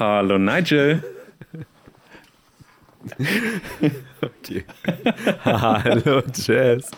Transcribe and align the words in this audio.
Hallo 0.00 0.38
Nigel. 0.38 1.04
okay. 4.22 4.64
Hallo 5.44 6.22
Jazz. 6.32 6.90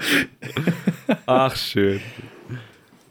Ach, 1.26 1.56
schön. 1.56 2.00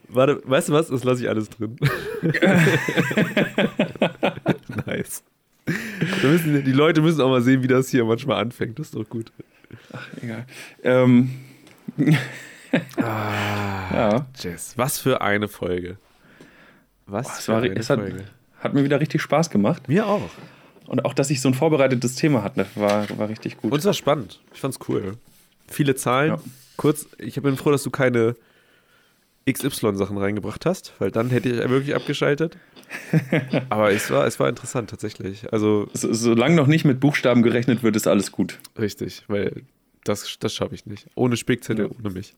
Warte, 0.07 0.41
weißt 0.46 0.69
du 0.69 0.73
was? 0.73 0.88
Das 0.88 1.04
lasse 1.04 1.23
ich 1.23 1.29
alles 1.29 1.49
drin. 1.49 1.75
nice. 4.85 5.23
Müssen, 6.23 6.63
die 6.63 6.71
Leute 6.71 7.01
müssen 7.01 7.19
auch 7.19 7.29
mal 7.29 7.42
sehen, 7.42 7.62
wie 7.62 7.67
das 7.67 7.89
hier 7.89 8.05
manchmal 8.05 8.42
anfängt. 8.42 8.79
Das 8.79 8.87
ist 8.87 8.96
doch 8.96 9.10
gut. 9.10 9.33
Ach, 9.92 10.08
egal. 10.21 10.46
Ähm. 10.83 11.31
ah, 12.96 13.94
ja. 13.94 14.26
Jess, 14.39 14.78
was 14.78 14.99
für 14.99 15.19
eine 15.19 15.49
Folge. 15.49 15.97
Was 17.08 17.27
oh, 17.27 17.41
für 17.41 17.52
war, 17.52 17.62
eine 17.63 17.84
Folge. 17.84 18.20
Hat, 18.20 18.41
hat, 18.62 18.73
mir 18.73 18.84
wieder 18.84 18.99
richtig 18.99 19.21
Spaß 19.21 19.49
gemacht. 19.49 19.88
Mir 19.89 20.07
auch. 20.07 20.30
Und 20.88 21.05
auch, 21.05 21.13
dass 21.13 21.30
ich 21.30 21.41
so 21.41 21.49
ein 21.49 21.54
vorbereitetes 21.54 22.16
Thema 22.16 22.44
hatte, 22.44 22.66
war, 22.76 23.08
war 23.17 23.30
richtig 23.30 23.58
gut. 23.58 23.72
Und 23.72 23.80
es 23.80 23.86
war 23.86 23.94
spannend. 23.94 24.41
Ich 24.53 24.59
fand's 24.59 24.80
cool. 24.88 25.17
Viele 25.67 25.95
Zahlen. 25.95 26.31
Ja. 26.31 26.41
Kurz, 26.77 27.08
ich 27.17 27.41
bin 27.41 27.58
froh, 27.58 27.72
dass 27.72 27.84
du 27.84 27.91
keine 27.91 28.36
XY-Sachen 29.50 30.17
reingebracht 30.17 30.66
hast, 30.66 30.94
weil 31.00 31.12
dann 31.12 31.30
hätte 31.30 31.50
ich 31.50 31.58
wirklich 31.70 31.95
abgeschaltet. 31.95 32.58
Aber 33.70 33.91
es 33.91 34.12
war, 34.12 34.27
es 34.27 34.39
war 34.39 34.50
interessant 34.50 34.89
tatsächlich. 34.89 35.52
Also, 35.52 35.88
so, 35.94 36.14
solange 36.14 36.55
noch 36.55 36.67
nicht 36.67 36.86
mit 36.86 37.00
Buchstaben 37.00 37.41
gerechnet 37.41 37.84
wird, 37.84 37.95
ist 37.95 38.08
alles 38.08 38.31
gut. 38.31 38.59
Richtig, 38.78 39.23
weil 39.28 39.64
das, 40.03 40.38
das 40.39 40.53
schaffe 40.53 40.75
ich 40.75 40.86
nicht. 40.86 41.08
Ohne 41.16 41.38
Spickzettel, 41.38 41.86
ja. 41.86 41.91
ohne 41.98 42.14
mich. 42.14 42.36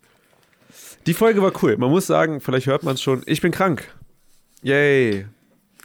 Die 1.05 1.13
Folge 1.13 1.41
war 1.41 1.51
cool. 1.62 1.77
Man 1.77 1.90
muss 1.90 2.07
sagen, 2.07 2.40
vielleicht 2.40 2.67
hört 2.67 2.84
man 2.84 2.95
es 2.95 3.01
schon. 3.01 3.23
Ich 3.26 3.41
bin 3.41 3.51
krank. 3.51 3.93
Yay. 4.62 5.26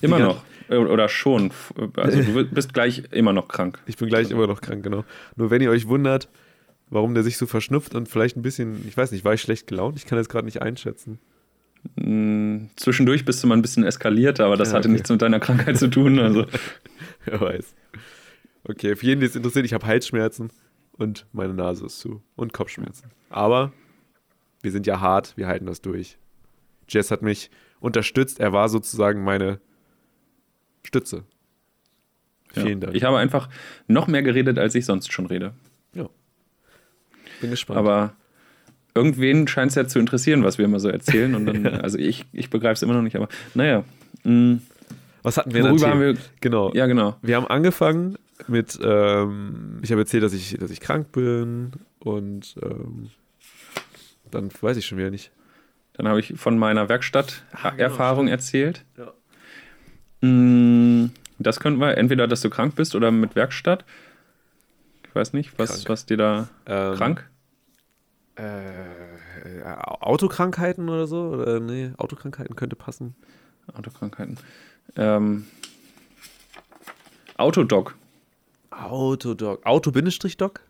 Immer 0.00 0.18
noch. 0.18 0.44
Oder 0.68 1.08
schon. 1.08 1.50
Also 1.96 2.22
du 2.22 2.44
bist 2.50 2.74
gleich 2.74 3.04
immer 3.10 3.32
noch 3.32 3.48
krank. 3.48 3.80
Ich 3.86 3.96
bin 3.96 4.08
gleich 4.08 4.26
also. 4.26 4.36
immer 4.36 4.46
noch 4.46 4.60
krank, 4.60 4.82
genau. 4.82 5.04
Nur 5.36 5.50
wenn 5.50 5.62
ihr 5.62 5.70
euch 5.70 5.88
wundert, 5.88 6.28
warum 6.90 7.14
der 7.14 7.22
sich 7.22 7.36
so 7.36 7.46
verschnupft 7.46 7.94
und 7.94 8.08
vielleicht 8.08 8.36
ein 8.36 8.42
bisschen, 8.42 8.86
ich 8.86 8.96
weiß 8.96 9.12
nicht, 9.12 9.24
war 9.24 9.34
ich 9.34 9.40
schlecht 9.40 9.66
gelaunt? 9.66 9.96
Ich 9.96 10.06
kann 10.06 10.18
das 10.18 10.28
gerade 10.28 10.44
nicht 10.44 10.62
einschätzen. 10.62 11.18
Mm, 11.96 12.66
zwischendurch 12.76 13.24
bist 13.24 13.42
du 13.42 13.46
mal 13.46 13.56
ein 13.56 13.62
bisschen 13.62 13.84
eskaliert, 13.84 14.40
aber 14.40 14.56
das 14.56 14.70
ja, 14.70 14.74
hatte 14.74 14.88
okay. 14.88 14.94
nichts 14.94 15.10
mit 15.10 15.22
deiner 15.22 15.40
Krankheit 15.40 15.78
zu 15.78 15.88
tun. 15.88 16.18
Also. 16.18 16.46
Wer 17.24 17.40
weiß. 17.40 17.74
Okay, 18.64 18.96
für 18.96 19.06
jeden, 19.06 19.20
der 19.20 19.28
es 19.28 19.36
interessiert, 19.36 19.64
ich 19.64 19.72
habe 19.72 19.86
Halsschmerzen 19.86 20.50
und 20.92 21.26
meine 21.32 21.54
Nase 21.54 21.86
ist 21.86 22.00
zu 22.00 22.22
und 22.36 22.52
Kopfschmerzen. 22.52 23.10
Aber 23.30 23.72
wir 24.62 24.72
sind 24.72 24.86
ja 24.86 25.00
hart, 25.00 25.36
wir 25.36 25.46
halten 25.46 25.66
das 25.66 25.80
durch. 25.80 26.18
Jess 26.88 27.10
hat 27.10 27.22
mich 27.22 27.50
unterstützt, 27.80 28.40
er 28.40 28.52
war 28.52 28.68
sozusagen 28.68 29.22
meine 29.22 29.60
Stütze. 30.88 31.24
Vielen 32.54 32.80
ja. 32.80 32.86
Dank. 32.86 32.94
Ich 32.96 33.04
habe 33.04 33.18
einfach 33.18 33.50
noch 33.88 34.06
mehr 34.06 34.22
geredet, 34.22 34.58
als 34.58 34.74
ich 34.74 34.86
sonst 34.86 35.12
schon 35.12 35.26
rede. 35.26 35.52
Ja. 35.92 36.08
Bin 37.42 37.50
gespannt. 37.50 37.78
Aber 37.78 38.14
irgendwen 38.94 39.46
scheint 39.48 39.68
es 39.68 39.74
ja 39.74 39.86
zu 39.86 39.98
interessieren, 39.98 40.44
was 40.44 40.56
wir 40.56 40.64
immer 40.64 40.80
so 40.80 40.88
erzählen. 40.88 41.34
Und 41.34 41.44
dann, 41.44 41.66
also 41.82 41.98
ich, 41.98 42.24
ich 42.32 42.48
begreife 42.48 42.72
es 42.72 42.82
immer 42.82 42.94
noch 42.94 43.02
nicht, 43.02 43.16
aber 43.16 43.28
naja. 43.52 43.84
Mh, 44.24 44.32
mm. 44.32 44.62
was 45.22 45.36
hatten 45.36 45.52
wir 45.52 45.62
Worüber 45.62 45.90
haben 45.90 46.00
wir. 46.00 46.16
Genau. 46.40 46.72
Ja, 46.72 46.86
genau. 46.86 47.16
Wir 47.20 47.36
haben 47.36 47.46
angefangen 47.46 48.16
mit, 48.46 48.78
ähm, 48.82 49.80
ich 49.82 49.90
habe 49.90 50.00
erzählt, 50.00 50.22
dass 50.22 50.32
ich, 50.32 50.56
dass 50.58 50.70
ich 50.70 50.80
krank 50.80 51.12
bin 51.12 51.72
und 51.98 52.56
ähm, 52.62 53.10
dann 54.30 54.48
weiß 54.58 54.78
ich 54.78 54.86
schon 54.86 54.96
wieder 54.96 55.10
nicht. 55.10 55.32
Dann 55.92 56.08
habe 56.08 56.18
ich 56.18 56.32
von 56.36 56.56
meiner 56.56 56.88
Werkstatterfahrung 56.88 58.24
genau. 58.24 58.32
erzählt. 58.32 58.86
Ja. 58.96 59.12
Mm, 60.20 61.06
das 61.38 61.60
könnten 61.60 61.80
wir, 61.80 61.96
entweder, 61.96 62.26
dass 62.26 62.40
du 62.40 62.50
krank 62.50 62.74
bist 62.74 62.94
oder 62.94 63.10
mit 63.10 63.36
Werkstatt. 63.36 63.84
Ich 65.06 65.14
weiß 65.14 65.32
nicht, 65.32 65.58
was, 65.58 65.88
was 65.88 66.06
dir 66.06 66.16
da 66.16 66.48
ähm, 66.66 66.94
krank? 66.94 67.30
Äh, 68.36 69.62
Autokrankheiten 69.64 70.88
oder 70.88 71.06
so? 71.06 71.30
Oder 71.30 71.60
nee, 71.60 71.92
Autokrankheiten 71.96 72.56
könnte 72.56 72.76
passen. 72.76 73.14
Autokrankheiten. 73.72 74.38
Ähm, 74.96 75.46
Autodoc. 77.36 77.96
Autodoc. 78.70 79.64
Auto-Doc? 79.64 80.60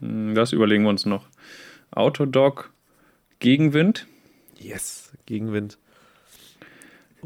Hm, 0.00 0.34
das 0.34 0.52
überlegen 0.52 0.84
wir 0.84 0.90
uns 0.90 1.06
noch. 1.06 1.28
Autodoc 1.90 2.72
Gegenwind. 3.38 4.06
Yes, 4.58 5.12
Gegenwind. 5.26 5.78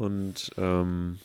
Und 0.01 0.49
ähm, 0.57 1.19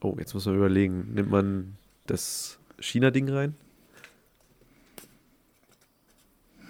oh, 0.00 0.14
jetzt 0.16 0.32
muss 0.34 0.46
man 0.46 0.54
überlegen, 0.54 1.12
nimmt 1.12 1.28
man 1.28 1.74
das 2.06 2.56
China-Ding 2.78 3.28
rein? 3.28 3.56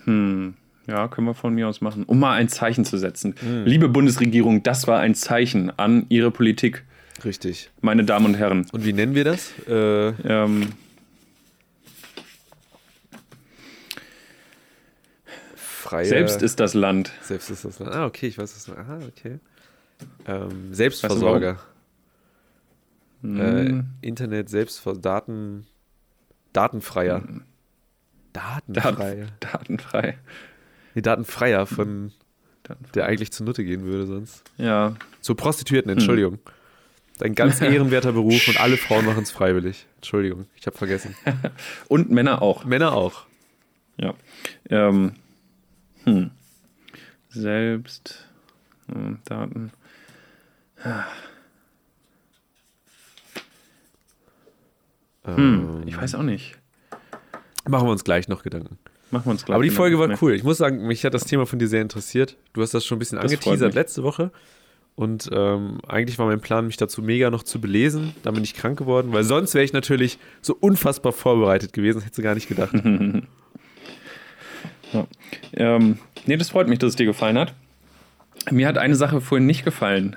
Hm, 0.05 0.55
ja, 0.87 1.09
können 1.09 1.27
wir 1.27 1.35
von 1.35 1.55
mir 1.55 1.69
aus 1.69 1.83
machen. 1.83 2.05
Um 2.05 2.19
mal 2.19 2.33
ein 2.37 2.49
Zeichen 2.49 2.87
zu 2.87 2.97
setzen. 2.97 3.35
Hm. 3.39 3.67
Liebe 3.67 3.91
Bundesregierung, 3.91 4.63
das 4.63 4.87
war 4.87 4.99
ein 4.99 5.15
Zeichen 5.15 5.79
an 5.79 6.07
Ihre 6.09 6.31
Politik. 6.31 6.85
Richtig. 7.23 7.69
Meine 7.83 8.05
Damen 8.05 8.25
und 8.25 8.35
Herren. 8.37 8.67
Und 8.73 8.87
wie 8.87 8.95
nennen 8.95 9.15
wir 9.15 9.25
das? 9.25 9.53
Äh, 9.69 10.09
ähm, 10.09 10.69
freie. 15.55 16.07
Selbst 16.07 16.41
ist 16.41 16.61
das 16.61 16.73
Land. 16.73 17.13
Selbst 17.21 17.51
ist 17.51 17.67
das 17.67 17.79
Land. 17.79 17.95
Ah, 17.95 18.07
okay, 18.07 18.29
ich 18.29 18.39
weiß 18.39 18.57
es. 18.57 18.71
Ah, 18.71 19.01
okay. 19.07 19.39
Ähm, 20.27 20.75
Selbstversorger. 20.75 21.59
Hm. 23.23 23.41
Äh, 23.41 24.07
Internet, 24.07 24.49
Selbstversorger, 24.49 25.01
Daten, 25.01 25.67
Datenfreier. 26.53 27.23
Hm. 27.23 27.43
Datenfrei. 28.33 29.15
Daten, 29.15 29.33
datenfrei. 29.41 30.19
Nee, 30.95 31.03
Datenfreier 31.03 31.67
von 31.67 32.13
Datenfrei. 32.63 32.93
der 32.93 33.07
eigentlich 33.07 33.33
zunutze 33.33 33.65
gehen 33.65 33.85
würde 33.85 34.07
sonst. 34.07 34.43
Ja. 34.59 34.95
Zur 35.21 35.37
Prostituierten, 35.37 35.91
Entschuldigung. 35.91 36.35
Hm. 36.35 36.41
Ein 37.21 37.35
ganz 37.35 37.61
ehrenwerter 37.63 38.13
Beruf 38.13 38.49
und 38.49 38.61
alle 38.61 38.77
Frauen 38.77 39.07
machen 39.07 39.23
es 39.23 39.31
freiwillig. 39.31 39.87
Entschuldigung, 39.97 40.47
ich 40.57 40.67
habe 40.67 40.77
vergessen. 40.77 41.15
und 41.89 42.11
Männer 42.11 42.43
auch. 42.43 42.65
Männer 42.65 42.93
auch. 42.93 43.27
Ja. 43.97 44.15
Ähm, 44.69 45.13
hm. 46.05 46.31
Selbst. 47.31 48.27
Hm, 48.89 49.19
Daten. 49.25 49.73
Hm, 55.25 55.83
ich 55.87 55.97
weiß 55.97 56.15
auch 56.15 56.23
nicht. 56.23 56.57
Machen 57.69 57.87
wir 57.87 57.93
uns 57.93 58.05
gleich 58.05 58.29
noch 58.29 58.43
Gedanken. 58.43 58.79
Machen 59.11 59.27
wir 59.27 59.33
uns 59.33 59.45
gleich. 59.45 59.55
Aber 59.55 59.65
die 59.65 59.71
Folge 59.71 59.99
war 59.99 60.11
cool. 60.23 60.35
Ich 60.35 60.45
muss 60.45 60.59
sagen, 60.59 60.87
mich 60.87 61.05
hat 61.05 61.15
das 61.15 61.25
Thema 61.25 61.47
von 61.47 61.59
dir 61.59 61.69
sehr 61.69 61.83
interessiert. 61.83 62.37
Du 62.53 62.63
hast 62.63 62.75
das 62.75 62.85
schon 62.85 62.97
ein 62.97 62.99
bisschen 63.01 63.17
das 63.17 63.25
angeteasert 63.33 63.75
letzte 63.75 64.03
Woche. 64.03 64.31
Und 64.95 65.29
ähm, 65.33 65.81
eigentlich 65.87 66.19
war 66.19 66.27
mein 66.27 66.41
Plan, 66.41 66.67
mich 66.67 66.79
dazu 66.79 67.03
mega 67.03 67.31
noch 67.31 67.43
zu 67.43 67.61
belesen. 67.61 68.15
Dann 68.23 68.35
bin 68.35 68.45
ich 68.45 68.55
krank 68.55 68.79
geworden, 68.79 69.13
weil 69.13 69.25
sonst 69.25 69.55
wäre 69.55 69.65
ich 69.65 69.73
natürlich 69.73 70.19
so 70.41 70.57
unfassbar 70.59 71.13
vorbereitet 71.13 71.73
gewesen. 71.73 71.99
Das 71.99 72.07
hätte 72.07 72.17
du 72.17 72.23
gar 72.23 72.35
nicht 72.35 72.49
gedacht. 72.49 72.73
ja. 74.93 75.07
ähm, 75.53 75.99
nee, 76.25 76.37
das 76.37 76.51
freut 76.51 76.69
mich, 76.69 76.79
dass 76.79 76.91
es 76.91 76.97
dir 76.97 77.07
gefallen 77.07 77.39
hat. 77.39 77.55
Mir 78.51 78.69
hat 78.69 78.79
eine 78.79 78.95
Sache 78.95 79.21
vorhin 79.21 79.47
nicht 79.47 79.65
gefallen. 79.65 80.17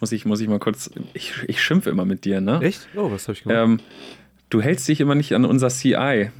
Muss 0.00 0.12
ich, 0.12 0.24
muss 0.24 0.40
ich 0.40 0.48
mal 0.48 0.58
kurz. 0.58 0.90
Ich, 1.12 1.34
ich 1.46 1.62
schimpfe 1.62 1.90
immer 1.90 2.06
mit 2.06 2.24
dir, 2.24 2.40
ne? 2.40 2.60
Echt? 2.62 2.88
Oh, 2.96 3.10
was 3.10 3.28
habe 3.28 3.34
ich 3.34 3.42
gemacht? 3.42 3.58
Ähm, 3.62 3.80
du 4.48 4.62
hältst 4.62 4.88
dich 4.88 5.00
immer 5.00 5.14
nicht 5.14 5.34
an 5.34 5.44
unser 5.44 5.68
CI. 5.68 6.30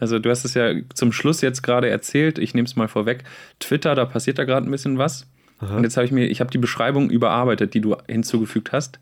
Also, 0.00 0.18
du 0.18 0.30
hast 0.30 0.44
es 0.44 0.54
ja 0.54 0.72
zum 0.94 1.12
Schluss 1.12 1.42
jetzt 1.42 1.62
gerade 1.62 1.88
erzählt. 1.90 2.38
Ich 2.38 2.54
nehme 2.54 2.66
es 2.66 2.74
mal 2.74 2.88
vorweg. 2.88 3.24
Twitter, 3.60 3.94
da 3.94 4.06
passiert 4.06 4.38
da 4.38 4.44
gerade 4.44 4.66
ein 4.66 4.70
bisschen 4.70 4.96
was. 4.98 5.26
Aha. 5.58 5.76
Und 5.76 5.84
jetzt 5.84 5.96
habe 5.96 6.06
ich 6.06 6.12
mir, 6.12 6.26
ich 6.26 6.40
habe 6.40 6.50
die 6.50 6.58
Beschreibung 6.58 7.10
überarbeitet, 7.10 7.74
die 7.74 7.80
du 7.80 7.96
hinzugefügt 8.06 8.72
hast. 8.72 8.98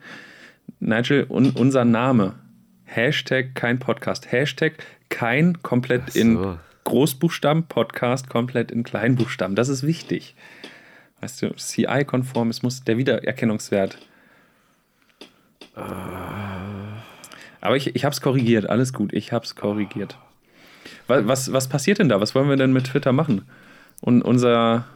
Nigel, 0.81 1.27
un, 1.29 1.51
unser 1.51 1.85
Name. 1.85 2.35
Hashtag 2.85 3.55
kein 3.55 3.79
Podcast. 3.79 4.31
Hashtag 4.33 4.75
kein 5.09 5.63
komplett 5.63 6.13
so. 6.13 6.19
in 6.21 6.59
Großbuchstaben, 6.85 7.65
Podcast 7.65 8.29
komplett 8.29 8.71
in 8.71 8.85
Kleinbuchstaben. 8.85 9.57
Das 9.57 9.69
ist 9.69 9.85
wichtig. 9.85 10.35
Weißt 11.21 11.43
du, 11.43 11.51
CI-konform, 11.55 12.51
es 12.51 12.63
muss 12.63 12.85
der 12.85 12.99
Wiedererkennungswert. 12.99 13.99
Aber 17.61 17.77
ich, 17.77 17.95
ich 17.95 18.05
habe 18.05 18.13
es 18.13 18.21
korrigiert, 18.21 18.69
alles 18.69 18.93
gut, 18.93 19.13
ich 19.13 19.33
habe 19.33 19.45
es 19.45 19.55
korrigiert. 19.55 20.19
Was, 21.07 21.27
was, 21.27 21.53
was 21.53 21.69
passiert 21.69 21.99
denn 21.99 22.09
da? 22.09 22.21
Was 22.21 22.35
wollen 22.35 22.49
wir 22.49 22.57
denn 22.57 22.73
mit 22.73 22.85
Twitter 22.87 23.13
machen? 23.13 23.43
Und 24.01 24.23
unser, 24.23 24.87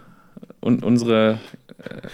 und 0.60 0.84
unsere, 0.84 1.40
äh, 1.78 2.08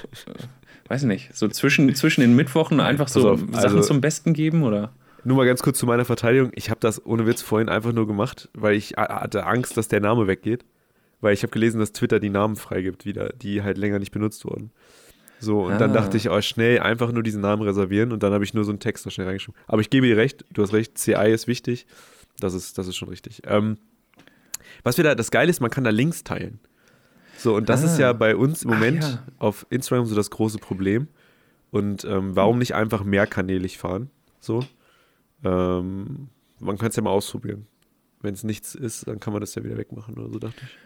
weiß 0.88 1.02
nicht, 1.04 1.34
so 1.34 1.48
zwischen, 1.48 1.94
zwischen 1.94 2.20
den 2.20 2.34
Mittwochen 2.36 2.80
einfach 2.80 3.08
so 3.08 3.30
auf, 3.30 3.40
Sachen 3.40 3.54
also, 3.54 3.80
zum 3.80 4.00
Besten 4.00 4.32
geben 4.32 4.62
oder? 4.62 4.92
Nur 5.24 5.36
mal 5.36 5.46
ganz 5.46 5.62
kurz 5.62 5.78
zu 5.78 5.86
meiner 5.86 6.04
Verteidigung. 6.04 6.52
Ich 6.54 6.70
habe 6.70 6.78
das 6.80 7.04
ohne 7.04 7.26
Witz 7.26 7.42
vorhin 7.42 7.68
einfach 7.68 7.92
nur 7.92 8.06
gemacht, 8.06 8.48
weil 8.54 8.74
ich 8.74 8.92
hatte 8.96 9.44
Angst, 9.44 9.76
dass 9.76 9.88
der 9.88 10.00
Name 10.00 10.28
weggeht. 10.28 10.64
Weil 11.26 11.34
ich 11.34 11.42
habe 11.42 11.50
gelesen, 11.50 11.80
dass 11.80 11.90
Twitter 11.90 12.20
die 12.20 12.30
Namen 12.30 12.54
freigibt 12.54 13.04
wieder, 13.04 13.30
die 13.30 13.60
halt 13.60 13.78
länger 13.78 13.98
nicht 13.98 14.12
benutzt 14.12 14.44
wurden. 14.44 14.70
So, 15.40 15.64
und 15.64 15.72
ah. 15.72 15.78
dann 15.78 15.92
dachte 15.92 16.16
ich, 16.16 16.30
oh, 16.30 16.40
schnell 16.40 16.78
einfach 16.78 17.10
nur 17.10 17.24
diesen 17.24 17.40
Namen 17.40 17.62
reservieren 17.62 18.12
und 18.12 18.22
dann 18.22 18.32
habe 18.32 18.44
ich 18.44 18.54
nur 18.54 18.62
so 18.62 18.70
einen 18.70 18.78
Text 18.78 19.04
da 19.04 19.10
schnell 19.10 19.26
reingeschrieben. 19.26 19.60
Aber 19.66 19.80
ich 19.80 19.90
gebe 19.90 20.06
dir 20.06 20.16
recht, 20.16 20.44
du 20.52 20.62
hast 20.62 20.72
recht, 20.72 20.96
CI 20.96 21.32
ist 21.32 21.48
wichtig. 21.48 21.88
Das 22.38 22.54
ist, 22.54 22.78
das 22.78 22.86
ist 22.86 22.94
schon 22.94 23.08
richtig. 23.08 23.42
Ähm, 23.44 23.76
was 24.84 24.98
wir 24.98 25.02
da, 25.02 25.16
das 25.16 25.32
Geile 25.32 25.50
ist, 25.50 25.58
man 25.58 25.72
kann 25.72 25.82
da 25.82 25.90
Links 25.90 26.22
teilen. 26.22 26.60
So, 27.38 27.56
und 27.56 27.68
das 27.68 27.82
ah. 27.82 27.86
ist 27.86 27.98
ja 27.98 28.12
bei 28.12 28.36
uns 28.36 28.62
im 28.62 28.70
Moment 28.70 29.02
ja. 29.02 29.24
auf 29.40 29.66
Instagram 29.68 30.06
so 30.06 30.14
das 30.14 30.30
große 30.30 30.58
Problem. 30.58 31.08
Und 31.72 32.04
ähm, 32.04 32.36
warum 32.36 32.60
nicht 32.60 32.76
einfach 32.76 33.02
mehrkanälig 33.02 33.78
fahren? 33.78 34.10
So. 34.38 34.64
Ähm, 35.42 36.28
man 36.60 36.78
kann 36.78 36.90
es 36.90 36.94
ja 36.94 37.02
mal 37.02 37.10
ausprobieren. 37.10 37.66
Wenn 38.20 38.34
es 38.34 38.44
nichts 38.44 38.76
ist, 38.76 39.08
dann 39.08 39.18
kann 39.18 39.32
man 39.32 39.40
das 39.40 39.56
ja 39.56 39.64
wieder 39.64 39.76
wegmachen 39.76 40.16
oder 40.16 40.30
so, 40.30 40.38
dachte 40.38 40.60
ich. 40.62 40.85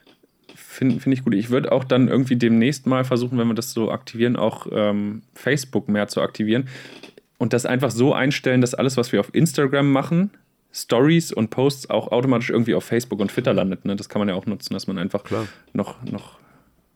Finde 0.55 1.01
find 1.01 1.15
ich 1.15 1.25
gut. 1.25 1.35
Ich 1.35 1.51
würde 1.51 1.73
auch 1.73 1.85
dann 1.85 2.09
irgendwie 2.09 2.37
demnächst 2.37 2.87
mal 2.87 3.05
versuchen, 3.05 3.39
wenn 3.39 3.49
wir 3.49 3.55
das 3.55 3.73
so 3.73 3.91
aktivieren, 3.91 4.37
auch 4.37 4.67
ähm, 4.73 5.23
Facebook 5.35 5.89
mehr 5.89 6.09
zu 6.09 6.23
aktivieren 6.23 6.69
und 7.39 7.53
das 7.53 7.67
einfach 7.67 7.91
so 7.91 8.13
einstellen, 8.15 8.61
dass 8.61 8.75
alles, 8.75 8.97
was 8.97 9.13
wir 9.13 9.21
auf 9.21 9.35
Instagram 9.35 9.91
machen, 9.91 10.31
Stories 10.73 11.33
und 11.33 11.51
Posts 11.51 11.91
auch 11.91 12.13
automatisch 12.13 12.51
irgendwie 12.51 12.75
auf 12.75 12.85
Facebook 12.85 13.21
und 13.21 13.29
Twitter 13.31 13.53
landet. 13.53 13.85
Ne? 13.85 13.97
Das 13.97 14.09
kann 14.09 14.21
man 14.21 14.29
ja 14.29 14.35
auch 14.35 14.47
nutzen, 14.47 14.75
dass 14.75 14.87
man 14.87 14.99
einfach 14.99 15.25
Klar. 15.25 15.49
noch, 15.73 16.03
noch 16.05 16.39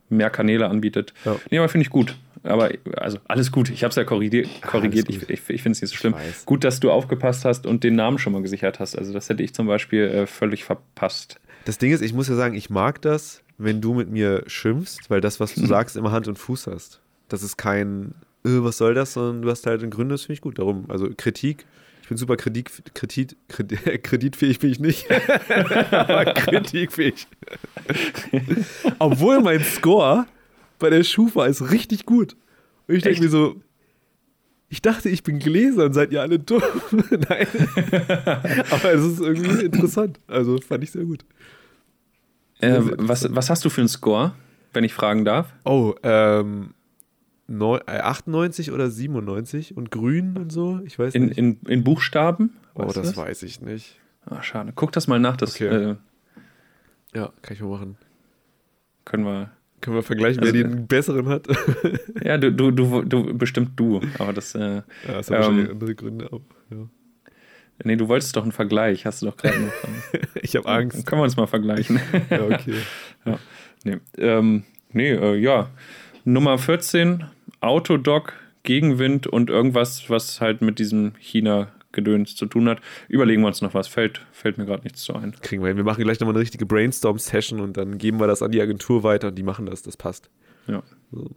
mehr 0.08 0.30
Kanäle 0.30 0.68
anbietet. 0.68 1.12
Ja. 1.24 1.36
Nee, 1.50 1.58
aber 1.58 1.68
finde 1.68 1.82
ich 1.82 1.90
gut. 1.90 2.16
Aber 2.42 2.70
also 2.96 3.18
alles 3.26 3.50
gut. 3.52 3.70
Ich 3.70 3.82
habe 3.84 3.90
es 3.90 3.96
ja 3.96 4.04
korrigiert. 4.04 4.48
korrigiert. 4.62 5.08
Ich, 5.08 5.22
ich, 5.22 5.30
ich 5.30 5.62
finde 5.62 5.72
es 5.72 5.82
nicht 5.82 5.90
so 5.90 5.96
schlimm. 5.96 6.14
Gut, 6.44 6.62
dass 6.62 6.78
du 6.78 6.90
aufgepasst 6.90 7.44
hast 7.44 7.66
und 7.66 7.82
den 7.84 7.96
Namen 7.96 8.18
schon 8.18 8.34
mal 8.34 8.42
gesichert 8.42 8.80
hast. 8.80 8.96
Also 8.96 9.12
das 9.12 9.28
hätte 9.28 9.42
ich 9.42 9.54
zum 9.54 9.66
Beispiel 9.66 10.02
äh, 10.02 10.26
völlig 10.26 10.64
verpasst. 10.64 11.40
Das 11.64 11.78
Ding 11.78 11.92
ist, 11.92 12.02
ich 12.02 12.12
muss 12.12 12.28
ja 12.28 12.34
sagen, 12.34 12.54
ich 12.54 12.68
mag 12.68 13.00
das, 13.00 13.42
wenn 13.58 13.80
du 13.80 13.94
mit 13.94 14.10
mir 14.10 14.44
schimpfst, 14.46 15.08
weil 15.08 15.20
das, 15.20 15.40
was 15.40 15.54
du 15.54 15.66
sagst, 15.66 15.96
immer 15.96 16.12
Hand 16.12 16.28
und 16.28 16.38
Fuß 16.38 16.66
hast. 16.66 17.00
Das 17.28 17.42
ist 17.42 17.56
kein, 17.56 18.14
äh, 18.44 18.62
was 18.62 18.78
soll 18.78 18.94
das, 18.94 19.14
sondern 19.14 19.42
du 19.42 19.50
hast 19.50 19.66
halt 19.66 19.82
einen 19.82 19.90
Grund, 19.90 20.10
das 20.10 20.22
finde 20.22 20.34
ich 20.34 20.40
gut. 20.40 20.58
Darum, 20.58 20.90
also 20.90 21.08
Kritik, 21.16 21.64
ich 22.02 22.08
bin 22.08 22.18
super 22.18 22.36
Kredit, 22.36 22.70
Kredit, 22.94 23.36
Kredit, 23.48 24.02
kreditfähig 24.04 24.58
bin 24.58 24.70
ich 24.70 24.78
nicht, 24.78 25.06
aber 25.90 26.24
kritikfähig. 26.34 27.26
Obwohl 28.98 29.40
mein 29.40 29.64
Score 29.64 30.26
bei 30.78 30.90
der 30.90 31.02
Schufa 31.02 31.46
ist 31.46 31.70
richtig 31.70 32.04
gut. 32.04 32.36
Und 32.86 32.96
ich 32.96 33.02
denke 33.02 33.22
mir 33.22 33.30
so, 33.30 33.56
ich 34.68 34.82
dachte, 34.82 35.08
ich 35.08 35.22
bin 35.22 35.38
Gläsern, 35.38 35.92
seid 35.94 36.12
ihr 36.12 36.20
alle 36.20 36.38
dumm? 36.38 36.62
Nein. 36.90 37.46
aber 38.70 38.92
es 38.92 39.04
ist 39.04 39.20
irgendwie 39.20 39.64
interessant. 39.64 40.18
Also 40.26 40.58
fand 40.58 40.84
ich 40.84 40.90
sehr 40.90 41.04
gut. 41.04 41.24
Äh, 42.60 42.80
was, 42.80 43.34
was 43.34 43.50
hast 43.50 43.64
du 43.64 43.70
für 43.70 43.80
einen 43.80 43.88
Score, 43.88 44.32
wenn 44.72 44.84
ich 44.84 44.94
fragen 44.94 45.24
darf? 45.24 45.52
Oh, 45.64 45.94
ähm, 46.02 46.74
98 47.48 48.68
äh, 48.68 48.70
oder 48.70 48.90
97 48.90 49.76
und 49.76 49.90
grün 49.90 50.36
und 50.36 50.50
so? 50.50 50.80
Ich 50.84 50.98
weiß 50.98 51.14
in, 51.14 51.26
nicht. 51.26 51.38
In, 51.38 51.58
in 51.66 51.84
Buchstaben? 51.84 52.56
Oh, 52.74 52.84
das, 52.84 52.94
das, 52.94 53.16
weiß 53.16 53.42
ich 53.42 53.60
nicht. 53.60 54.00
Ah, 54.26 54.42
schade. 54.42 54.72
Guck 54.74 54.92
das 54.92 55.06
mal 55.06 55.20
nach. 55.20 55.36
Das, 55.36 55.54
okay. 55.54 55.66
äh, 55.66 55.96
ja, 57.14 57.32
kann 57.42 57.54
ich 57.54 57.60
mal 57.60 57.68
machen. 57.68 57.96
Können 59.04 59.24
wir. 59.24 59.50
Können 59.80 59.96
wir 59.96 60.02
vergleichen, 60.02 60.42
also, 60.42 60.54
wer 60.54 60.62
den 60.64 60.86
besseren 60.86 61.28
hat? 61.28 61.46
ja, 62.24 62.38
du, 62.38 62.50
du, 62.50 62.70
du, 62.70 63.02
du, 63.02 63.36
bestimmt 63.36 63.72
du. 63.76 64.00
Aber 64.18 64.32
das. 64.32 64.54
Äh, 64.54 64.76
ja, 64.76 64.82
das 65.06 65.30
hat 65.30 65.46
ähm, 65.46 65.68
andere 65.72 65.94
Gründe 65.94 66.32
auch. 66.32 66.40
Nee, 67.82 67.96
du 67.96 68.08
wolltest 68.08 68.36
doch 68.36 68.42
einen 68.42 68.52
Vergleich, 68.52 69.04
hast 69.04 69.22
du 69.22 69.26
doch 69.26 69.36
gerade 69.36 69.58
noch. 69.58 69.72
ich 70.42 70.54
habe 70.56 70.68
Angst. 70.68 70.98
Dann 70.98 71.04
können 71.04 71.20
wir 71.20 71.24
uns 71.24 71.36
mal 71.36 71.46
vergleichen. 71.46 72.00
ja, 72.30 72.42
okay. 72.42 72.74
ja. 73.26 73.38
Nee, 73.84 73.98
ähm, 74.18 74.64
nee 74.92 75.10
äh, 75.10 75.34
ja. 75.34 75.70
Nummer 76.24 76.56
14, 76.56 77.24
Autodoc, 77.60 78.32
Gegenwind 78.62 79.26
und 79.26 79.50
irgendwas, 79.50 80.08
was 80.08 80.40
halt 80.40 80.62
mit 80.62 80.78
diesem 80.78 81.12
China-Gedöns 81.18 82.36
zu 82.36 82.46
tun 82.46 82.68
hat. 82.68 82.80
Überlegen 83.08 83.42
wir 83.42 83.48
uns 83.48 83.60
noch 83.60 83.74
was. 83.74 83.88
Fällt, 83.88 84.24
fällt 84.32 84.56
mir 84.56 84.64
gerade 84.64 84.84
nichts 84.84 85.02
zu 85.02 85.14
ein. 85.14 85.34
Kriegen 85.42 85.62
wir 85.62 85.68
hin. 85.68 85.76
Wir 85.76 85.84
machen 85.84 86.02
gleich 86.02 86.20
nochmal 86.20 86.34
eine 86.34 86.42
richtige 86.42 86.64
Brainstorm-Session 86.66 87.60
und 87.60 87.76
dann 87.76 87.98
geben 87.98 88.20
wir 88.20 88.26
das 88.26 88.42
an 88.42 88.52
die 88.52 88.60
Agentur 88.60 89.02
weiter 89.02 89.28
und 89.28 89.34
die 89.34 89.42
machen 89.42 89.66
das. 89.66 89.82
Das 89.82 89.96
passt. 89.96 90.30
Ja. 90.66 90.82
So. 91.12 91.30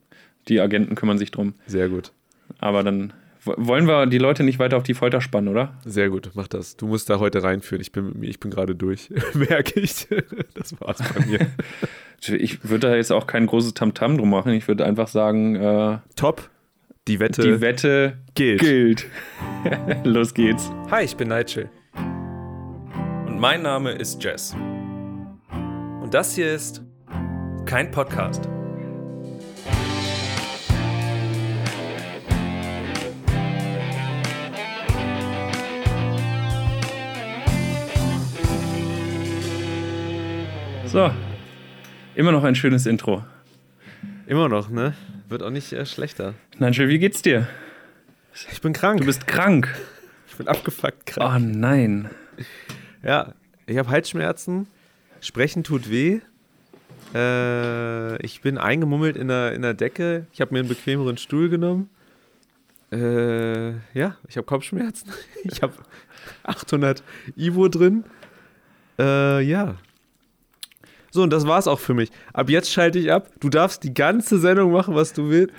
Die 0.48 0.62
Agenten 0.62 0.96
kümmern 0.96 1.18
sich 1.18 1.32
drum. 1.32 1.56
Sehr 1.66 1.90
gut. 1.90 2.14
Aber 2.60 2.84
dann 2.84 3.12
wollen 3.58 3.88
wir 3.88 4.06
die 4.06 4.18
Leute 4.18 4.44
nicht 4.44 4.60
weiter 4.60 4.78
auf 4.78 4.84
die 4.84 4.94
Folter 4.94 5.22
spannen, 5.22 5.48
oder? 5.50 5.74
Sehr 5.86 6.10
gut, 6.10 6.32
mach 6.34 6.48
das. 6.48 6.78
Du 6.78 6.88
musst 6.88 7.10
da 7.10 7.20
heute 7.20 7.44
reinführen. 7.44 7.82
Ich 7.82 7.92
bin, 7.92 8.22
ich 8.22 8.40
bin 8.40 8.52
gerade 8.52 8.76
durch, 8.76 9.10
merke 9.34 9.80
ich. 9.80 10.08
Das 10.54 10.80
war's 10.80 11.00
bei 11.14 11.26
mir. 11.26 11.40
ich 12.40 12.64
würde 12.64 12.90
da 12.90 12.96
jetzt 12.96 13.12
auch 13.12 13.28
kein 13.28 13.46
großes 13.46 13.74
Tamtam 13.74 14.14
-Tam 14.14 14.18
drum 14.18 14.30
machen. 14.30 14.54
Ich 14.54 14.68
würde 14.68 14.86
einfach 14.86 15.08
sagen: 15.08 15.56
äh, 15.56 15.98
Top. 16.16 16.50
Die 17.08 17.22
Wette, 17.22 17.42
die 17.42 17.62
Wette 17.62 18.18
gilt. 18.36 18.60
gilt. 18.60 19.06
Los 20.04 20.34
geht's. 20.34 20.70
Hi, 20.92 21.06
ich 21.06 21.16
bin 21.16 21.30
Nigel. 21.30 21.70
Und 23.26 23.40
mein 23.40 23.62
Name 23.62 23.92
ist 23.92 24.22
Jess. 24.22 24.54
Und 26.02 26.14
das 26.14 26.36
hier 26.36 26.52
ist 26.52 26.84
kein 27.66 27.92
Podcast. 27.92 28.50
So, 40.88 41.12
immer 42.16 42.32
noch 42.32 42.46
ein 42.46 42.56
schönes 42.56 42.86
Intro. 42.86 43.22
Immer 44.26 44.48
noch, 44.48 44.70
ne? 44.70 44.94
Wird 45.28 45.44
auch 45.44 45.50
nicht 45.50 45.74
äh, 45.74 45.86
schlechter. 45.86 46.34
Nigel, 46.60 46.88
wie 46.88 46.98
geht's 46.98 47.22
dir? 47.22 47.46
Ich 48.54 48.62
bin 48.62 48.72
krank. 48.72 49.02
Du 49.02 49.06
bist 49.06 49.28
krank. 49.28 49.68
Ich 50.30 50.38
bin 50.38 50.48
abgefuckt 50.48 51.06
krank. 51.06 51.36
Oh 51.36 51.40
nein. 51.40 52.10
Ja, 53.04 53.34
ich 53.66 53.78
habe 53.78 53.90
Halsschmerzen. 53.90 54.68
Sprechen 55.20 55.66
tut 55.66 55.92
weh. 55.92 56.22
Äh, 57.14 58.26
ich 58.26 58.40
bin 58.40 58.58
eingemummelt 58.58 59.18
in 59.18 59.28
der, 59.28 59.52
in 59.52 59.64
der 59.64 59.74
Decke. 59.74 60.28
Ich 60.32 60.40
habe 60.40 60.54
mir 60.54 60.60
einen 60.60 60.70
bequemeren 60.70 61.18
Stuhl 61.18 61.50
genommen. 61.50 61.90
Äh, 62.94 63.72
ja, 63.94 64.16
ich 64.30 64.38
habe 64.38 64.46
Kopfschmerzen. 64.46 65.12
Ich 65.44 65.62
habe 65.62 65.74
800 66.44 67.04
Ivo 67.36 67.68
drin. 67.68 68.06
Äh, 68.98 69.42
ja, 69.42 69.76
so, 71.18 71.24
und 71.24 71.32
das 71.32 71.48
war's 71.48 71.68
auch 71.68 71.80
für 71.80 71.96
mich. 71.96 72.12
Ab 72.32 72.48
jetzt 72.48 72.72
schalte 72.72 73.00
ich 73.00 73.12
ab. 73.12 73.32
Du 73.40 73.50
darfst 73.50 73.84
die 73.84 73.92
ganze 73.92 74.38
Sendung 74.38 74.72
machen, 74.72 74.94
was 74.94 75.14
du 75.14 75.32
willst. 75.32 75.52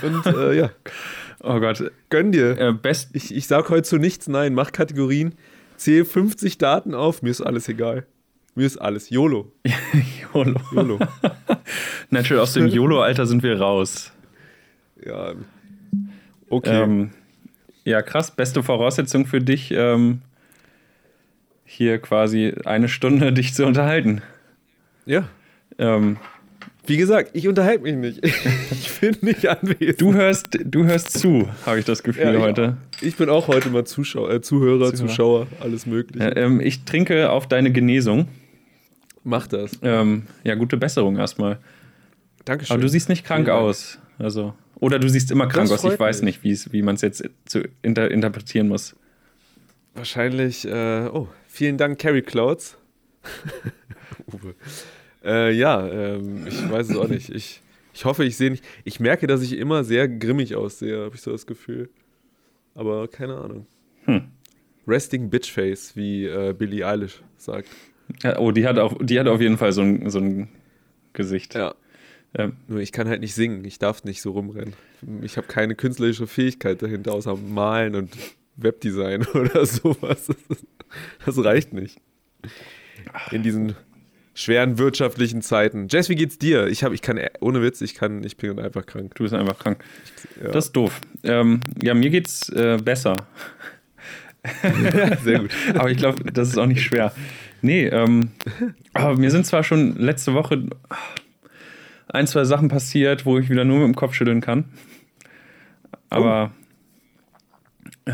Und 0.00 0.26
äh, 0.26 0.56
ja. 0.56 0.70
Oh 1.42 1.58
Gott. 1.58 1.90
Gönn 2.08 2.30
dir. 2.30 2.56
Äh, 2.56 2.72
best 2.72 3.10
ich, 3.14 3.34
ich 3.34 3.48
sag 3.48 3.68
heute 3.68 3.82
zu 3.82 3.98
nichts 3.98 4.28
nein. 4.28 4.54
Mach 4.54 4.70
Kategorien. 4.70 5.34
Zähl 5.76 6.04
50 6.04 6.56
Daten 6.58 6.94
auf. 6.94 7.20
Mir 7.20 7.30
ist 7.30 7.40
alles 7.40 7.68
egal. 7.68 8.06
Mir 8.54 8.66
ist 8.66 8.76
alles. 8.76 9.10
YOLO. 9.10 9.50
YOLO. 10.34 10.60
YOLO. 10.72 11.00
Natürlich, 12.10 12.40
aus 12.40 12.52
dem 12.52 12.68
YOLO-Alter 12.68 13.26
sind 13.26 13.42
wir 13.42 13.60
raus. 13.60 14.12
Ja. 15.04 15.32
Okay. 16.48 16.80
Ähm, 16.80 17.10
ja, 17.82 18.02
krass. 18.02 18.30
Beste 18.30 18.62
Voraussetzung 18.62 19.26
für 19.26 19.40
dich, 19.40 19.72
ähm, 19.72 20.22
hier 21.64 21.98
quasi 21.98 22.54
eine 22.64 22.88
Stunde 22.88 23.32
dich 23.34 23.52
zu 23.52 23.66
unterhalten. 23.66 24.22
Ja. 25.06 25.28
Ähm, 25.78 26.16
Wie 26.86 26.96
gesagt, 26.96 27.30
ich 27.32 27.48
unterhalte 27.48 27.82
mich 27.82 27.96
nicht. 27.96 28.20
Ich 28.70 29.00
bin 29.00 29.16
nicht 29.28 29.46
anwesend. 29.46 30.00
Du 30.00 30.14
hörst, 30.14 30.48
du 30.64 30.84
hörst 30.84 31.18
zu, 31.18 31.48
habe 31.66 31.78
ich 31.78 31.84
das 31.84 32.02
Gefühl 32.02 32.24
ja, 32.24 32.32
ich 32.32 32.40
heute. 32.40 32.76
Ich 33.02 33.16
bin 33.16 33.28
auch 33.28 33.48
heute 33.48 33.68
mal 33.68 33.84
Zuschauer, 33.84 34.30
äh, 34.30 34.40
Zuhörer, 34.40 34.92
Zuhörer, 34.92 34.94
Zuschauer, 34.94 35.46
alles 35.60 35.84
Mögliche. 35.84 36.24
Äh, 36.24 36.44
ähm, 36.44 36.60
ich 36.60 36.84
trinke 36.84 37.28
auf 37.28 37.46
deine 37.46 37.70
Genesung. 37.70 38.28
Mach 39.22 39.46
das. 39.46 39.78
Ähm, 39.82 40.22
ja, 40.42 40.54
gute 40.54 40.78
Besserung 40.78 41.16
erstmal. 41.18 41.58
Dankeschön. 42.44 42.74
Aber 42.74 42.82
du 42.82 42.88
siehst 42.88 43.08
nicht 43.08 43.24
krank 43.26 43.48
aus. 43.48 43.98
Also, 44.18 44.54
oder 44.76 44.98
du 44.98 45.08
siehst 45.08 45.30
immer 45.30 45.48
krank 45.48 45.70
aus. 45.70 45.84
Ich 45.84 45.98
weiß 45.98 46.22
mich. 46.22 46.42
nicht, 46.42 46.72
wie 46.72 46.82
man 46.82 46.94
es 46.94 47.02
jetzt 47.02 47.24
zu 47.46 47.62
inter 47.82 48.10
interpretieren 48.10 48.68
muss. 48.68 48.94
Wahrscheinlich, 49.94 50.66
äh, 50.66 51.08
oh, 51.12 51.28
vielen 51.46 51.78
Dank, 51.78 51.98
Carrie 51.98 52.22
Clouds. 52.22 52.76
Uwe. 54.32 54.54
Äh, 55.24 55.52
ja, 55.52 55.86
ähm, 55.88 56.46
ich 56.46 56.70
weiß 56.70 56.90
es 56.90 56.96
auch 56.96 57.08
nicht. 57.08 57.30
Ich, 57.30 57.62
ich 57.92 58.04
hoffe, 58.04 58.24
ich 58.24 58.36
sehe 58.36 58.50
nicht. 58.50 58.64
Ich 58.84 59.00
merke, 59.00 59.26
dass 59.26 59.42
ich 59.42 59.56
immer 59.56 59.84
sehr 59.84 60.08
grimmig 60.08 60.54
aussehe, 60.54 61.04
habe 61.04 61.14
ich 61.14 61.22
so 61.22 61.30
das 61.32 61.46
Gefühl. 61.46 61.90
Aber 62.74 63.08
keine 63.08 63.36
Ahnung. 63.36 63.66
Hm. 64.04 64.24
Resting 64.86 65.30
Bitchface, 65.30 65.96
wie 65.96 66.26
äh, 66.26 66.52
Billie 66.52 66.86
Eilish 66.86 67.22
sagt. 67.36 67.68
Ja, 68.22 68.38
oh, 68.38 68.50
die 68.50 68.66
hat, 68.66 68.78
auch, 68.78 68.98
die 69.00 69.18
hat 69.18 69.28
auf 69.28 69.40
jeden 69.40 69.56
Fall 69.56 69.72
so 69.72 69.80
ein, 69.80 70.10
so 70.10 70.18
ein 70.18 70.48
Gesicht. 71.14 71.54
Ja. 71.54 71.74
ja. 72.36 72.52
Nur 72.68 72.80
ich 72.80 72.92
kann 72.92 73.08
halt 73.08 73.20
nicht 73.20 73.34
singen. 73.34 73.64
Ich 73.64 73.78
darf 73.78 74.04
nicht 74.04 74.20
so 74.20 74.32
rumrennen. 74.32 74.74
Ich 75.22 75.38
habe 75.38 75.46
keine 75.46 75.74
künstlerische 75.74 76.26
Fähigkeit 76.26 76.82
dahinter, 76.82 77.12
außer 77.12 77.36
Malen 77.36 77.94
und 77.94 78.10
Webdesign 78.56 79.26
oder 79.34 79.64
sowas. 79.64 80.28
Das 81.24 81.42
reicht 81.42 81.72
nicht. 81.72 81.98
In 83.30 83.42
diesen 83.42 83.74
schweren 84.34 84.78
wirtschaftlichen 84.78 85.42
Zeiten. 85.42 85.86
Jess, 85.88 86.08
wie 86.08 86.16
geht's 86.16 86.38
dir? 86.38 86.66
Ich 86.66 86.84
habe, 86.84 86.94
ich 86.94 87.02
kann, 87.02 87.20
ohne 87.40 87.62
Witz, 87.62 87.80
ich 87.80 87.94
kann, 87.94 88.24
ich 88.24 88.36
bin 88.36 88.58
einfach 88.58 88.84
krank. 88.84 89.14
Du 89.14 89.22
bist 89.22 89.34
einfach 89.34 89.58
krank. 89.58 89.82
Ja. 90.42 90.50
Das 90.50 90.66
ist 90.66 90.72
doof. 90.72 91.00
Ähm, 91.22 91.60
ja, 91.82 91.94
mir 91.94 92.10
geht's 92.10 92.48
äh, 92.50 92.78
besser. 92.82 93.26
Sehr 95.22 95.38
gut. 95.38 95.50
aber 95.74 95.90
ich 95.90 95.96
glaube, 95.96 96.30
das 96.32 96.48
ist 96.48 96.58
auch 96.58 96.66
nicht 96.66 96.82
schwer. 96.82 97.12
Nee, 97.62 97.86
ähm, 97.86 98.30
aber 98.92 99.16
mir 99.16 99.30
sind 99.30 99.46
zwar 99.46 99.62
schon 99.62 99.96
letzte 99.96 100.34
Woche 100.34 100.64
ein, 102.08 102.26
zwei 102.26 102.44
Sachen 102.44 102.68
passiert, 102.68 103.24
wo 103.24 103.38
ich 103.38 103.48
wieder 103.48 103.64
nur 103.64 103.78
mit 103.78 103.86
dem 103.86 103.96
Kopf 103.96 104.14
schütteln 104.14 104.40
kann. 104.40 104.66
Aber. 106.10 106.52
Oh. 108.06 108.12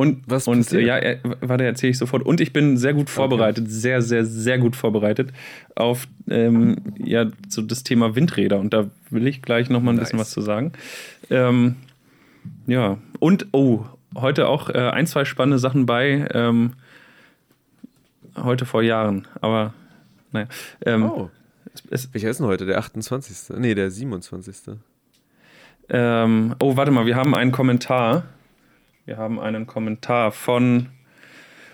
Und, 0.00 0.22
Was 0.26 0.48
und 0.48 0.72
ja, 0.72 0.98
warte, 1.42 1.64
erzähle 1.64 1.90
ich 1.90 1.98
sofort. 1.98 2.22
Und 2.22 2.40
ich 2.40 2.54
bin 2.54 2.78
sehr 2.78 2.94
gut 2.94 3.10
vorbereitet, 3.10 3.64
okay. 3.64 3.70
sehr, 3.70 4.00
sehr, 4.00 4.24
sehr 4.24 4.56
gut 4.56 4.74
vorbereitet 4.74 5.30
auf 5.74 6.08
ähm, 6.30 6.76
ja, 6.96 7.26
so 7.50 7.60
das 7.60 7.82
Thema 7.82 8.16
Windräder. 8.16 8.58
Und 8.58 8.72
da 8.72 8.88
will 9.10 9.26
ich 9.26 9.42
gleich 9.42 9.68
nochmal 9.68 9.92
ein 9.92 9.96
nice. 9.98 10.06
bisschen 10.06 10.18
was 10.18 10.30
zu 10.30 10.40
sagen. 10.40 10.72
Ähm, 11.28 11.76
ja, 12.66 12.96
und 13.18 13.48
oh, 13.52 13.84
heute 14.16 14.48
auch 14.48 14.70
äh, 14.70 14.78
ein, 14.78 15.06
zwei 15.06 15.26
spannende 15.26 15.58
Sachen 15.58 15.84
bei. 15.84 16.26
Ähm, 16.32 16.72
heute 18.38 18.64
vor 18.64 18.82
Jahren, 18.82 19.28
aber 19.42 19.74
naja. 20.32 20.46
Ähm, 20.86 21.10
oh. 21.10 21.30
Es, 21.90 22.08
Welcher 22.14 22.30
ist 22.30 22.40
denn 22.40 22.46
heute? 22.46 22.64
Der 22.64 22.78
28. 22.78 23.58
Nee, 23.58 23.74
der 23.74 23.90
27. 23.90 24.76
Ähm, 25.90 26.54
oh, 26.58 26.78
warte 26.78 26.90
mal, 26.90 27.04
wir 27.04 27.16
haben 27.16 27.34
einen 27.34 27.52
Kommentar. 27.52 28.24
Wir 29.06 29.16
haben 29.16 29.40
einen 29.40 29.66
Kommentar 29.66 30.32
von 30.32 30.88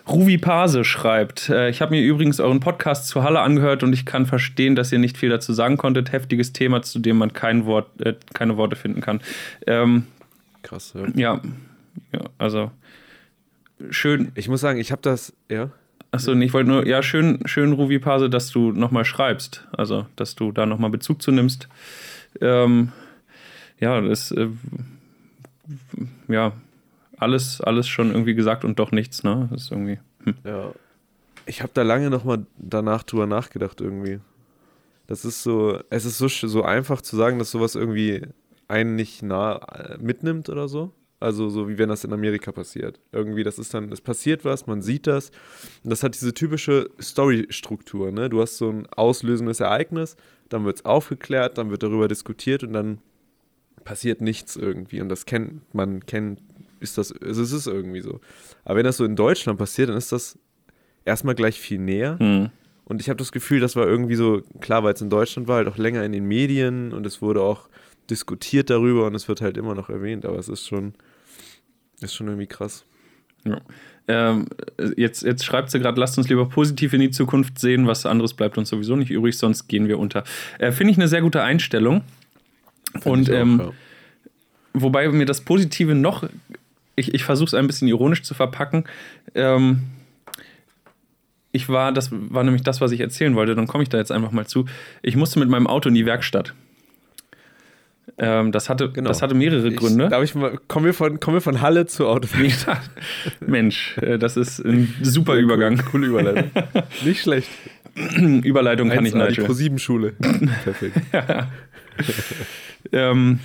Ruvi 0.08 0.38
Pase 0.38 0.84
schreibt, 0.84 1.48
äh, 1.48 1.68
ich 1.68 1.82
habe 1.82 1.90
mir 1.90 2.02
übrigens 2.02 2.38
euren 2.38 2.60
Podcast 2.60 3.08
zu 3.08 3.24
Halle 3.24 3.40
angehört 3.40 3.82
und 3.82 3.92
ich 3.92 4.06
kann 4.06 4.24
verstehen, 4.24 4.76
dass 4.76 4.92
ihr 4.92 5.00
nicht 5.00 5.18
viel 5.18 5.30
dazu 5.30 5.52
sagen 5.52 5.76
konntet. 5.76 6.12
Heftiges 6.12 6.52
Thema, 6.52 6.82
zu 6.82 7.00
dem 7.00 7.18
man 7.18 7.32
kein 7.32 7.66
Wort, 7.66 8.00
äh, 8.00 8.14
keine 8.32 8.56
Worte 8.56 8.76
finden 8.76 9.00
kann. 9.00 9.20
Ähm, 9.66 10.06
Krass, 10.62 10.94
ja. 10.94 11.06
ja. 11.16 11.40
ja. 12.12 12.20
also 12.38 12.70
schön. 13.90 14.30
Ich 14.36 14.48
muss 14.48 14.60
sagen, 14.60 14.78
ich 14.78 14.92
habe 14.92 15.02
das, 15.02 15.32
ja. 15.48 15.70
Achso, 16.12 16.32
ich 16.34 16.52
wollte 16.54 16.70
nur, 16.70 16.86
ja, 16.86 17.02
schön, 17.02 17.40
schön, 17.46 17.72
Ruvi 17.72 17.98
Pase, 17.98 18.30
dass 18.30 18.50
du 18.50 18.70
nochmal 18.70 19.04
schreibst. 19.04 19.66
Also, 19.72 20.06
dass 20.14 20.36
du 20.36 20.52
da 20.52 20.66
nochmal 20.66 20.90
Bezug 20.90 21.20
zu 21.20 21.32
nimmst. 21.32 21.68
Ähm, 22.40 22.92
ja, 23.80 24.00
das, 24.00 24.30
äh, 24.30 24.48
ja, 26.28 26.52
alles, 27.18 27.60
alles 27.60 27.88
schon 27.88 28.10
irgendwie 28.10 28.34
gesagt 28.34 28.64
und 28.64 28.78
doch 28.78 28.92
nichts, 28.92 29.22
ne? 29.22 29.48
Das 29.50 29.64
ist 29.64 29.70
irgendwie. 29.70 29.98
Hm. 30.24 30.34
Ja. 30.44 30.72
Ich 31.46 31.62
habe 31.62 31.70
da 31.74 31.82
lange 31.82 32.10
nochmal 32.10 32.46
danach 32.58 33.02
drüber 33.02 33.26
nachgedacht, 33.26 33.80
irgendwie. 33.80 34.20
Das 35.06 35.24
ist 35.24 35.42
so, 35.42 35.78
es 35.90 36.04
ist 36.04 36.18
so, 36.18 36.28
so 36.28 36.62
einfach 36.62 37.00
zu 37.00 37.16
sagen, 37.16 37.38
dass 37.38 37.50
sowas 37.50 37.76
irgendwie 37.76 38.22
einen 38.68 38.96
nicht 38.96 39.22
nah 39.22 39.56
äh, 39.56 39.98
mitnimmt 39.98 40.48
oder 40.48 40.68
so. 40.68 40.92
Also 41.18 41.48
so 41.48 41.68
wie 41.68 41.78
wenn 41.78 41.88
das 41.88 42.04
in 42.04 42.12
Amerika 42.12 42.52
passiert. 42.52 43.00
Irgendwie, 43.10 43.42
das 43.42 43.58
ist 43.58 43.72
dann, 43.72 43.90
es 43.90 44.00
passiert 44.00 44.44
was, 44.44 44.66
man 44.66 44.82
sieht 44.82 45.06
das. 45.06 45.30
Und 45.82 45.90
das 45.90 46.02
hat 46.02 46.14
diese 46.14 46.34
typische 46.34 46.90
Story-Struktur, 47.00 48.12
ne? 48.12 48.28
Du 48.28 48.42
hast 48.42 48.58
so 48.58 48.68
ein 48.68 48.86
auslösendes 48.86 49.60
Ereignis, 49.60 50.16
dann 50.48 50.64
wird 50.64 50.76
es 50.76 50.84
aufgeklärt, 50.84 51.56
dann 51.56 51.70
wird 51.70 51.82
darüber 51.82 52.08
diskutiert 52.08 52.64
und 52.64 52.74
dann 52.74 52.98
passiert 53.84 54.20
nichts 54.20 54.56
irgendwie. 54.56 55.00
Und 55.00 55.08
das 55.08 55.24
kennt 55.24 55.74
man, 55.74 56.04
kennt 56.04 56.40
ist 56.80 56.98
das, 56.98 57.12
also 57.12 57.42
es 57.42 57.52
ist 57.52 57.66
irgendwie 57.66 58.00
so. 58.00 58.20
Aber 58.64 58.76
wenn 58.76 58.84
das 58.84 58.96
so 58.96 59.04
in 59.04 59.16
Deutschland 59.16 59.58
passiert, 59.58 59.88
dann 59.88 59.96
ist 59.96 60.12
das 60.12 60.38
erstmal 61.04 61.34
gleich 61.34 61.58
viel 61.58 61.78
näher. 61.78 62.16
Mhm. 62.20 62.50
Und 62.84 63.00
ich 63.00 63.08
habe 63.08 63.16
das 63.16 63.32
Gefühl, 63.32 63.60
das 63.60 63.74
war 63.74 63.86
irgendwie 63.86 64.14
so, 64.14 64.42
klar, 64.60 64.84
weil 64.84 64.94
es 64.94 65.00
in 65.00 65.10
Deutschland 65.10 65.48
war, 65.48 65.56
halt 65.56 65.68
auch 65.68 65.76
länger 65.76 66.04
in 66.04 66.12
den 66.12 66.24
Medien 66.24 66.92
und 66.92 67.04
es 67.04 67.20
wurde 67.20 67.42
auch 67.42 67.68
diskutiert 68.10 68.70
darüber 68.70 69.06
und 69.06 69.14
es 69.14 69.26
wird 69.26 69.40
halt 69.40 69.56
immer 69.56 69.74
noch 69.74 69.90
erwähnt, 69.90 70.24
aber 70.24 70.38
es 70.38 70.48
ist 70.48 70.68
schon, 70.68 70.94
ist 72.00 72.14
schon 72.14 72.28
irgendwie 72.28 72.46
krass. 72.46 72.84
Ja. 73.44 73.60
Ähm, 74.08 74.46
jetzt, 74.96 75.22
jetzt 75.22 75.44
schreibt 75.44 75.70
sie 75.70 75.80
gerade, 75.80 75.98
lasst 75.98 76.16
uns 76.16 76.28
lieber 76.28 76.48
positiv 76.48 76.92
in 76.92 77.00
die 77.00 77.10
Zukunft 77.10 77.58
sehen, 77.58 77.86
was 77.88 78.06
anderes 78.06 78.34
bleibt 78.34 78.56
uns 78.56 78.68
sowieso 78.68 78.94
nicht 78.94 79.10
übrig, 79.10 79.36
sonst 79.36 79.66
gehen 79.66 79.88
wir 79.88 79.98
unter. 79.98 80.22
Äh, 80.58 80.70
Finde 80.70 80.92
ich 80.92 80.98
eine 80.98 81.08
sehr 81.08 81.22
gute 81.22 81.42
Einstellung. 81.42 82.02
Find 82.92 83.06
und 83.06 83.30
auch, 83.30 83.34
ähm, 83.34 83.58
ja. 83.58 83.72
wobei 84.74 85.08
mir 85.08 85.26
das 85.26 85.40
Positive 85.40 85.94
noch 85.94 86.28
ich, 86.96 87.14
ich 87.14 87.24
versuche 87.24 87.46
es 87.46 87.54
ein 87.54 87.66
bisschen 87.66 87.88
ironisch 87.88 88.22
zu 88.22 88.34
verpacken. 88.34 88.84
Ähm, 89.34 89.82
ich 91.52 91.68
war, 91.68 91.92
das 91.92 92.10
war 92.12 92.44
nämlich 92.44 92.62
das, 92.62 92.80
was 92.80 92.90
ich 92.92 93.00
erzählen 93.00 93.34
wollte, 93.34 93.54
dann 93.54 93.66
komme 93.66 93.82
ich 93.82 93.88
da 93.88 93.98
jetzt 93.98 94.12
einfach 94.12 94.32
mal 94.32 94.46
zu. 94.46 94.66
Ich 95.02 95.16
musste 95.16 95.38
mit 95.38 95.48
meinem 95.48 95.66
Auto 95.66 95.88
in 95.88 95.94
die 95.94 96.04
Werkstatt. 96.06 96.54
Ähm, 98.18 98.52
das, 98.52 98.68
hatte, 98.68 98.90
genau. 98.90 99.08
das 99.08 99.20
hatte 99.20 99.34
mehrere 99.34 99.68
ich, 99.68 99.76
Gründe. 99.76 100.08
Darf 100.08 100.22
ich 100.22 100.34
mal, 100.34 100.58
kommen 100.68 100.86
wir 100.86 100.94
von, 100.94 101.20
kommen 101.20 101.36
wir 101.36 101.40
von 101.40 101.60
Halle 101.60 101.86
zur 101.86 102.08
Autowerkstatt? 102.08 102.90
Mensch, 103.40 103.98
äh, 103.98 104.18
das 104.18 104.36
ist 104.36 104.64
ein 104.64 104.94
super 105.02 105.34
Übergang. 105.34 105.78
Coole 105.78 106.06
Überleitung. 106.06 106.50
Nicht 107.04 107.22
schlecht. 107.22 107.48
Überleitung 107.94 108.90
kann 108.90 109.06
ich 109.06 109.14
nicht. 109.14 109.38
Die 109.38 109.40
Pro-7-Schule. 109.40 110.10
Perfekt. 110.64 111.00
ja. 111.12 111.48
ähm, 112.92 113.40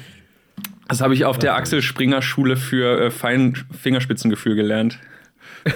das 0.92 1.02
habe 1.02 1.14
ich 1.14 1.26
auf 1.26 1.40
der 1.40 1.56
Axel 1.56 1.82
Springer 1.82 2.22
Schule 2.22 2.58
für 2.58 3.00
äh, 3.00 3.12
fein 3.12 3.58
Fingerspitzengefühl 3.72 4.56
gelernt. 4.56 5.00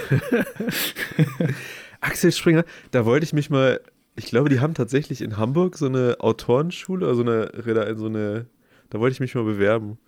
Axel 2.00 2.32
Springer, 2.32 2.64
da 2.90 3.04
wollte 3.04 3.24
ich 3.24 3.32
mich 3.32 3.50
mal, 3.50 3.80
ich 4.14 4.26
glaube, 4.26 4.48
die 4.48 4.60
haben 4.60 4.74
tatsächlich 4.74 5.22
in 5.22 5.36
Hamburg 5.36 5.76
so 5.76 5.86
eine 5.86 6.16
Autorenschule, 6.20 7.06
also 7.06 7.22
eine, 7.22 7.50
so 7.96 8.06
eine, 8.06 8.46
da 8.90 9.00
wollte 9.00 9.14
ich 9.14 9.20
mich 9.20 9.34
mal 9.34 9.44
bewerben. 9.44 9.98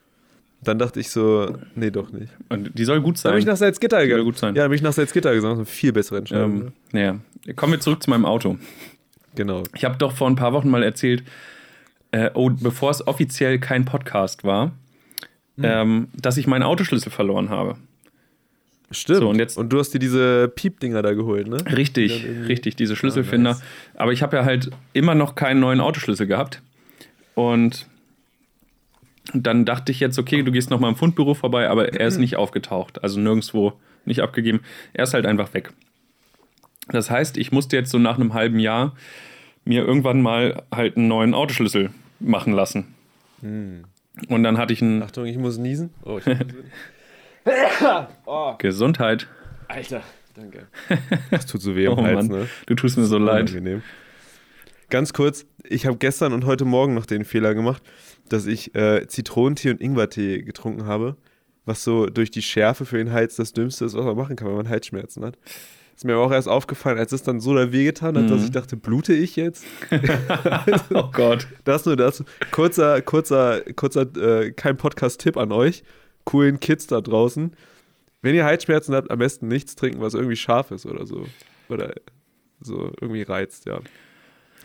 Dann 0.62 0.78
dachte 0.78 0.98
ich 0.98 1.10
so, 1.10 1.56
nee, 1.74 1.90
doch 1.90 2.10
nicht. 2.10 2.32
Und 2.48 2.76
die 2.76 2.84
soll 2.84 3.00
gut 3.00 3.16
sein. 3.16 3.30
Dann 3.30 3.36
bin 3.36 3.42
ich 3.42 3.46
nach 3.46 3.56
Salzgitter 3.56 4.02
gegangen. 4.02 4.24
gut 4.24 4.38
sein. 4.38 4.56
Ja, 4.56 4.66
bin 4.66 4.74
ich 4.74 4.82
nach 4.82 4.92
Salzgitter 4.92 5.32
gegangen. 5.32 5.64
Viel 5.66 5.92
bessere 5.92 6.18
Entscheidung. 6.18 6.60
Ähm, 6.60 6.72
naja, 6.92 7.18
kommen 7.54 7.72
wir 7.72 7.80
zurück 7.80 8.02
zu 8.02 8.10
meinem 8.10 8.24
Auto. 8.24 8.58
Genau. 9.36 9.62
Ich 9.74 9.84
habe 9.84 9.96
doch 9.96 10.12
vor 10.12 10.28
ein 10.28 10.34
paar 10.34 10.52
Wochen 10.52 10.68
mal 10.68 10.82
erzählt, 10.82 11.22
äh, 12.10 12.30
oh, 12.34 12.50
bevor 12.50 12.90
es 12.90 13.06
offiziell 13.06 13.60
kein 13.60 13.84
Podcast 13.84 14.42
war, 14.42 14.72
hm. 15.58 15.64
ähm, 15.64 16.08
dass 16.14 16.36
ich 16.36 16.46
meinen 16.46 16.62
Autoschlüssel 16.62 17.12
verloren 17.12 17.50
habe. 17.50 17.76
Stimmt. 18.90 19.18
So, 19.18 19.28
und, 19.28 19.38
jetzt, 19.38 19.58
und 19.58 19.70
du 19.70 19.78
hast 19.78 19.92
dir 19.92 19.98
diese 19.98 20.48
Piepdinger 20.48 21.02
da 21.02 21.12
geholt, 21.12 21.46
ne? 21.46 21.58
Richtig, 21.76 22.22
die 22.22 22.28
richtig, 22.28 22.76
diese 22.76 22.96
Schlüsselfinder. 22.96 23.50
Ah, 23.50 23.54
nice. 23.54 23.62
Aber 23.94 24.12
ich 24.12 24.22
habe 24.22 24.36
ja 24.36 24.44
halt 24.44 24.70
immer 24.94 25.14
noch 25.14 25.34
keinen 25.34 25.60
neuen 25.60 25.80
Autoschlüssel 25.80 26.26
gehabt. 26.26 26.62
Und 27.34 27.86
dann 29.34 29.66
dachte 29.66 29.92
ich 29.92 30.00
jetzt, 30.00 30.18
okay, 30.18 30.42
du 30.42 30.52
gehst 30.52 30.70
noch 30.70 30.80
mal 30.80 30.88
im 30.88 30.96
Fundbüro 30.96 31.34
vorbei, 31.34 31.68
aber 31.68 31.92
er 31.92 32.06
ist 32.08 32.18
nicht 32.18 32.36
aufgetaucht. 32.36 33.02
Also 33.02 33.20
nirgendwo 33.20 33.74
nicht 34.06 34.20
abgegeben. 34.20 34.60
Er 34.94 35.04
ist 35.04 35.12
halt 35.12 35.26
einfach 35.26 35.52
weg. 35.52 35.72
Das 36.88 37.10
heißt, 37.10 37.36
ich 37.36 37.52
musste 37.52 37.76
jetzt 37.76 37.90
so 37.90 37.98
nach 37.98 38.16
einem 38.16 38.32
halben 38.32 38.58
Jahr 38.58 38.94
mir 39.66 39.84
irgendwann 39.84 40.22
mal 40.22 40.62
halt 40.74 40.96
einen 40.96 41.08
neuen 41.08 41.34
Autoschlüssel 41.34 41.90
machen 42.20 42.54
lassen. 42.54 42.86
Hm. 43.42 43.84
Und 44.28 44.42
dann 44.42 44.58
hatte 44.58 44.72
ich 44.72 44.82
einen. 44.82 45.02
Achtung, 45.02 45.26
ich 45.26 45.38
muss 45.38 45.58
niesen. 45.58 45.90
Oh, 46.04 46.18
ich 46.18 46.26
muss 46.26 46.37
oh. 48.26 48.54
Gesundheit. 48.58 49.26
Alter, 49.68 50.02
danke. 50.34 50.66
Das 51.30 51.46
tut 51.46 51.62
so 51.62 51.76
weh 51.76 51.87
am 51.87 51.98
oh, 51.98 52.02
Hals, 52.02 52.28
Mann. 52.28 52.40
ne? 52.40 52.48
Du 52.66 52.75
tust 52.75 52.96
mir 52.96 53.04
so 53.04 53.18
leid. 53.18 53.50
Unangenehm. 53.50 53.82
Ganz 54.90 55.12
kurz, 55.12 55.44
ich 55.64 55.84
habe 55.84 55.98
gestern 55.98 56.32
und 56.32 56.46
heute 56.46 56.64
Morgen 56.64 56.94
noch 56.94 57.04
den 57.04 57.26
Fehler 57.26 57.54
gemacht, 57.54 57.82
dass 58.30 58.46
ich 58.46 58.75
äh, 58.75 59.06
Zitronentee 59.06 59.70
und 59.70 59.82
Ingwertee 59.82 60.42
getrunken 60.42 60.87
habe, 60.87 61.16
was 61.66 61.84
so 61.84 62.06
durch 62.06 62.30
die 62.30 62.40
Schärfe 62.40 62.87
für 62.87 62.96
den 62.96 63.12
Hals 63.12 63.37
das 63.37 63.52
Dümmste 63.52 63.84
ist, 63.84 63.94
was 63.94 64.04
man 64.06 64.16
machen 64.16 64.37
kann, 64.37 64.48
wenn 64.48 64.56
man 64.56 64.68
Halsschmerzen 64.68 65.26
hat. 65.26 65.37
Ist 65.98 66.04
mir 66.04 66.12
aber 66.12 66.22
auch 66.22 66.30
erst 66.30 66.46
aufgefallen, 66.46 66.96
als 66.96 67.10
es 67.10 67.24
dann 67.24 67.40
so 67.40 67.56
da 67.56 67.72
wehgetan 67.72 68.16
hat, 68.16 68.22
mhm. 68.22 68.28
dass 68.28 68.44
ich 68.44 68.52
dachte, 68.52 68.76
blute 68.76 69.12
ich 69.12 69.34
jetzt? 69.34 69.64
oh 70.94 71.10
Gott. 71.12 71.48
Das 71.64 71.86
nur 71.86 71.96
das. 71.96 72.22
Kurzer, 72.52 73.02
kurzer, 73.02 73.62
kurzer, 73.74 74.02
äh, 74.16 74.52
kein 74.52 74.76
Podcast-Tipp 74.76 75.36
an 75.36 75.50
euch. 75.50 75.82
Coolen 76.22 76.60
Kids 76.60 76.86
da 76.86 77.00
draußen. 77.00 77.50
Wenn 78.22 78.36
ihr 78.36 78.44
Halsschmerzen 78.44 78.94
habt, 78.94 79.10
am 79.10 79.18
besten 79.18 79.48
nichts 79.48 79.74
trinken, 79.74 80.00
was 80.00 80.14
irgendwie 80.14 80.36
scharf 80.36 80.70
ist 80.70 80.86
oder 80.86 81.04
so. 81.04 81.26
Oder 81.68 81.94
so 82.60 82.92
irgendwie 83.00 83.22
reizt, 83.22 83.66
ja. 83.66 83.80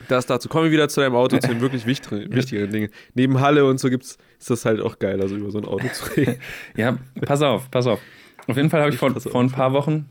Das 0.10 0.28
dazu. 0.28 0.50
Kommen 0.50 0.66
wir 0.66 0.72
wieder 0.72 0.88
zu 0.88 1.02
deinem 1.02 1.16
Auto, 1.16 1.40
zu 1.40 1.48
den 1.48 1.62
wirklich 1.62 1.88
wichtigen, 1.88 2.32
wichtigeren 2.32 2.72
Dingen. 2.72 2.90
Neben 3.16 3.40
Halle 3.40 3.66
und 3.66 3.80
so 3.80 3.90
gibt's, 3.90 4.20
ist 4.40 4.52
das 4.52 4.66
halt 4.66 4.82
auch 4.82 5.00
geil, 5.00 5.20
also 5.20 5.36
über 5.36 5.50
so 5.50 5.58
ein 5.58 5.66
Auto 5.66 5.88
zu 5.88 6.06
reden. 6.16 6.36
ja, 6.78 6.96
pass 7.26 7.42
auf, 7.42 7.72
pass 7.72 7.88
auf. 7.88 8.00
Auf 8.46 8.56
jeden 8.56 8.70
Fall 8.70 8.82
habe 8.82 8.92
ich 8.92 9.00
vor, 9.00 9.10
vor 9.20 9.42
ein 9.42 9.50
paar 9.50 9.74
Wochen 9.74 10.06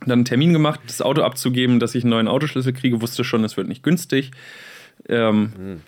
dann 0.00 0.12
einen 0.12 0.24
Termin 0.24 0.52
gemacht, 0.52 0.80
das 0.86 1.02
Auto 1.02 1.22
abzugeben, 1.22 1.80
dass 1.80 1.94
ich 1.94 2.04
einen 2.04 2.10
neuen 2.10 2.28
Autoschlüssel 2.28 2.72
kriege, 2.72 3.00
wusste 3.00 3.24
schon, 3.24 3.44
es 3.44 3.56
wird 3.56 3.68
nicht 3.68 3.82
günstig. 3.82 4.32
Ähm, 5.08 5.52
mhm. 5.56 5.80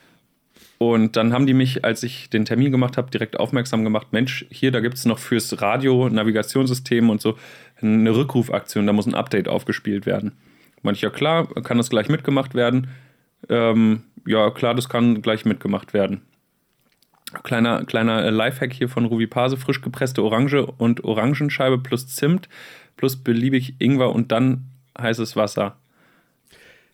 Und 0.79 1.17
dann 1.17 1.33
haben 1.33 1.47
die 1.47 1.55
mich, 1.55 1.85
als 1.85 2.03
ich 2.03 2.29
den 2.29 2.45
Termin 2.45 2.71
gemacht 2.71 2.99
habe, 2.99 3.11
direkt 3.11 3.39
aufmerksam 3.39 3.83
gemacht: 3.83 4.09
Mensch, 4.11 4.45
hier, 4.51 4.73
da 4.73 4.81
gibt 4.81 4.97
es 4.97 5.07
noch 5.07 5.19
fürs 5.19 5.63
Radio, 5.63 6.09
Navigationssystem 6.09 7.09
und 7.09 7.21
so 7.21 7.39
eine 7.81 8.15
Rückrufaktion, 8.15 8.87
da 8.87 8.93
muss 8.93 9.07
ein 9.07 9.15
Update 9.15 9.49
aufgespielt 9.49 10.07
werden. 10.07 10.33
Ich, 10.93 11.01
ja 11.01 11.11
klar, 11.11 11.49
kann 11.63 11.79
das 11.79 11.91
gleich 11.91 12.09
mitgemacht 12.09 12.55
werden. 12.55 12.89
Ähm, 13.49 14.03
ja, 14.27 14.51
klar, 14.51 14.75
das 14.75 14.89
kann 14.89 15.21
gleich 15.21 15.45
mitgemacht 15.45 15.95
werden. 15.95 16.23
Kleiner, 17.43 17.85
kleiner 17.85 18.31
Lifehack 18.31 18.73
hier 18.73 18.89
von 18.89 19.05
Ruby 19.05 19.27
Pase, 19.27 19.57
frisch 19.57 19.81
gepresste 19.81 20.23
Orange 20.23 20.65
und 20.65 21.03
Orangenscheibe 21.03 21.79
plus 21.79 22.07
Zimt 22.07 22.49
plus 22.97 23.17
beliebig 23.17 23.75
Ingwer 23.79 24.13
und 24.13 24.33
dann 24.33 24.67
heißes 24.99 25.37
Wasser. 25.37 25.77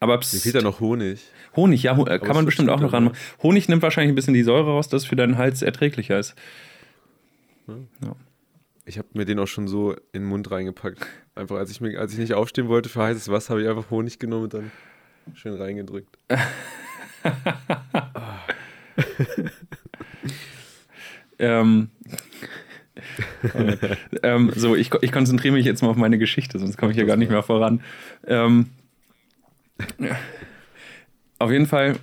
Aber 0.01 0.17
Mir 0.17 0.23
fehlt 0.23 0.57
da 0.57 0.63
noch 0.63 0.81
Honig. 0.81 1.23
Honig, 1.55 1.85
ja, 1.85 1.95
kann 2.19 2.35
man 2.35 2.45
bestimmt 2.45 2.71
auch 2.71 2.81
noch 2.81 2.93
ran. 2.93 3.13
Honig 3.43 3.69
nimmt 3.69 3.83
wahrscheinlich 3.83 4.11
ein 4.11 4.17
bisschen 4.17 4.35
die 4.35 4.43
Säure 4.43 4.71
raus, 4.71 4.89
dass 4.89 5.03
es 5.03 5.09
für 5.09 5.15
deinen 5.17 5.39
Hals 5.39 5.63
erträglicher 5.63 6.19
ist. 6.19 6.35
Ja. 7.69 8.17
Ich 8.85 8.99
habe 8.99 9.07
mir 9.13 9.25
den 9.25 9.39
auch 9.39 9.47
schon 9.47 9.69
so 9.69 9.93
in 9.93 10.23
den 10.23 10.25
Mund 10.25 10.51
reingepackt. 10.51 11.07
Einfach 11.37 11.57
als 11.57 11.71
ich, 11.71 11.81
mir, 11.81 12.01
als 12.01 12.13
ich 12.13 12.19
nicht 12.19 12.35
aufstehen 12.35 12.67
wollte 12.69 12.89
für 12.89 13.03
heißes 13.03 13.29
Wasser, 13.29 13.51
habe 13.51 13.63
ich 13.63 13.69
einfach 13.69 13.91
Honig 13.91 14.19
genommen 14.19 14.45
und 14.45 14.55
dann 14.55 14.73
schön 15.35 15.55
reingedrückt. 15.55 16.19
ähm, 21.39 21.91
ähm, 24.23 24.53
so, 24.55 24.77
ich, 24.77 24.91
ich 25.01 25.13
konzentriere 25.13 25.55
mich 25.55 25.67
jetzt 25.67 25.83
mal 25.83 25.89
auf 25.89 25.97
meine 25.97 26.19
Geschichte, 26.19 26.59
sonst 26.59 26.77
komme 26.77 26.93
ich 26.93 26.97
hier 26.97 27.07
gar 27.07 27.17
nicht 27.17 27.31
mehr 27.31 27.43
voran. 27.43 27.81
Ähm, 28.27 28.71
auf 31.39 31.51
jeden 31.51 31.67
Fall 31.67 31.97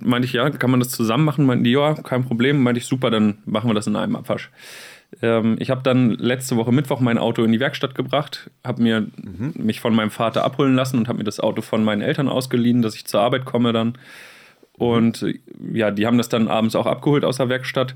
meinte 0.00 0.26
ich, 0.26 0.32
ja, 0.32 0.50
kann 0.50 0.70
man 0.70 0.80
das 0.80 0.90
zusammen 0.90 1.24
machen? 1.24 1.46
Meinte 1.46 1.64
die, 1.64 1.72
ja, 1.72 1.94
kein 1.94 2.24
Problem. 2.24 2.62
Meinte 2.62 2.78
ich, 2.78 2.86
super, 2.86 3.10
dann 3.10 3.38
machen 3.44 3.68
wir 3.68 3.74
das 3.74 3.86
in 3.86 3.96
einem 3.96 4.16
Abwasch. 4.16 4.50
Ähm, 5.22 5.56
ich 5.58 5.70
habe 5.70 5.82
dann 5.82 6.10
letzte 6.10 6.56
Woche 6.56 6.72
Mittwoch 6.72 7.00
mein 7.00 7.18
Auto 7.18 7.42
in 7.42 7.52
die 7.52 7.60
Werkstatt 7.60 7.94
gebracht, 7.94 8.50
habe 8.64 8.82
mir 8.82 9.00
mhm. 9.00 9.54
mich 9.56 9.80
von 9.80 9.94
meinem 9.94 10.10
Vater 10.10 10.44
abholen 10.44 10.74
lassen 10.74 10.98
und 10.98 11.08
habe 11.08 11.18
mir 11.18 11.24
das 11.24 11.40
Auto 11.40 11.62
von 11.62 11.82
meinen 11.82 12.02
Eltern 12.02 12.28
ausgeliehen, 12.28 12.82
dass 12.82 12.94
ich 12.94 13.06
zur 13.06 13.20
Arbeit 13.20 13.44
komme 13.44 13.72
dann. 13.72 13.94
Und 14.74 15.26
ja, 15.72 15.90
die 15.90 16.06
haben 16.06 16.18
das 16.18 16.28
dann 16.28 16.46
abends 16.46 16.76
auch 16.76 16.86
abgeholt 16.86 17.24
aus 17.24 17.38
der 17.38 17.48
Werkstatt. 17.48 17.94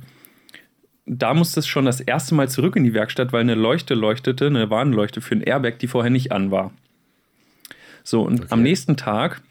Da 1.07 1.35
musste 1.35 1.61
es 1.61 1.67
schon 1.67 1.85
das 1.85 2.01
erste 2.01 2.35
Mal 2.35 2.49
zurück 2.49 2.77
in 2.77 2.85
die 2.85 2.95
Werkstatt, 2.95 3.33
weil 3.33 3.41
eine 3.41 3.55
Leuchte 3.55 3.95
leuchtete, 3.95 4.47
eine 4.47 4.71
Warnleuchte 4.71 5.21
für 5.21 5.35
ein 5.35 5.43
Airbag, 5.43 5.79
die 5.81 5.89
vorher 5.89 6.11
nicht 6.11 6.31
an 6.33 6.51
war. 6.51 6.73
So, 8.05 8.23
und 8.23 8.41
okay. 8.41 8.49
am 8.51 8.63
nächsten 8.63 8.97
Tag 8.97 9.43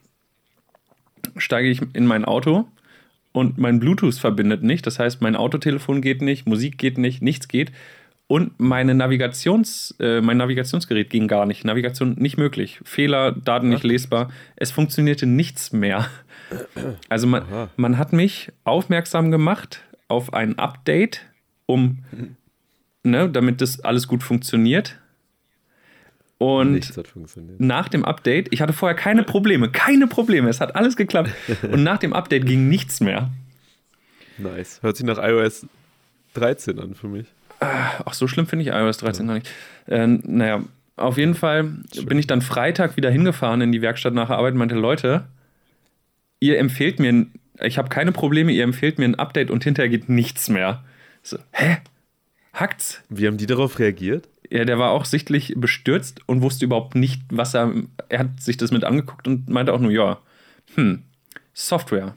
steige 1.38 1.70
ich 1.70 1.82
in 1.94 2.06
mein 2.06 2.26
Auto 2.26 2.68
und 3.32 3.58
mein 3.58 3.80
Bluetooth 3.80 4.16
verbindet 4.16 4.64
nicht. 4.64 4.86
Das 4.86 5.00
heißt, 5.00 5.22
mein 5.22 5.36
Autotelefon 5.36 6.02
geht 6.02 6.22
nicht, 6.22 6.48
Musik 6.48 6.78
geht 6.78 6.98
nicht, 6.98 7.22
nichts 7.22 7.48
geht. 7.48 7.72
Und 8.28 8.58
meine 8.62 8.96
Navigations, 8.96 9.94
äh, 10.00 10.22
mein 10.22 10.38
Navigationsgerät 10.38 11.10
ging 11.10 11.28
gar 11.28 11.46
nicht. 11.46 11.66
Navigation 11.66 12.16
nicht 12.18 12.38
möglich. 12.38 12.80
Fehler, 12.86 13.34
Daten 13.34 13.68
nicht 13.68 13.84
lesbar. 13.84 14.32
Es 14.56 14.72
funktionierte 14.72 15.26
nichts 15.26 15.74
mehr. 15.74 16.08
Also 17.10 17.28
man, 17.28 17.44
man 17.76 17.98
hat 17.98 18.14
mich 18.14 18.52
aufmerksam 18.64 19.32
gemacht 19.32 19.82
auf 20.08 20.34
ein 20.34 20.58
Update, 20.60 21.26
um, 21.72 22.00
ne, 23.04 23.30
damit 23.30 23.62
das 23.62 23.80
alles 23.82 24.08
gut 24.08 24.24
funktioniert. 24.24 24.98
Und 26.38 26.92
nach 27.60 27.88
dem 27.88 28.04
Update, 28.04 28.52
ich 28.52 28.62
hatte 28.62 28.74
vorher 28.74 28.96
keine 28.96 29.22
Probleme, 29.22 29.70
keine 29.70 30.08
Probleme, 30.08 30.50
es 30.50 30.60
hat 30.60 30.76
alles 30.76 30.96
geklappt. 30.96 31.30
Und 31.72 31.84
nach 31.84 32.00
dem 32.00 32.14
Update 32.14 32.48
ging 32.48 32.68
nichts 32.68 33.00
mehr. 33.00 33.30
Nice. 34.40 34.80
Hört 34.82 34.98
sich 34.98 35.06
nach 35.06 35.20
iOS 35.20 35.68
13 36.34 36.80
an 36.80 36.96
für 36.96 37.08
mich. 37.08 37.28
Ach, 37.60 38.14
so 38.14 38.28
schlimm 38.28 38.48
finde 38.48 38.66
ich 38.66 38.72
iOS 38.72 38.98
13 38.98 39.24
ja. 39.24 39.28
noch 39.28 39.36
nicht. 39.36 39.52
Äh, 39.86 40.08
naja, 40.08 40.64
auf 40.96 41.20
jeden 41.20 41.36
Fall 41.36 41.70
Schön. 41.94 42.06
bin 42.08 42.18
ich 42.18 42.26
dann 42.26 42.42
Freitag 42.42 42.98
wieder 42.98 43.12
hingefahren 43.12 43.62
in 43.62 43.72
die 43.72 43.84
Werkstatt 43.84 44.16
nach 44.16 44.28
der 44.28 44.38
Arbeit 44.38 44.54
und 44.54 44.60
meinte, 44.60 44.76
Leute, 44.76 45.26
ihr 46.40 46.58
empfehlt 46.58 47.00
mir, 47.00 47.28
ich 47.62 47.78
habe 47.78 47.90
keine 47.90 48.12
Probleme, 48.12 48.52
ihr 48.52 48.64
empfehlt 48.64 48.98
mir 48.98 49.06
ein 49.06 49.16
Update 49.16 49.52
und 49.52 49.64
hinterher 49.64 49.90
geht 49.90 50.10
nichts 50.10 50.50
mehr. 50.50 50.84
So, 51.22 51.38
hä? 51.52 51.78
Hackt's? 52.54 53.02
Wie 53.10 53.28
haben 53.28 53.38
die 53.38 53.46
darauf 53.46 53.80
reagiert? 53.80 54.28
Ja, 54.50 54.66
der 54.66 54.78
war 54.78 54.92
auch 54.92 55.06
sichtlich 55.06 55.54
bestürzt 55.56 56.22
und 56.28 56.42
wusste 56.42 56.66
überhaupt 56.66 56.96
nicht, 56.96 57.22
was 57.30 57.54
er. 57.54 57.74
Er 58.10 58.20
hat 58.20 58.42
sich 58.42 58.58
das 58.58 58.72
mit 58.72 58.84
angeguckt 58.84 59.28
und 59.28 59.50
meinte 59.50 59.74
auch 59.74 59.80
nur, 59.80 59.92
ja, 59.92 60.20
hm, 60.76 61.04
Software. 61.54 62.16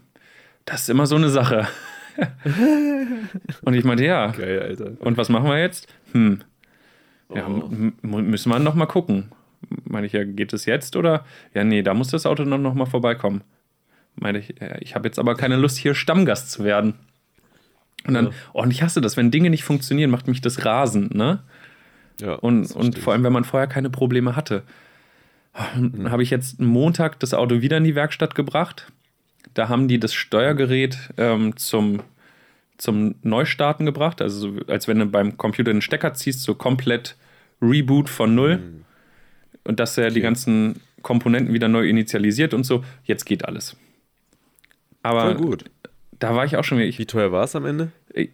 Das 0.64 0.82
ist 0.82 0.90
immer 0.90 1.06
so 1.06 1.16
eine 1.16 1.28
Sache. 1.28 1.68
und 3.62 3.74
ich 3.74 3.84
meinte, 3.84 4.04
ja. 4.04 4.28
Geil, 4.28 4.60
Alter. 4.60 4.92
Und 5.00 5.16
was 5.16 5.28
machen 5.28 5.48
wir 5.48 5.60
jetzt? 5.60 5.86
Hm. 6.12 6.42
Ja, 7.34 7.46
oh. 7.46 7.68
müssen 8.02 8.50
wir 8.50 8.58
noch 8.58 8.74
mal 8.74 8.86
gucken. 8.86 9.30
Meine 9.84 10.06
ich, 10.06 10.12
ja, 10.12 10.24
geht 10.24 10.52
es 10.52 10.66
jetzt 10.66 10.96
oder? 10.96 11.24
Ja, 11.54 11.64
nee, 11.64 11.82
da 11.82 11.94
muss 11.94 12.08
das 12.08 12.26
Auto 12.26 12.44
noch, 12.44 12.58
noch 12.58 12.74
mal 12.74 12.86
vorbeikommen. 12.86 13.42
Meine 14.14 14.38
ich, 14.38 14.54
ich 14.80 14.94
habe 14.94 15.08
jetzt 15.08 15.18
aber 15.18 15.34
keine 15.34 15.56
Lust, 15.56 15.76
hier 15.78 15.94
Stammgast 15.94 16.50
zu 16.50 16.64
werden. 16.64 16.94
Und 18.06 18.14
dann, 18.14 18.26
ja. 18.26 18.32
oh, 18.52 18.62
und 18.62 18.70
ich 18.70 18.82
hasse 18.82 19.00
das, 19.00 19.16
wenn 19.16 19.30
Dinge 19.30 19.50
nicht 19.50 19.64
funktionieren, 19.64 20.10
macht 20.10 20.28
mich 20.28 20.40
das 20.40 20.64
rasend, 20.64 21.14
ne? 21.14 21.42
Ja, 22.20 22.34
und, 22.34 22.70
und 22.72 22.98
vor 22.98 23.12
allem, 23.12 23.24
wenn 23.24 23.32
man 23.32 23.44
vorher 23.44 23.66
keine 23.66 23.90
Probleme 23.90 24.36
hatte. 24.36 24.62
Mhm. 25.76 26.10
Habe 26.10 26.22
ich 26.22 26.30
jetzt 26.30 26.60
Montag 26.60 27.18
das 27.20 27.34
Auto 27.34 27.60
wieder 27.60 27.76
in 27.76 27.84
die 27.84 27.94
Werkstatt 27.94 28.34
gebracht. 28.34 28.92
Da 29.54 29.68
haben 29.68 29.88
die 29.88 29.98
das 29.98 30.14
Steuergerät 30.14 30.96
ähm, 31.16 31.56
zum, 31.56 32.02
zum 32.78 33.16
Neustarten 33.22 33.84
gebracht. 33.84 34.22
Also 34.22 34.38
so, 34.38 34.60
als 34.68 34.86
wenn 34.86 35.00
du 35.00 35.06
beim 35.06 35.36
Computer 35.36 35.72
den 35.72 35.82
Stecker 35.82 36.14
ziehst, 36.14 36.42
so 36.42 36.54
komplett 36.54 37.16
Reboot 37.60 38.08
von 38.08 38.34
null. 38.34 38.58
Mhm. 38.58 38.84
Und 39.64 39.80
dass 39.80 39.98
er 39.98 40.06
okay. 40.06 40.14
die 40.14 40.20
ganzen 40.20 40.80
Komponenten 41.02 41.52
wieder 41.52 41.68
neu 41.68 41.88
initialisiert 41.88 42.54
und 42.54 42.64
so. 42.64 42.84
Jetzt 43.04 43.24
geht 43.24 43.44
alles. 43.44 43.76
Aber 45.02 45.22
Voll 45.22 45.34
gut 45.36 45.64
da 46.18 46.34
war 46.34 46.44
ich 46.44 46.56
auch 46.56 46.64
schon 46.64 46.78
wieder. 46.78 46.88
Ich, 46.88 46.98
Wie 46.98 47.06
teuer 47.06 47.32
war 47.32 47.44
es 47.44 47.56
am 47.56 47.66
Ende? 47.66 47.90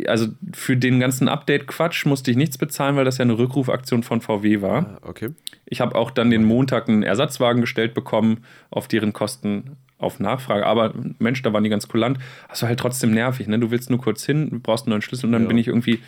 Also 0.07 0.29
für 0.53 0.77
den 0.77 1.01
ganzen 1.01 1.29
Update-Quatsch 1.29 2.07
musste 2.07 2.31
ich 2.31 2.37
nichts 2.37 2.59
bezahlen, 2.59 2.97
weil 2.97 3.05
das 3.05 3.19
ja 3.19 3.23
eine 3.23 3.39
Rückrufaktion 3.39 4.03
von 4.03 4.21
VW 4.21 4.61
war. 4.61 4.99
Ah, 5.03 5.09
okay. 5.09 5.31
Ich 5.67 5.81
habe 5.81 5.95
auch 5.95 6.11
dann 6.11 6.31
den 6.31 6.45
Montag 6.45 6.89
einen 6.89 7.03
Ersatzwagen 7.03 7.61
gestellt 7.61 7.95
bekommen, 7.95 8.45
auf 8.71 8.89
deren 8.89 9.13
Kosten 9.13 9.77
auf 9.99 10.19
Nachfrage. 10.19 10.67
Aber 10.67 10.95
Mensch, 11.19 11.43
da 11.43 11.53
waren 11.53 11.65
die 11.65 11.71
ganz 11.71 11.89
kulant. 11.89 12.19
Das 12.49 12.63
war 12.63 12.69
halt 12.69 12.81
trotzdem 12.81 13.13
nervig. 13.13 13.47
Ne? 13.47 13.59
Du 13.59 13.71
willst 13.71 13.91
nur 13.91 14.01
kurz 14.01 14.25
hin, 14.25 14.51
du 14.51 14.61
brauchst 14.61 14.87
einen 14.87 14.91
neuen 14.91 15.03
Schlüssel 15.03 15.27
und 15.27 15.33
dann 15.33 15.43
ja. 15.43 15.49
bin 15.49 15.59
ich 15.59 15.69
irgendwie 15.69 16.01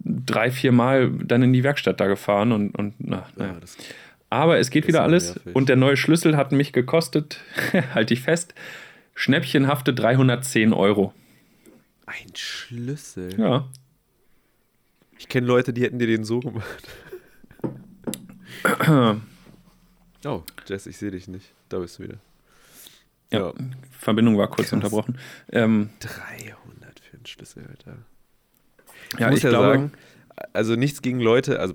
drei, 0.00 0.50
vier 0.50 0.72
Mal 0.72 1.10
dann 1.10 1.42
in 1.42 1.52
die 1.52 1.62
Werkstatt 1.62 2.00
da 2.00 2.06
gefahren 2.06 2.52
und, 2.52 2.70
und 2.76 2.94
na, 2.98 3.26
naja. 3.36 3.52
Ja, 3.52 3.58
Aber 4.30 4.58
es 4.58 4.70
geht 4.70 4.86
wieder 4.86 5.02
alles 5.02 5.34
nervig. 5.34 5.54
und 5.54 5.68
der 5.68 5.76
neue 5.76 5.96
Schlüssel 5.96 6.36
hat 6.36 6.52
mich 6.52 6.72
gekostet, 6.72 7.40
halte 7.94 8.14
ich 8.14 8.22
fest, 8.22 8.54
schnäppchenhafte 9.20 9.92
310 9.92 10.72
Euro. 10.72 11.12
Ein 12.06 12.34
Schlüssel? 12.34 13.38
Ja. 13.38 13.68
Ich 15.18 15.28
kenne 15.28 15.46
Leute, 15.46 15.74
die 15.74 15.82
hätten 15.82 15.98
dir 15.98 16.06
den 16.06 16.24
so 16.24 16.40
gemacht. 16.40 16.88
oh, 20.24 20.42
Jess, 20.66 20.86
ich 20.86 20.96
sehe 20.96 21.10
dich 21.10 21.28
nicht. 21.28 21.52
Da 21.68 21.78
bist 21.78 21.98
du 21.98 22.04
wieder. 22.04 22.16
Ja, 23.30 23.48
ja. 23.48 23.52
Verbindung 23.90 24.38
war 24.38 24.48
kurz 24.48 24.70
Krass. 24.70 24.72
unterbrochen. 24.72 25.18
Ähm, 25.52 25.90
300 26.00 26.98
für 27.00 27.16
einen 27.18 27.26
Schlüssel, 27.26 27.66
Alter. 27.68 27.98
Ich 29.12 29.20
ja, 29.20 29.28
muss 29.28 29.38
ich 29.38 29.44
ja 29.44 29.50
glaube, 29.50 29.66
sagen, 29.66 29.92
also 30.54 30.76
nichts 30.76 31.02
gegen 31.02 31.20
Leute, 31.20 31.60
also 31.60 31.74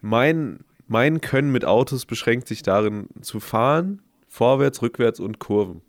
mein, 0.00 0.60
mein 0.88 1.20
Können 1.20 1.52
mit 1.52 1.66
Autos 1.66 2.06
beschränkt 2.06 2.48
sich 2.48 2.62
darin 2.62 3.08
zu 3.20 3.38
fahren, 3.38 4.00
vorwärts, 4.28 4.80
rückwärts 4.80 5.20
und 5.20 5.38
Kurven. 5.38 5.82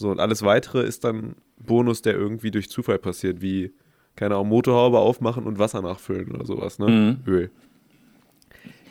So, 0.00 0.10
und 0.10 0.18
alles 0.18 0.42
weitere 0.42 0.82
ist 0.82 1.04
dann 1.04 1.34
Bonus, 1.58 2.00
der 2.00 2.14
irgendwie 2.14 2.50
durch 2.50 2.70
Zufall 2.70 2.98
passiert, 2.98 3.42
wie, 3.42 3.74
keine 4.16 4.34
Ahnung, 4.34 4.48
Motorhaube 4.48 4.98
aufmachen 4.98 5.44
und 5.44 5.58
Wasser 5.58 5.82
nachfüllen 5.82 6.32
oder 6.32 6.46
sowas, 6.46 6.78
ne? 6.78 6.88
Mhm. 6.88 7.30
Öl. 7.30 7.50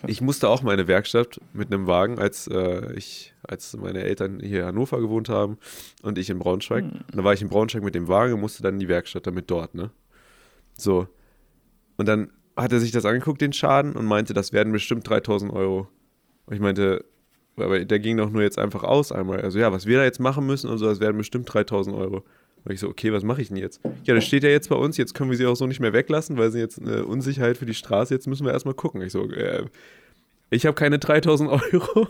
Ich 0.06 0.22
musste 0.22 0.50
auch 0.50 0.62
meine 0.62 0.88
Werkstatt 0.88 1.41
mit 1.52 1.74
einem 1.74 1.88
Wagen, 1.88 2.19
als 2.19 2.45
äh, 2.45 2.93
ich, 2.93 3.34
als 3.41 3.76
meine 3.76 4.04
Eltern 4.04 4.39
hier 4.39 4.60
in 4.60 4.65
Hannover 4.67 5.02
gewohnt 5.02 5.30
haben 5.30 5.58
und 6.04 6.19
ich 6.19 6.30
in 6.30 6.38
Braunschweig. 6.38 6.86
Mhm. 6.86 6.91
Und 6.91 7.15
da 7.15 7.24
war 7.24 7.34
ich 7.34 7.41
in 7.41 7.50
Braunschweig 7.50 7.84
mit 7.84 7.95
dem 7.95 8.08
Wagen 8.08 8.34
und 8.34 8.41
musste 8.41 8.62
dann 8.62 8.76
in 8.76 8.80
die 8.80 8.88
Werkstatt 8.88 9.26
damit 9.26 9.50
dort, 9.50 9.74
ne? 9.74 9.89
So. 10.76 11.08
Und 11.98 12.08
dann 12.08 12.30
hat 12.56 12.72
er 12.72 12.80
sich 12.80 12.91
das 12.91 13.06
angeguckt, 13.06 13.41
den 13.41 13.52
Schaden, 13.52 13.95
und 13.95 14.06
meinte, 14.06 14.36
das 14.36 14.54
werden 14.54 14.72
bestimmt 14.72 15.10
3000 15.10 15.52
Euro. 15.52 15.88
Und 16.45 16.54
ich 16.54 16.62
meinte, 16.62 17.04
aber 17.58 17.84
der 17.84 18.00
ging 18.00 18.18
doch 18.18 18.30
nur 18.30 18.42
jetzt 18.42 18.58
einfach 18.58 18.84
aus 18.84 19.12
einmal. 19.12 19.42
Also 19.42 19.60
ja, 19.60 19.72
was 19.72 19.86
wir 19.86 19.98
da 19.98 20.04
jetzt 20.04 20.20
machen 20.20 20.46
müssen 20.46 20.70
und 20.70 20.78
so, 20.78 20.86
das 20.86 21.00
werden 21.00 21.18
bestimmt 21.18 21.52
3000 21.52 21.96
Euro. 21.96 22.24
Und 22.66 22.74
ich 22.74 22.80
so, 22.80 22.90
okay, 22.90 23.14
was 23.14 23.24
mache 23.24 23.42
ich 23.42 23.48
denn 23.48 23.58
jetzt? 23.58 23.82
Ja, 24.04 24.16
das 24.16 24.26
steht 24.26 24.44
ja 24.44 24.50
jetzt 24.50 24.70
bei 24.70 24.76
uns, 24.76 24.98
jetzt 24.98 25.14
können 25.14 25.30
wir 25.30 25.38
sie 25.38 25.46
auch 25.46 25.56
so 25.56 25.66
nicht 25.66 25.80
mehr 25.80 25.94
weglassen, 25.94 26.38
weil 26.38 26.52
sie 26.52 26.60
jetzt 26.60 26.82
eine 26.82 27.06
Unsicherheit 27.06 27.58
für 27.58 27.66
die 27.66 27.74
Straße, 27.74 28.14
jetzt 28.14 28.28
müssen 28.28 28.46
wir 28.46 28.52
erstmal 28.52 28.74
gucken. 28.74 29.02
Ich 29.02 29.14
so, 29.14 29.30
äh, 29.32 29.66
ich 30.50 30.66
habe 30.66 30.76
keine 30.76 31.00
3000 31.00 31.50
Euro. 31.74 32.08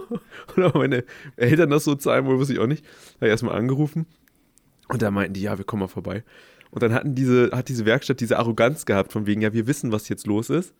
Oder 0.56 0.78
meine 0.78 1.04
Eltern 1.36 1.69
das 1.69 1.84
so 1.84 1.95
zahlen, 1.95 2.25
wohl 2.25 2.39
weiß 2.39 2.49
ich 2.49 2.60
auch 2.60 2.67
nicht. 2.67 2.86
Da 2.86 3.15
habe 3.15 3.25
ich 3.28 3.32
erstmal 3.32 3.56
angerufen. 3.56 4.06
Und 4.88 5.02
da 5.02 5.12
meinten 5.12 5.34
die, 5.34 5.41
ja, 5.41 5.58
wir 5.58 5.65
kommen 5.65 5.82
mal 5.82 5.88
vorbei. 5.88 6.23
Und 6.71 6.84
dann 6.84 6.93
hatten 6.93 7.15
diese, 7.15 7.52
hat 7.52 7.69
diese 7.69 7.86
Werkstatt 7.86 8.19
diese 8.19 8.38
Arroganz 8.38 8.86
gehabt, 8.86 9.12
von 9.12 9.28
wegen, 9.28 9.41
ja, 9.41 9.54
wir 9.54 9.67
wissen, 9.67 9.91
was 9.91 10.10
jetzt 10.10 10.28
los 10.28 10.49
ist. 10.49 10.73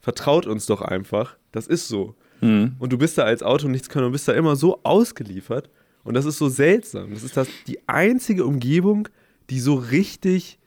Vertraut 0.00 0.46
uns 0.46 0.66
doch 0.66 0.82
einfach. 0.82 1.36
Das 1.52 1.66
ist 1.66 1.88
so. 1.88 2.14
Mhm. 2.40 2.76
Und 2.78 2.92
du 2.92 2.98
bist 2.98 3.18
da 3.18 3.24
als 3.24 3.42
Auto 3.42 3.68
nichts 3.68 3.88
können 3.88 4.06
und 4.06 4.12
bist 4.12 4.28
da 4.28 4.32
immer 4.32 4.56
so 4.56 4.80
ausgeliefert. 4.82 5.70
Und 6.04 6.14
das 6.14 6.26
ist 6.26 6.38
so 6.38 6.48
seltsam. 6.48 7.10
Das 7.10 7.22
ist 7.22 7.36
das 7.36 7.48
die 7.66 7.88
einzige 7.88 8.44
Umgebung, 8.44 9.08
die 9.50 9.58
so 9.58 9.74
richtig, 9.74 10.58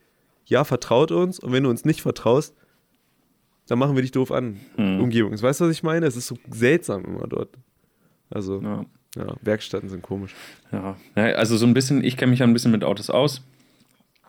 ja, 0.45 0.63
vertraut 0.63 1.11
uns. 1.11 1.39
Und 1.39 1.51
wenn 1.51 1.63
du 1.63 1.69
uns 1.69 1.85
nicht 1.85 2.01
vertraust, 2.01 2.55
dann 3.67 3.79
machen 3.79 3.95
wir 3.95 4.01
dich 4.01 4.11
doof 4.11 4.31
an. 4.31 4.59
Mhm. 4.77 5.01
Umgebung. 5.01 5.31
Weißt 5.39 5.61
du, 5.61 5.65
was 5.65 5.71
ich 5.71 5.83
meine? 5.83 6.05
Es 6.05 6.15
ist 6.15 6.27
so 6.27 6.37
seltsam 6.49 7.05
immer 7.05 7.27
dort. 7.27 7.49
Also, 8.29 8.61
ja. 8.61 8.85
ja 9.15 9.35
Werkstätten 9.41 9.89
sind 9.89 10.01
komisch. 10.01 10.33
Ja. 10.71 10.97
ja, 11.15 11.23
also 11.33 11.57
so 11.57 11.65
ein 11.65 11.73
bisschen, 11.73 12.03
ich 12.03 12.17
kenne 12.17 12.31
mich 12.31 12.39
ja 12.39 12.47
ein 12.47 12.53
bisschen 12.53 12.71
mit 12.71 12.83
Autos 12.83 13.09
aus. 13.09 13.41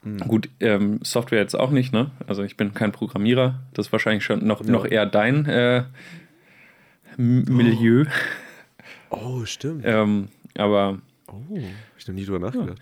Mhm. 0.02 0.18
Gut, 0.18 0.48
ähm, 0.60 1.00
Software 1.02 1.40
jetzt 1.40 1.54
auch 1.54 1.70
nicht, 1.70 1.92
ne? 1.92 2.10
Also 2.26 2.42
ich 2.42 2.56
bin 2.56 2.74
kein 2.74 2.92
Programmierer. 2.92 3.60
Das 3.74 3.86
ist 3.86 3.92
wahrscheinlich 3.92 4.24
schon 4.24 4.46
noch, 4.46 4.64
ja. 4.64 4.70
noch 4.70 4.84
eher 4.84 5.06
dein 5.06 5.46
äh, 5.46 5.84
Milieu. 7.18 8.04
Oh, 9.10 9.40
oh 9.40 9.44
stimmt. 9.44 9.82
ähm, 9.84 10.28
aber. 10.56 10.98
Oh, 11.26 11.32
hab 11.32 11.98
ich 11.98 12.06
noch 12.06 12.14
nie 12.14 12.24
drüber 12.24 12.38
nachgedacht. 12.38 12.78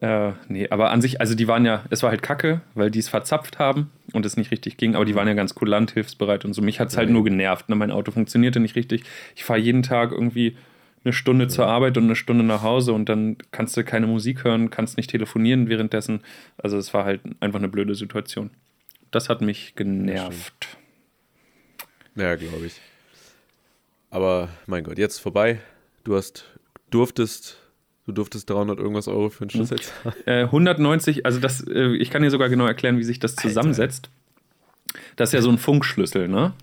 Ja. 0.00 0.28
Äh, 0.28 0.32
nee, 0.48 0.68
aber 0.70 0.90
an 0.90 1.00
sich, 1.00 1.20
also 1.20 1.34
die 1.34 1.48
waren 1.48 1.64
ja, 1.64 1.84
es 1.90 2.02
war 2.02 2.10
halt 2.10 2.22
kacke, 2.22 2.60
weil 2.74 2.90
die 2.90 3.00
es 3.00 3.08
verzapft 3.08 3.58
haben 3.58 3.90
und 4.12 4.24
es 4.24 4.36
nicht 4.36 4.50
richtig 4.50 4.76
ging, 4.76 4.94
aber 4.94 5.04
die 5.04 5.12
mhm. 5.12 5.16
waren 5.16 5.28
ja 5.28 5.34
ganz 5.34 5.54
kulant, 5.54 5.90
hilfsbereit 5.90 6.44
und 6.44 6.54
so. 6.54 6.62
Mich 6.62 6.80
hat 6.80 6.88
es 6.88 6.96
halt 6.96 7.10
nur 7.10 7.24
genervt. 7.24 7.68
Ne? 7.68 7.74
Mein 7.74 7.90
Auto 7.90 8.12
funktionierte 8.12 8.60
nicht 8.60 8.76
richtig. 8.76 9.02
Ich 9.34 9.44
fahre 9.44 9.58
jeden 9.58 9.82
Tag 9.82 10.12
irgendwie 10.12 10.56
eine 11.04 11.12
Stunde 11.12 11.46
ja. 11.46 11.48
zur 11.48 11.66
Arbeit 11.66 11.96
und 11.96 12.04
eine 12.04 12.16
Stunde 12.16 12.44
nach 12.44 12.62
Hause 12.62 12.92
und 12.92 13.08
dann 13.08 13.36
kannst 13.50 13.76
du 13.76 13.84
keine 13.84 14.06
Musik 14.06 14.44
hören, 14.44 14.70
kannst 14.70 14.96
nicht 14.96 15.10
telefonieren 15.10 15.68
währenddessen. 15.68 16.20
Also 16.56 16.78
es 16.78 16.94
war 16.94 17.04
halt 17.04 17.20
einfach 17.40 17.58
eine 17.58 17.68
blöde 17.68 17.94
Situation. 17.94 18.50
Das 19.10 19.28
hat 19.28 19.40
mich 19.40 19.74
genervt. 19.74 20.78
Ja, 22.14 22.34
glaube 22.34 22.66
ich. 22.66 22.80
Aber 24.10 24.48
mein 24.66 24.84
Gott, 24.84 24.98
jetzt 24.98 25.18
vorbei. 25.18 25.60
Du 26.04 26.16
hast, 26.16 26.44
durftest, 26.90 27.58
du 28.06 28.12
durftest 28.12 28.48
300 28.48 28.78
irgendwas 28.78 29.08
Euro 29.08 29.28
für 29.30 29.42
einen 29.42 29.50
Schlüssel 29.50 29.80
zahlen. 29.80 30.14
Äh, 30.26 30.42
190, 30.44 31.26
also 31.26 31.40
das, 31.40 31.66
äh, 31.66 31.94
ich 31.96 32.10
kann 32.10 32.22
dir 32.22 32.30
sogar 32.30 32.48
genau 32.48 32.66
erklären, 32.66 32.98
wie 32.98 33.04
sich 33.04 33.18
das 33.18 33.36
zusammensetzt. 33.36 34.08
Alter. 34.08 34.18
Das 35.16 35.28
ist 35.30 35.32
ja 35.34 35.42
so 35.42 35.50
ein 35.50 35.58
Funkschlüssel, 35.58 36.28
ne? 36.28 36.54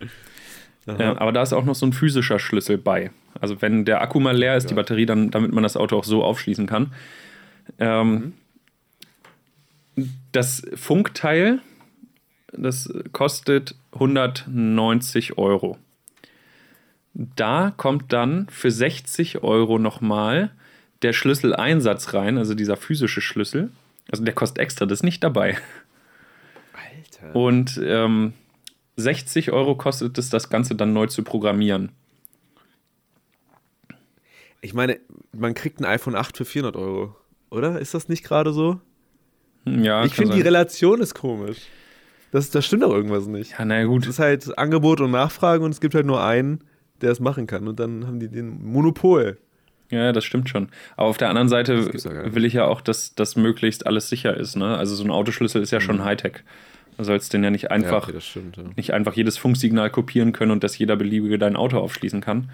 Äh, 0.87 1.03
aber 1.03 1.31
da 1.31 1.41
ist 1.41 1.53
auch 1.53 1.65
noch 1.65 1.75
so 1.75 1.85
ein 1.85 1.93
physischer 1.93 2.39
Schlüssel 2.39 2.77
bei. 2.77 3.11
Also 3.39 3.61
wenn 3.61 3.85
der 3.85 4.01
Akku 4.01 4.19
mal 4.19 4.35
leer 4.35 4.55
ist, 4.55 4.65
ja. 4.65 4.69
die 4.69 4.73
Batterie, 4.75 5.05
dann, 5.05 5.31
damit 5.31 5.51
man 5.51 5.63
das 5.63 5.77
Auto 5.77 5.97
auch 5.97 6.03
so 6.03 6.23
aufschließen 6.23 6.67
kann. 6.67 6.93
Ähm, 7.79 8.33
mhm. 9.95 10.09
Das 10.31 10.63
Funkteil, 10.75 11.59
das 12.51 12.93
kostet 13.13 13.75
190 13.93 15.37
Euro. 15.37 15.77
Da 17.15 17.73
kommt 17.75 18.11
dann 18.11 18.47
für 18.49 18.69
60 18.69 19.41
Euro 19.41 19.79
nochmal 19.79 20.51
der 21.01 21.13
Schlüsseleinsatz 21.13 22.13
rein, 22.13 22.37
also 22.37 22.55
dieser 22.55 22.75
physische 22.75 23.21
Schlüssel. 23.21 23.71
Also 24.11 24.23
der 24.23 24.33
kostet 24.33 24.59
extra, 24.59 24.85
das 24.85 24.99
ist 24.99 25.03
nicht 25.03 25.23
dabei. 25.23 25.57
Alter. 26.73 27.35
Und 27.35 27.79
ähm, 27.83 28.33
60 28.97 29.51
Euro 29.51 29.75
kostet 29.75 30.17
es, 30.17 30.29
das 30.29 30.49
Ganze 30.49 30.75
dann 30.75 30.91
neu 30.91 31.07
zu 31.07 31.23
programmieren. 31.23 31.91
Ich 34.59 34.73
meine, 34.73 34.99
man 35.31 35.53
kriegt 35.53 35.79
ein 35.79 35.85
iPhone 35.85 36.15
8 36.15 36.35
für 36.35 36.45
400 36.45 36.75
Euro, 36.75 37.15
oder? 37.49 37.79
Ist 37.79 37.93
das 37.93 38.09
nicht 38.09 38.23
gerade 38.23 38.51
so? 38.51 38.81
Ja. 39.65 40.03
Ich 40.03 40.13
finde, 40.13 40.35
die 40.35 40.41
Relation 40.41 41.01
ist 41.01 41.13
komisch. 41.13 41.59
Das, 42.31 42.49
das 42.49 42.65
stimmt 42.65 42.83
doch 42.83 42.91
irgendwas 42.91 43.27
nicht. 43.27 43.55
Ja, 43.57 43.63
naja, 43.63 43.85
gut. 43.85 44.03
Es 44.03 44.09
ist 44.09 44.19
halt 44.19 44.57
Angebot 44.57 44.99
und 44.99 45.11
Nachfrage 45.11 45.63
und 45.63 45.71
es 45.71 45.79
gibt 45.79 45.95
halt 45.95 46.05
nur 46.05 46.23
einen, 46.23 46.61
der 47.05 47.13
es 47.13 47.19
machen 47.19 47.47
kann. 47.47 47.67
Und 47.67 47.79
dann 47.79 48.05
haben 48.05 48.19
die 48.19 48.27
den 48.27 48.63
Monopol. 48.65 49.37
Ja, 49.91 50.11
das 50.11 50.25
stimmt 50.25 50.49
schon. 50.49 50.69
Aber 50.97 51.07
auf 51.07 51.17
der 51.17 51.29
anderen 51.29 51.47
Seite 51.47 51.93
will 52.33 52.43
ich 52.43 52.53
ja 52.53 52.65
auch, 52.65 52.81
dass 52.81 53.13
das 53.15 53.35
möglichst 53.35 53.85
alles 53.85 54.09
sicher 54.09 54.35
ist. 54.35 54.55
Ne? 54.55 54.75
Also 54.77 54.95
so 54.95 55.03
ein 55.03 55.11
Autoschlüssel 55.11 55.61
ist 55.61 55.71
ja 55.71 55.79
schon 55.79 55.97
mhm. 55.97 56.05
Hightech. 56.05 56.43
Du 56.97 57.03
sollst 57.03 57.33
den 57.33 57.43
ja 57.43 57.49
nicht 57.49 57.71
einfach, 57.71 58.07
ja, 58.07 58.15
okay, 58.15 58.21
stimmt, 58.21 58.57
ja. 58.57 58.63
nicht 58.75 58.93
einfach 58.93 59.13
jedes 59.13 59.37
Funksignal 59.37 59.89
kopieren 59.89 60.31
können 60.31 60.51
und 60.51 60.63
dass 60.63 60.77
jeder 60.77 60.95
beliebige 60.95 61.37
dein 61.37 61.55
Auto 61.55 61.77
aufschließen 61.77 62.21
kann. 62.21 62.49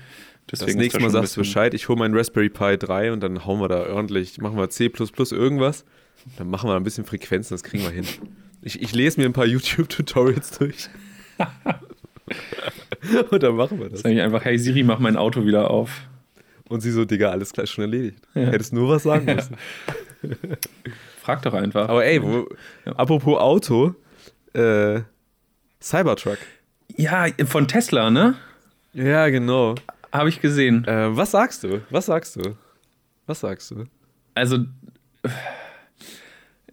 Deswegen 0.52 0.72
das 0.72 0.76
nächste 0.78 1.00
Mal 1.00 1.10
sagst 1.12 1.38
du 1.38 1.42
Bescheid, 1.42 1.74
ich 1.76 1.88
hole 1.88 2.00
meinen 2.00 2.16
Raspberry 2.16 2.50
Pi 2.50 2.78
3 2.78 3.14
und 3.14 3.22
dann 3.22 3.46
hauen 3.46 3.62
wir 3.62 3.68
da 3.68 3.94
ordentlich, 3.94 4.40
machen 4.40 4.58
wir 4.58 4.70
C 4.70 4.92
irgendwas. 5.32 5.86
Dann 6.38 6.50
machen 6.50 6.70
wir 6.70 6.76
ein 6.76 6.84
bisschen 6.84 7.06
Frequenzen, 7.06 7.54
das 7.54 7.64
kriegen 7.64 7.84
wir 7.84 7.92
hin. 7.92 8.06
Ich, 8.64 8.82
ich 8.82 8.94
lese 8.94 9.20
mir 9.20 9.28
ein 9.28 9.34
paar 9.34 9.46
YouTube-Tutorials 9.48 10.58
durch. 10.58 10.90
und 13.32 13.44
dann 13.44 13.56
machen 13.56 13.80
wir 13.80 13.90
das. 13.90 14.02
Sag 14.02 14.12
ich 14.12 14.22
einfach, 14.22 14.44
hey 14.46 14.58
Siri, 14.58 14.84
mach 14.84 15.00
mein 15.00 15.18
Auto 15.18 15.46
wieder 15.46 15.70
auf. 15.70 16.02
Und 16.70 16.82
sie 16.82 16.92
so, 16.92 17.04
Digga, 17.04 17.30
alles 17.30 17.52
gleich 17.52 17.70
schon 17.70 17.84
erledigt. 17.84 18.20
Ja. 18.34 18.44
Hättest 18.44 18.72
nur 18.74 18.90
was 18.90 19.04
sagen 19.04 19.26
müssen. 19.26 19.58
Frag 21.22 21.42
doch 21.42 21.54
einfach. 21.54 21.90
Aber 21.90 22.06
ey, 22.06 22.22
wo, 22.24 22.48
ja. 22.86 22.94
apropos 22.94 23.38
Auto, 23.40 23.96
äh, 24.54 25.02
Cybertruck. 25.82 26.38
Ja, 26.96 27.28
von 27.46 27.68
Tesla, 27.68 28.10
ne? 28.10 28.36
Ja, 28.94 29.30
genau. 29.30 29.76
Habe 30.12 30.30
ich 30.30 30.42
gesehen. 30.42 30.86
Äh, 30.86 31.16
was 31.16 31.32
sagst 31.32 31.64
du? 31.64 31.82
Was 31.90 32.06
sagst 32.06 32.36
du? 32.36 32.56
Was 33.26 33.42
sagst 33.42 33.72
du? 33.72 33.86
Also 34.34 34.60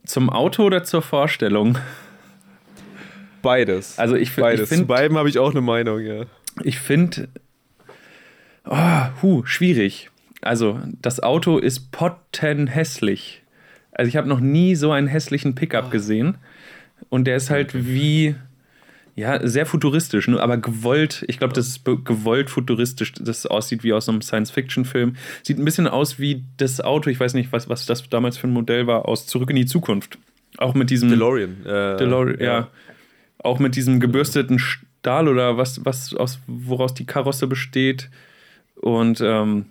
zum 0.04 0.30
Auto 0.30 0.64
oder 0.64 0.84
zur 0.84 1.02
Vorstellung? 1.02 1.78
Beides. 3.42 3.98
Also 3.98 4.14
ich, 4.14 4.34
Beides. 4.34 4.62
Ich 4.62 4.68
find, 4.68 4.80
Zu 4.82 4.86
beiden 4.86 5.16
habe 5.16 5.28
ich 5.28 5.38
auch 5.38 5.50
eine 5.50 5.60
Meinung, 5.60 6.00
ja. 6.00 6.24
Ich 6.62 6.78
finde, 6.78 7.28
oh, 8.64 9.22
hu, 9.22 9.44
schwierig. 9.44 10.10
Also 10.40 10.80
das 11.02 11.20
Auto 11.20 11.58
ist 11.58 11.90
pottenhässlich. 11.92 13.42
Also 13.92 14.08
ich 14.08 14.16
habe 14.16 14.28
noch 14.28 14.40
nie 14.40 14.74
so 14.74 14.92
einen 14.92 15.08
hässlichen 15.08 15.54
Pickup 15.54 15.86
oh. 15.88 15.90
gesehen. 15.90 16.38
Und 17.08 17.24
der 17.24 17.36
ist 17.36 17.50
halt 17.50 17.74
wie, 17.74 18.34
ja, 19.14 19.44
sehr 19.46 19.66
futuristisch, 19.66 20.28
ne? 20.28 20.40
aber 20.40 20.58
gewollt, 20.58 21.24
ich 21.26 21.38
glaube, 21.38 21.54
das 21.54 21.68
ist 21.68 21.84
gewollt 21.84 22.50
futuristisch, 22.50 23.12
das 23.14 23.46
aussieht 23.46 23.82
wie 23.82 23.92
aus 23.92 24.08
einem 24.08 24.20
Science-Fiction-Film. 24.20 25.16
Sieht 25.42 25.58
ein 25.58 25.64
bisschen 25.64 25.88
aus 25.88 26.18
wie 26.18 26.44
das 26.56 26.80
Auto, 26.80 27.10
ich 27.10 27.18
weiß 27.18 27.34
nicht, 27.34 27.52
was, 27.52 27.68
was 27.68 27.86
das 27.86 28.08
damals 28.08 28.36
für 28.36 28.46
ein 28.46 28.52
Modell 28.52 28.86
war, 28.86 29.08
aus 29.08 29.26
Zurück 29.26 29.50
in 29.50 29.56
die 29.56 29.66
Zukunft. 29.66 30.18
Auch 30.56 30.74
mit 30.74 30.90
diesem. 30.90 31.08
DeLorean. 31.08 31.66
Äh, 31.66 31.96
DeLorean, 31.96 32.40
ja. 32.40 32.46
ja. 32.46 32.68
Auch 33.38 33.58
mit 33.58 33.76
diesem 33.76 34.00
gebürsteten 34.00 34.58
Stahl 34.58 35.28
oder 35.28 35.56
was, 35.56 35.84
was 35.84 36.14
aus, 36.14 36.40
woraus 36.46 36.94
die 36.94 37.06
Karosse 37.06 37.46
besteht. 37.46 38.10
Und 38.76 39.20
ähm, 39.20 39.66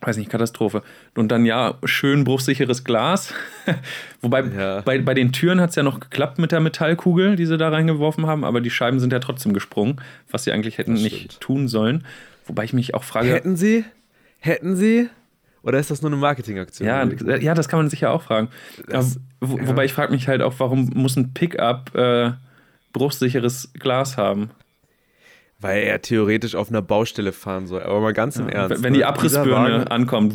weiß 0.00 0.16
nicht, 0.16 0.30
Katastrophe. 0.30 0.82
Und 1.14 1.28
dann 1.28 1.44
ja, 1.44 1.74
schön 1.84 2.24
bruchsicheres 2.24 2.84
Glas. 2.84 3.32
Wobei 4.20 4.42
ja. 4.42 4.80
bei, 4.82 4.98
bei 4.98 5.14
den 5.14 5.32
Türen 5.32 5.60
hat 5.60 5.70
es 5.70 5.76
ja 5.76 5.82
noch 5.82 6.00
geklappt 6.00 6.38
mit 6.38 6.52
der 6.52 6.60
Metallkugel, 6.60 7.36
die 7.36 7.46
sie 7.46 7.56
da 7.56 7.68
reingeworfen 7.68 8.26
haben, 8.26 8.44
aber 8.44 8.60
die 8.60 8.70
Scheiben 8.70 9.00
sind 9.00 9.12
ja 9.12 9.18
trotzdem 9.18 9.52
gesprungen, 9.52 10.00
was 10.30 10.44
sie 10.44 10.52
eigentlich 10.52 10.78
hätten 10.78 10.94
nicht 10.94 11.40
tun 11.40 11.68
sollen. 11.68 12.04
Wobei 12.46 12.64
ich 12.64 12.72
mich 12.72 12.94
auch 12.94 13.04
frage. 13.04 13.28
Hätten 13.28 13.56
sie? 13.56 13.84
Hätten 14.38 14.76
sie? 14.76 15.08
Oder 15.62 15.78
ist 15.78 15.90
das 15.90 16.02
nur 16.02 16.10
eine 16.10 16.20
Marketingaktion? 16.20 16.86
Ja, 16.86 17.04
ja, 17.38 17.54
das 17.54 17.68
kann 17.68 17.78
man 17.78 17.88
sich 17.88 18.02
ja 18.02 18.10
auch 18.10 18.20
fragen. 18.20 18.48
Das, 18.86 19.18
wo, 19.40 19.56
ja. 19.56 19.66
Wobei 19.66 19.86
ich 19.86 19.94
frage 19.94 20.12
mich 20.12 20.28
halt 20.28 20.42
auch, 20.42 20.54
warum 20.58 20.90
muss 20.94 21.16
ein 21.16 21.32
Pickup 21.32 21.94
äh, 21.94 22.32
bruchsicheres 22.94 23.74
Glas 23.74 24.16
haben? 24.16 24.50
Weil 25.60 25.82
er 25.82 26.00
theoretisch 26.00 26.54
auf 26.54 26.70
einer 26.70 26.80
Baustelle 26.80 27.32
fahren 27.32 27.66
soll. 27.66 27.82
Aber 27.82 28.00
mal 28.00 28.14
ganz 28.14 28.36
im 28.36 28.48
ja, 28.48 28.54
Ernst. 28.54 28.82
Wenn 28.82 28.94
die 28.94 29.00
ne? 29.00 29.06
Abrissbirne 29.06 29.90
ankommt. 29.90 30.34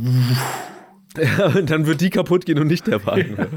Ja, 1.17 1.49
dann 1.61 1.87
wird 1.87 2.01
die 2.01 2.09
kaputt 2.09 2.45
gehen 2.45 2.59
und 2.59 2.67
nicht 2.67 2.87
der 2.87 3.05
Wagen. 3.05 3.35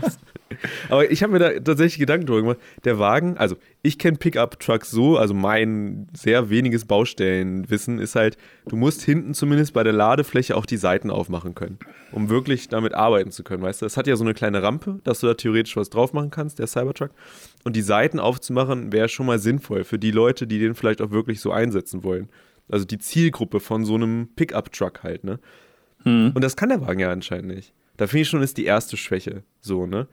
Aber 0.89 1.11
ich 1.11 1.23
habe 1.23 1.33
mir 1.33 1.39
da 1.39 1.51
tatsächlich 1.61 1.99
Gedanken 1.99 2.27
drüber 2.27 2.41
gemacht. 2.41 2.59
Der 2.85 2.99
Wagen, 2.99 3.37
also 3.37 3.57
ich 3.83 3.99
kenne 3.99 4.17
Pickup-Trucks 4.17 4.91
so, 4.91 5.17
also 5.17 5.35
mein 5.35 6.09
sehr 6.15 6.51
weniges 6.51 6.85
Baustellenwissen 6.85 7.99
ist 7.99 8.15
halt, 8.15 8.37
du 8.67 8.77
musst 8.77 9.03
hinten 9.03 9.35
zumindest 9.35 9.73
bei 9.73 9.83
der 9.83 9.93
Ladefläche 9.93 10.57
auch 10.57 10.67
die 10.67 10.77
Seiten 10.77 11.11
aufmachen 11.11 11.55
können, 11.55 11.79
um 12.13 12.29
wirklich 12.29 12.69
damit 12.69 12.95
arbeiten 12.95 13.33
zu 13.33 13.43
können, 13.43 13.63
weißt 13.63 13.83
du? 13.83 13.87
Es 13.87 13.97
hat 13.97 14.07
ja 14.07 14.17
so 14.17 14.25
eine 14.25 14.35
kleine 14.35 14.63
Rampe, 14.63 15.01
dass 15.05 15.21
du 15.21 15.27
da 15.27 15.35
theoretisch 15.35 15.77
was 15.77 15.91
drauf 15.91 16.13
machen 16.13 16.31
kannst, 16.31 16.59
der 16.59 16.67
Cybertruck. 16.67 17.11
Und 17.65 17.77
die 17.77 17.83
Seiten 17.83 18.19
aufzumachen 18.19 18.93
wäre 18.93 19.09
schon 19.09 19.27
mal 19.27 19.39
sinnvoll 19.39 19.85
für 19.85 19.99
die 19.99 20.11
Leute, 20.11 20.47
die 20.47 20.59
den 20.59 20.75
vielleicht 20.75 21.01
auch 21.03 21.11
wirklich 21.11 21.41
so 21.41 21.51
einsetzen 21.51 22.05
wollen. 22.05 22.29
Also 22.69 22.85
die 22.85 22.99
Zielgruppe 22.99 23.61
von 23.61 23.85
so 23.85 23.95
einem 23.95 24.29
Pickup-Truck 24.37 25.03
halt, 25.03 25.25
ne? 25.25 25.39
Hm. 26.05 26.33
Und 26.35 26.43
das 26.43 26.57
kann 26.57 26.69
der 26.69 26.81
Wagen 26.81 27.01
ja 27.01 27.11
anscheinend 27.11 27.49
nicht. 27.49 27.73
Da 27.97 28.07
finde 28.07 28.23
ich 28.23 28.29
schon, 28.29 28.43
ist 28.43 28.57
die 28.57 28.65
erste 28.65 28.97
Schwäche 28.97 29.43
so, 29.61 29.87
ne? 29.87 30.07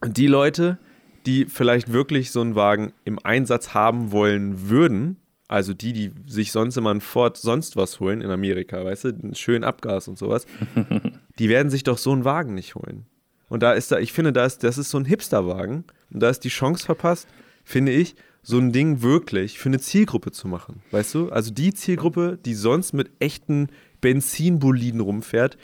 Und 0.00 0.16
die 0.16 0.26
Leute, 0.26 0.78
die 1.26 1.46
vielleicht 1.46 1.92
wirklich 1.92 2.30
so 2.30 2.40
einen 2.40 2.54
Wagen 2.54 2.92
im 3.04 3.18
Einsatz 3.18 3.72
haben 3.72 4.12
wollen 4.12 4.68
würden, 4.68 5.16
also 5.48 5.74
die, 5.74 5.92
die 5.92 6.12
sich 6.26 6.52
sonst 6.52 6.76
immer 6.76 6.92
ein 6.92 7.00
Ford 7.00 7.36
sonst 7.36 7.76
was 7.76 8.00
holen 8.00 8.20
in 8.20 8.30
Amerika, 8.30 8.84
weißt 8.84 9.04
du, 9.04 9.34
schönen 9.34 9.64
Abgas 9.64 10.08
und 10.08 10.18
sowas, 10.18 10.46
die 11.38 11.48
werden 11.48 11.70
sich 11.70 11.84
doch 11.84 11.98
so 11.98 12.12
einen 12.12 12.24
Wagen 12.24 12.54
nicht 12.54 12.74
holen. 12.74 13.06
Und 13.48 13.62
da 13.62 13.72
ist 13.72 13.92
da, 13.92 13.98
ich 13.98 14.12
finde, 14.12 14.32
da 14.32 14.44
ist, 14.44 14.64
das 14.64 14.78
ist 14.78 14.90
so 14.90 14.98
ein 14.98 15.04
Hipsterwagen 15.04 15.84
und 16.12 16.20
da 16.20 16.28
ist 16.28 16.40
die 16.40 16.48
Chance 16.48 16.84
verpasst, 16.84 17.28
finde 17.62 17.92
ich, 17.92 18.16
so 18.42 18.58
ein 18.58 18.72
Ding 18.72 19.00
wirklich 19.00 19.58
für 19.58 19.68
eine 19.70 19.80
Zielgruppe 19.80 20.30
zu 20.30 20.48
machen. 20.48 20.82
Weißt 20.90 21.14
du? 21.14 21.30
Also 21.30 21.50
die 21.50 21.72
Zielgruppe, 21.72 22.38
die 22.44 22.54
sonst 22.54 22.92
mit 22.92 23.10
echten 23.18 23.68
Benzinboliden 24.04 25.00
rumfährt, 25.00 25.56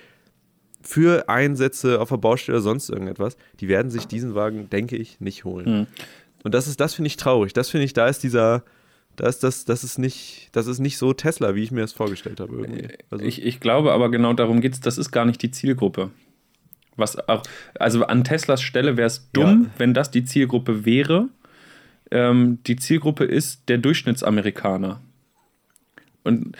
für 0.81 1.29
Einsätze 1.29 2.01
auf 2.01 2.09
der 2.09 2.17
Baustelle 2.17 2.57
oder 2.57 2.63
sonst 2.63 2.89
irgendetwas, 2.89 3.37
die 3.61 3.69
werden 3.69 3.91
sich 3.91 4.07
diesen 4.07 4.35
Wagen, 4.35 4.71
denke 4.71 4.97
ich, 4.97 5.21
nicht 5.21 5.45
holen. 5.45 5.81
Mhm. 5.81 5.87
Und 6.43 6.55
das 6.55 6.67
ist, 6.67 6.81
das 6.81 6.95
finde 6.95 7.09
ich 7.09 7.19
traurig. 7.19 7.53
Das 7.53 7.69
finde 7.69 7.85
ich, 7.85 7.93
da 7.93 8.09
ist 8.09 8.23
dieser, 8.23 8.65
da 9.17 9.29
ist 9.29 9.45
das, 9.45 9.67
das 9.67 9.85
ist 9.85 9.99
nicht, 9.99 10.49
das 10.53 10.67
ist 10.69 10.79
nicht 10.79 10.97
so 10.97 11.13
Tesla, 11.13 11.55
wie 11.55 11.63
ich 11.63 11.71
mir 11.71 11.83
das 11.83 11.93
vorgestellt 11.93 12.41
habe. 12.41 12.57
Irgendwie. 12.57 12.89
Also 13.11 13.23
ich, 13.23 13.45
ich 13.45 13.61
glaube 13.61 13.93
aber 13.93 14.11
genau 14.11 14.33
darum 14.33 14.63
geht 14.63 14.73
es, 14.73 14.81
das 14.81 14.97
ist 14.97 15.11
gar 15.11 15.27
nicht 15.27 15.43
die 15.43 15.51
Zielgruppe. 15.51 16.11
Was 16.97 17.29
auch, 17.29 17.43
also 17.79 18.07
an 18.07 18.25
Teslas 18.25 18.63
Stelle 18.63 18.97
wäre 18.97 19.09
es 19.09 19.31
dumm, 19.35 19.65
ja. 19.65 19.71
wenn 19.77 19.93
das 19.93 20.11
die 20.11 20.25
Zielgruppe 20.25 20.87
wäre. 20.87 21.29
Ähm, 22.11 22.59
die 22.67 22.77
Zielgruppe 22.77 23.25
ist 23.25 23.69
der 23.69 23.77
Durchschnittsamerikaner. 23.77 25.03
Und 26.25 26.57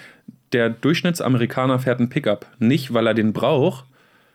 der 0.53 0.71
Durchschnittsamerikaner 0.71 1.79
fährt 1.79 2.01
einen 2.01 2.09
Pickup. 2.09 2.47
Nicht, 2.59 2.93
weil 2.93 3.07
er 3.07 3.15
den 3.15 3.33
braucht, 3.33 3.85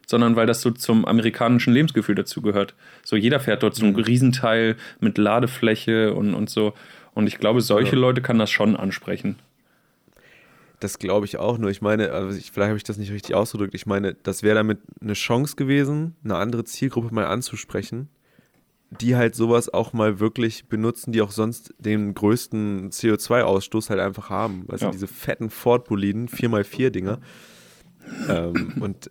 sondern 0.07 0.35
weil 0.35 0.47
das 0.47 0.61
so 0.61 0.71
zum 0.71 1.05
amerikanischen 1.05 1.73
Lebensgefühl 1.73 2.15
dazugehört. 2.15 2.73
So 3.03 3.15
jeder 3.15 3.39
fährt 3.39 3.63
dort 3.63 3.75
so 3.75 3.85
ein 3.85 3.93
mhm. 3.93 3.99
Riesenteil 3.99 4.75
mit 4.99 5.17
Ladefläche 5.17 6.13
und, 6.13 6.33
und 6.33 6.49
so. 6.49 6.73
Und 7.13 7.27
ich 7.27 7.37
glaube, 7.37 7.61
solche 7.61 7.95
ja. 7.95 8.01
Leute 8.01 8.21
kann 8.21 8.39
das 8.39 8.51
schon 8.51 8.75
ansprechen. 8.75 9.37
Das 10.81 10.99
glaube 10.99 11.25
ich 11.25 11.37
auch, 11.37 11.57
nur 11.57 11.69
ich 11.71 11.81
meine, 11.81 12.11
also 12.11 12.37
ich, 12.37 12.51
vielleicht 12.51 12.67
habe 12.67 12.77
ich 12.77 12.83
das 12.83 12.97
nicht 12.97 13.11
richtig 13.11 13.33
ausgedrückt. 13.33 13.73
Ich 13.73 13.85
meine, 13.85 14.15
das 14.23 14.43
wäre 14.43 14.55
damit 14.55 14.79
eine 15.01 15.13
Chance 15.13 15.55
gewesen, 15.55 16.15
eine 16.23 16.35
andere 16.35 16.65
Zielgruppe 16.65 17.15
mal 17.15 17.25
anzusprechen, 17.25 18.09
die 18.91 19.15
halt 19.15 19.35
sowas 19.35 19.73
auch 19.73 19.93
mal 19.93 20.19
wirklich 20.19 20.67
benutzen, 20.67 21.11
die 21.11 21.21
auch 21.21 21.31
sonst 21.31 21.73
den 21.79 22.13
größten 22.13 22.91
CO2-Ausstoß 22.91 23.89
halt 23.89 23.99
einfach 23.99 24.29
haben. 24.29 24.65
Also 24.69 24.85
ja. 24.85 24.91
diese 24.91 25.07
fetten 25.07 25.49
Ford-Boliden, 25.49 26.29
4x4-Dinger. 26.29 27.19
Ähm, 28.29 28.73
und 28.79 29.09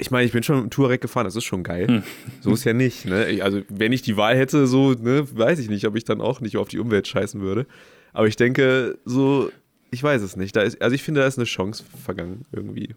ich 0.00 0.10
meine, 0.10 0.24
ich 0.24 0.32
bin 0.32 0.42
schon 0.42 0.56
mit 0.56 0.64
dem 0.64 0.70
Touareg 0.70 1.00
gefahren, 1.00 1.24
das 1.24 1.36
ist 1.36 1.44
schon 1.44 1.62
geil. 1.62 1.86
Hm. 1.86 2.02
So 2.40 2.52
ist 2.52 2.64
ja 2.64 2.72
nicht. 2.72 3.04
Ne? 3.04 3.40
Also, 3.42 3.62
wenn 3.68 3.92
ich 3.92 4.02
die 4.02 4.16
Wahl 4.16 4.36
hätte, 4.36 4.66
so, 4.66 4.92
ne, 4.92 5.26
weiß 5.30 5.58
ich 5.58 5.68
nicht, 5.68 5.86
ob 5.86 5.96
ich 5.96 6.04
dann 6.04 6.20
auch 6.20 6.40
nicht 6.40 6.56
auf 6.56 6.68
die 6.68 6.78
Umwelt 6.78 7.06
scheißen 7.06 7.40
würde. 7.40 7.66
Aber 8.12 8.26
ich 8.26 8.36
denke, 8.36 8.98
so, 9.04 9.50
ich 9.90 10.02
weiß 10.02 10.22
es 10.22 10.36
nicht. 10.36 10.56
Da 10.56 10.62
ist, 10.62 10.80
also, 10.80 10.94
ich 10.94 11.02
finde, 11.02 11.20
da 11.20 11.26
ist 11.26 11.38
eine 11.38 11.44
Chance 11.44 11.84
vergangen 12.02 12.46
irgendwie. 12.50 12.94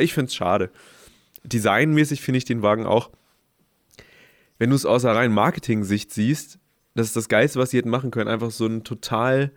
Ich 0.00 0.12
finde 0.12 0.28
es 0.28 0.34
schade. 0.34 0.70
Designmäßig 1.44 2.20
finde 2.20 2.38
ich 2.38 2.44
den 2.44 2.62
Wagen 2.62 2.86
auch, 2.86 3.10
wenn 4.62 4.70
du 4.70 4.76
es 4.76 4.86
aus 4.86 5.02
der 5.02 5.16
reinen 5.16 5.34
Marketing-Sicht 5.34 6.12
siehst, 6.12 6.60
das 6.94 7.08
ist 7.08 7.16
das 7.16 7.28
Geilste, 7.28 7.58
was 7.58 7.70
sie 7.70 7.78
hätten 7.78 7.90
machen 7.90 8.12
können. 8.12 8.30
Einfach 8.30 8.52
so 8.52 8.64
ein 8.64 8.84
total 8.84 9.50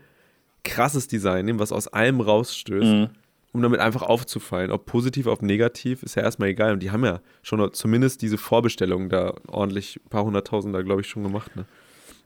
krasses 0.64 1.08
Design 1.08 1.46
nehmen, 1.46 1.60
was 1.60 1.72
aus 1.72 1.88
allem 1.88 2.22
rausstößt. 2.22 2.92
Mhm 2.92 3.10
um 3.52 3.62
damit 3.62 3.80
einfach 3.80 4.02
aufzufallen. 4.02 4.70
Ob 4.70 4.86
positiv, 4.86 5.28
ob 5.28 5.42
negativ, 5.42 6.04
ist 6.04 6.16
ja 6.16 6.24
erstmal 6.24 6.50
egal. 6.50 6.74
Und 6.74 6.84
die 6.84 6.92
haben 6.92 7.06
ja 7.06 7.22
schon 7.42 7.72
zumindest 7.72 8.22
diese 8.22 8.38
Vorbestellungen 8.38 9.08
da 9.08 9.34
ordentlich, 9.48 9.98
ein 10.06 10.10
paar 10.10 10.26
hunderttausend 10.26 10.76
da, 10.76 10.82
glaube 10.82 11.00
ich, 11.00 11.08
schon 11.08 11.24
gemacht. 11.24 11.56
Ne? 11.56 11.64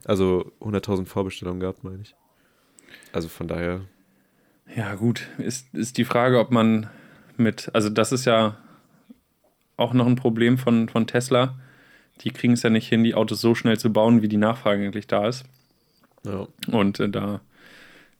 Also 0.04 0.50
hunderttausend 0.60 1.08
Vorbestellungen 1.08 1.60
gehabt, 1.60 1.84
meine 1.84 2.02
ich. 2.02 2.16
Also 3.12 3.28
von 3.28 3.46
daher. 3.46 3.82
Ja, 4.74 4.96
gut. 4.96 5.28
Ist, 5.38 5.72
ist 5.72 5.98
die 5.98 6.04
Frage, 6.04 6.40
ob 6.40 6.50
man 6.50 6.90
mit, 7.36 7.70
also 7.74 7.90
das 7.90 8.10
ist 8.10 8.24
ja 8.24 8.56
auch 9.76 9.92
noch 9.92 10.08
ein 10.08 10.16
Problem 10.16 10.58
von, 10.58 10.88
von 10.88 11.06
Tesla. 11.06 11.60
Die 12.20 12.30
kriegen 12.30 12.52
es 12.52 12.62
ja 12.62 12.70
nicht 12.70 12.88
hin, 12.88 13.04
die 13.04 13.14
Autos 13.14 13.40
so 13.40 13.54
schnell 13.54 13.78
zu 13.78 13.92
bauen, 13.92 14.22
wie 14.22 14.28
die 14.28 14.36
Nachfrage 14.36 14.84
eigentlich 14.84 15.06
da 15.06 15.26
ist. 15.26 15.44
Ja. 16.24 16.46
Und 16.70 17.00
äh, 17.00 17.08
da 17.08 17.40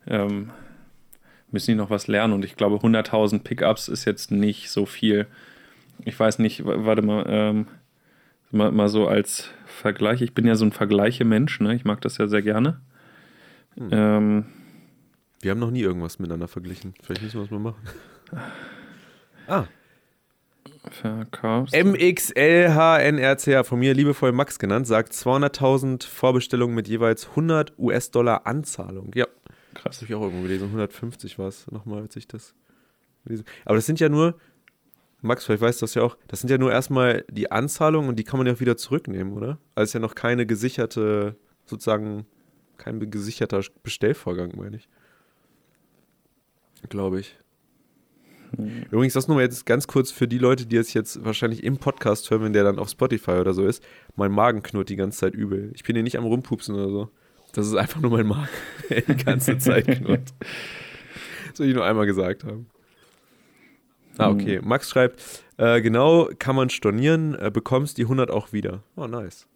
ähm, 0.07 0.51
müssen 1.51 1.73
die 1.73 1.77
noch 1.77 1.91
was 1.91 2.07
lernen. 2.07 2.33
Und 2.33 2.45
ich 2.45 2.57
glaube, 2.57 2.77
100.000 2.77 3.41
Pickups 3.41 3.89
ist 3.89 4.05
jetzt 4.05 4.31
nicht 4.31 4.71
so 4.71 4.87
viel. 4.87 5.27
Ich 6.05 6.19
weiß 6.19 6.39
nicht, 6.39 6.65
warte 6.65 7.03
mal, 7.03 7.27
ähm, 7.29 7.67
mal, 8.51 8.73
mal 8.73 8.89
so 8.89 9.07
als 9.07 9.51
Vergleich. 9.67 10.23
Ich 10.23 10.35
bin 10.35 10.47
ja 10.47 10.55
so 10.55 10.65
ein 10.65 10.73
Vergleiche-Mensch, 10.73 11.61
ne? 11.61 11.75
Ich 11.75 11.85
mag 11.85 12.01
das 12.01 12.19
ja 12.19 12.27
sehr 12.27 12.43
gerne. 12.43 12.81
Hm. 13.77 13.89
Ähm, 13.93 14.45
wir 15.43 15.51
haben 15.51 15.61
noch 15.61 15.71
nie 15.71 15.81
irgendwas 15.81 16.19
miteinander 16.19 16.49
verglichen. 16.49 16.95
Vielleicht 17.03 17.23
müssen 17.23 17.39
wir 17.39 17.45
es 17.45 17.51
mal 17.51 17.59
machen. 17.59 17.83
ah. 19.47 19.65
Verkaufs. 20.89 21.73
MXLHNRCH, 21.73 23.67
von 23.67 23.79
mir 23.79 23.95
liebevoll 23.95 24.33
Max 24.33 24.59
genannt, 24.59 24.87
sagt 24.87 25.13
200.000 25.13 26.07
Vorbestellungen 26.07 26.75
mit 26.75 26.89
jeweils 26.89 27.29
100 27.31 27.79
US-Dollar 27.79 28.47
Anzahlung. 28.47 29.11
Ja, 29.15 29.27
Krass. 29.75 29.97
Das 29.97 30.03
habe 30.03 30.07
ich 30.07 30.15
auch 30.15 30.23
irgendwo 30.23 30.43
gelesen. 30.43 30.65
150 30.65 31.39
war 31.39 31.49
es 31.49 31.71
nochmal, 31.71 32.03
als 32.03 32.17
ich 32.17 32.27
das 32.27 32.55
gelesen 33.25 33.45
Aber 33.65 33.77
das 33.77 33.87
sind 33.87 34.01
ja 34.01 34.09
nur, 34.09 34.39
Max, 35.23 35.45
vielleicht 35.45 35.63
weißt 35.63 35.81
du 35.81 35.85
das 35.85 35.95
ja 35.95 36.03
auch, 36.03 36.17
das 36.29 36.41
sind 36.41 36.51
ja 36.51 36.59
nur 36.59 36.73
erstmal 36.73 37.25
die 37.31 37.51
Anzahlungen 37.51 38.09
und 38.09 38.17
die 38.17 38.25
kann 38.25 38.39
man 38.39 38.47
ja 38.47 38.55
auch 38.55 38.61
wieder 38.61 38.77
zurücknehmen, 38.77 39.33
oder? 39.33 39.59
Also 39.75 39.91
ist 39.91 39.93
ja 39.95 40.01
noch 40.01 40.15
keine 40.15 40.47
gesicherte, 40.47 41.37
sozusagen, 41.65 42.27
kein 42.79 43.11
gesicherter 43.11 43.63
Bestellvorgang, 43.83 44.53
meine 44.57 44.77
ich. 44.77 44.89
Glaube 46.89 47.21
ich. 47.21 47.39
Hm. 48.57 48.85
Übrigens, 48.91 49.15
das 49.15 49.29
nochmal 49.29 49.45
jetzt 49.45 49.67
ganz 49.67 49.87
kurz 49.87 50.11
für 50.11 50.29
die 50.29 50.39
Leute, 50.39 50.67
die 50.67 50.77
es 50.77 50.95
jetzt 50.95 51.25
wahrscheinlich 51.25 51.65
im 51.65 51.79
Podcast 51.79 52.31
hören, 52.31 52.43
wenn 52.43 52.53
der 52.53 52.65
dann 52.65 52.79
auf 52.79 52.89
Spotify 52.89 53.33
oder 53.33 53.55
so 53.55 53.67
ist. 53.67 53.83
Mein 54.17 54.33
Magen 54.33 54.63
knurrt 54.63 54.89
die 54.89 54.97
ganze 54.97 55.19
Zeit 55.19 55.35
übel. 55.35 55.71
Ich 55.75 55.85
bin 55.85 55.97
hier 55.97 56.03
nicht 56.03 56.19
am 56.19 56.25
Rumpupsen 56.25 56.75
oder 56.75 56.89
so. 56.89 57.09
Das 57.53 57.67
ist 57.67 57.75
einfach 57.75 58.01
nur 58.01 58.11
mein 58.11 58.27
Mark, 58.27 58.51
der 58.91 59.03
die 59.03 59.17
ganze 59.17 59.59
Zeit 59.59 59.87
knurrt. 59.87 60.33
Soll 61.55 61.67
ich 61.67 61.75
nur 61.75 61.85
einmal 61.85 62.07
gesagt 62.07 62.45
haben. 62.45 62.67
Ah, 64.19 64.31
okay. 64.31 64.61
Max 64.63 64.91
schreibt, 64.91 65.23
äh, 65.57 65.81
genau 65.81 66.29
kann 66.39 66.55
man 66.55 66.69
stornieren, 66.69 67.35
äh, 67.35 67.51
bekommst 67.53 67.97
die 67.97 68.03
100 68.03 68.31
auch 68.31 68.53
wieder. 68.53 68.83
Oh, 68.97 69.07
nice. 69.07 69.47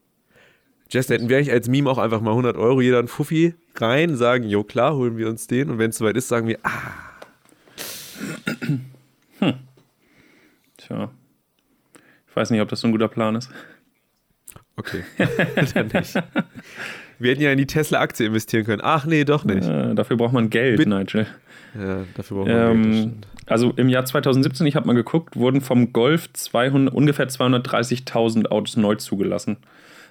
Jess, 0.91 1.09
hätten 1.09 1.29
wir 1.29 1.37
eigentlich 1.37 1.53
als 1.53 1.69
Meme 1.69 1.91
auch 1.91 1.99
einfach 1.99 2.21
mal 2.21 2.31
100 2.31 2.57
Euro 2.57 2.81
jeder 2.81 2.99
ein 2.99 3.09
Fuffi 3.09 3.55
rein, 3.75 4.17
sagen, 4.17 4.45
jo 4.45 4.65
klar, 4.65 4.95
holen 4.95 5.17
wir 5.17 5.29
uns 5.29 5.47
den 5.47 5.71
und 5.71 5.79
wenn 5.79 5.91
es 5.91 5.99
soweit 5.99 6.17
ist, 6.17 6.29
sagen 6.29 6.47
wir, 6.47 6.59
ah. 6.63 7.14
Hm. 9.39 9.55
Tja. 10.77 11.11
Ich 12.29 12.37
weiß 12.37 12.51
nicht, 12.51 12.61
ob 12.61 12.69
das 12.69 12.81
so 12.81 12.89
ein 12.89 12.93
guter 12.93 13.09
Plan 13.09 13.37
ist. 13.37 13.51
Okay, 14.77 15.05
dann 15.75 15.87
nicht. 15.87 16.15
Wir 17.19 17.31
hätten 17.31 17.43
ja 17.43 17.53
in 17.53 17.59
die 17.59 17.67
Tesla-Aktie 17.67 18.27
investieren 18.27 18.65
können. 18.65 18.83
Ach 18.85 19.07
nee, 19.07 19.25
doch 19.25 19.45
nicht. 19.45 19.69
Äh, 19.69 19.95
dafür 19.95 20.17
braucht 20.17 20.33
man 20.33 20.51
Geld, 20.51 20.79
Mit 20.79 20.89
Nigel. 20.89 21.27
Ja, 21.79 22.05
dafür 22.17 22.39
braucht 22.39 22.49
man 22.49 22.71
ähm, 22.71 22.93
Geld. 22.93 23.13
Also 23.47 23.73
im 23.77 23.89
Jahr 23.89 24.05
2017, 24.05 24.67
ich 24.67 24.75
habe 24.75 24.87
mal 24.87 24.95
geguckt, 24.95 25.37
wurden 25.37 25.61
vom 25.61 25.93
Golf 25.93 26.33
200, 26.33 26.93
ungefähr 26.93 27.29
230.000 27.29 28.47
Autos 28.47 28.77
neu 28.77 28.97
zugelassen. 28.97 29.59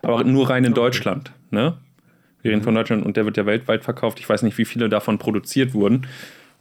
Aber 0.02 0.24
nur 0.24 0.50
rein 0.50 0.64
in. 0.66 0.74
Deutschland. 0.74 1.32
Ne? 1.50 1.78
Wir 2.42 2.52
reden 2.52 2.62
mhm. 2.62 2.66
von 2.66 2.76
Deutschland 2.76 3.06
und 3.06 3.18
der 3.18 3.26
wird 3.26 3.38
ja 3.38 3.46
weltweit 3.46 3.84
verkauft. 3.84 4.20
Ich 4.20 4.30
weiß 4.30 4.44
nicht, 4.44 4.58
wie 4.58 4.66
viele 4.66 4.90
davon 4.90 5.18
produziert 5.18 5.74
wurden. 5.74 6.08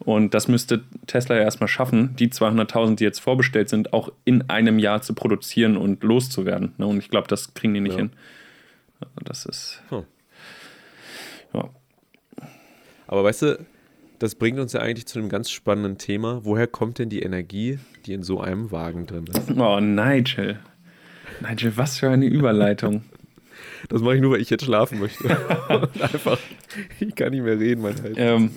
Und 0.04 0.34
das 0.34 0.48
müsste 0.48 0.82
Tesla 1.06 1.36
ja 1.36 1.42
erstmal 1.42 1.68
schaffen, 1.68 2.16
die 2.16 2.28
200.000, 2.28 2.96
die 2.96 3.04
jetzt 3.04 3.20
vorbestellt 3.20 3.68
sind, 3.68 3.92
auch 3.92 4.10
in 4.24 4.48
einem 4.50 4.78
Jahr 4.78 5.02
zu 5.02 5.14
produzieren 5.14 5.76
und 5.76 6.02
loszuwerden. 6.02 6.72
Ne? 6.78 6.86
Und 6.86 6.98
ich 6.98 7.08
glaube, 7.08 7.28
das 7.28 7.54
kriegen 7.54 7.74
die 7.74 7.80
nicht 7.80 7.92
ja. 7.92 7.98
hin. 7.98 8.10
Das 9.22 9.46
ist. 9.46 9.82
Hm. 9.90 10.04
Ja. 11.54 11.70
Aber 13.06 13.24
weißt 13.24 13.42
du, 13.42 13.66
das 14.18 14.36
bringt 14.36 14.58
uns 14.58 14.72
ja 14.72 14.80
eigentlich 14.80 15.06
zu 15.06 15.18
einem 15.18 15.28
ganz 15.28 15.50
spannenden 15.50 15.98
Thema. 15.98 16.44
Woher 16.44 16.66
kommt 16.66 16.98
denn 16.98 17.08
die 17.08 17.22
Energie, 17.22 17.78
die 18.06 18.12
in 18.12 18.22
so 18.22 18.40
einem 18.40 18.70
Wagen 18.70 19.06
drin 19.06 19.26
ist? 19.26 19.50
Oh, 19.56 19.80
Nigel. 19.80 20.60
Nigel, 21.40 21.76
was 21.76 21.98
für 21.98 22.08
eine 22.10 22.26
Überleitung. 22.26 23.04
Das 23.88 24.02
mache 24.02 24.16
ich 24.16 24.20
nur, 24.20 24.32
weil 24.32 24.40
ich 24.40 24.50
jetzt 24.50 24.64
schlafen 24.64 25.00
möchte. 25.00 25.24
einfach, 26.00 26.38
ich 27.00 27.14
kann 27.14 27.30
nicht 27.30 27.42
mehr 27.42 27.58
reden, 27.58 27.82
mein 27.82 28.00
Hals. 28.02 28.14
Ähm, 28.16 28.50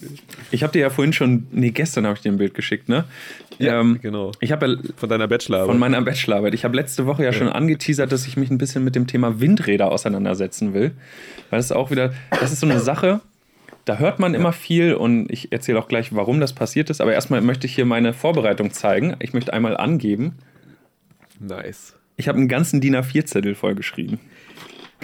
ich 0.52 0.64
habe 0.64 0.74
dir 0.74 0.80
ja 0.80 0.90
vorhin 0.90 1.14
schon, 1.14 1.48
nee, 1.52 1.72
gestern 1.72 2.06
habe 2.06 2.16
ich 2.16 2.22
dir 2.22 2.32
ein 2.32 2.38
Bild 2.38 2.54
geschickt, 2.54 2.90
ne? 2.90 3.06
Ja, 3.58 3.80
ähm, 3.80 4.00
genau. 4.02 4.32
Ich 4.40 4.50
ja, 4.50 4.60
von 4.60 5.10
deiner 5.10 5.28
Bachelorarbeit. 5.28 5.72
Von 5.72 5.80
meiner 5.80 6.02
Bachelorarbeit. 6.02 6.54
Ich 6.54 6.64
habe 6.64 6.76
letzte 6.76 7.06
Woche 7.06 7.24
ja, 7.24 7.32
ja, 7.32 7.34
schon 7.34 7.50
angeteasert, 7.50 8.12
dass 8.12 8.28
ich 8.28 8.38
mich 8.38 8.50
ein 8.50 8.58
bisschen 8.58 8.84
mit 8.84 8.96
dem 8.96 9.08
Thema 9.08 9.40
Windräder 9.40 9.92
auseinandersetzen 9.92 10.74
will. 10.74 10.92
Weil 11.50 11.60
das 11.60 11.68
ist 11.68 11.72
auch 11.72 11.92
wieder, 11.92 12.14
das 12.32 12.52
ist 12.52 12.60
so 12.60 12.68
eine 12.68 12.80
Sache, 12.80 13.22
da 13.86 14.00
hört 14.00 14.20
man 14.20 14.34
immer 14.34 14.52
viel 14.52 14.96
und 14.96 15.32
ich 15.32 15.52
erzähle 15.52 15.80
auch 15.80 15.88
gleich, 15.88 16.14
warum 16.14 16.40
das 16.40 16.54
passiert 16.54 16.90
ist. 16.90 17.02
Aber 17.02 17.14
erstmal 17.14 17.42
möchte 17.42 17.68
ich 17.68 17.76
hier 17.76 17.86
meine 17.86 18.14
Vorbereitung 18.14 18.72
zeigen. 18.72 19.16
Ich 19.20 19.34
möchte 19.34 19.54
einmal 19.54 19.78
angeben. 19.78 20.34
Nice. 21.40 21.96
Ich 22.18 22.28
habe 22.28 22.38
einen 22.38 22.48
ganzen 22.48 22.82
DIN 22.82 22.96
A4-Zettel 22.96 23.56
vollgeschrieben. 23.56 24.20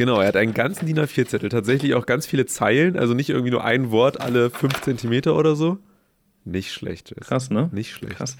Genau, 0.02 0.20
er 0.20 0.30
hat 0.30 0.36
einen 0.36 0.56
ganzen 0.56 0.88
DIN 0.88 0.98
A4-Zettel. 0.98 1.50
Tatsächlich 1.50 1.94
auch 1.94 2.08
ganz 2.08 2.26
viele 2.26 2.48
Zeilen, 2.48 2.98
also 2.98 3.14
nicht 3.14 3.30
irgendwie 3.30 3.52
nur 3.52 3.64
ein 3.64 3.92
Wort 3.92 4.20
alle 4.20 4.50
fünf 4.50 4.82
Zentimeter 4.82 5.36
oder 5.36 5.56
so. 5.56 5.78
Nicht 6.44 6.74
schlecht. 6.74 7.14
Krass, 7.22 7.52
ne? 7.52 7.70
Nicht 7.72 7.92
schlecht. 7.92 8.16
Krass. 8.16 8.36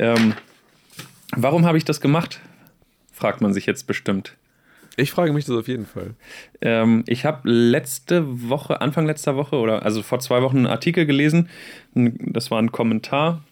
Ähm, 0.00 0.34
warum 1.36 1.66
habe 1.66 1.78
ich 1.78 1.84
das 1.84 2.00
gemacht? 2.00 2.40
Fragt 3.12 3.40
man 3.42 3.54
sich 3.54 3.64
jetzt 3.64 3.86
bestimmt. 3.86 4.36
Ich 4.96 5.12
frage 5.12 5.32
mich 5.32 5.44
das 5.44 5.54
auf 5.54 5.68
jeden 5.68 5.86
Fall. 5.86 6.16
Ähm, 6.60 7.04
ich 7.06 7.24
habe 7.24 7.48
letzte 7.48 8.50
Woche, 8.50 8.80
Anfang 8.80 9.06
letzter 9.06 9.36
Woche 9.36 9.54
oder 9.54 9.84
also 9.84 10.02
vor 10.02 10.18
zwei 10.18 10.42
Wochen 10.42 10.56
einen 10.56 10.66
Artikel 10.66 11.06
gelesen. 11.06 11.48
Das 11.94 12.50
war 12.50 12.60
ein 12.60 12.72
Kommentar. 12.72 13.44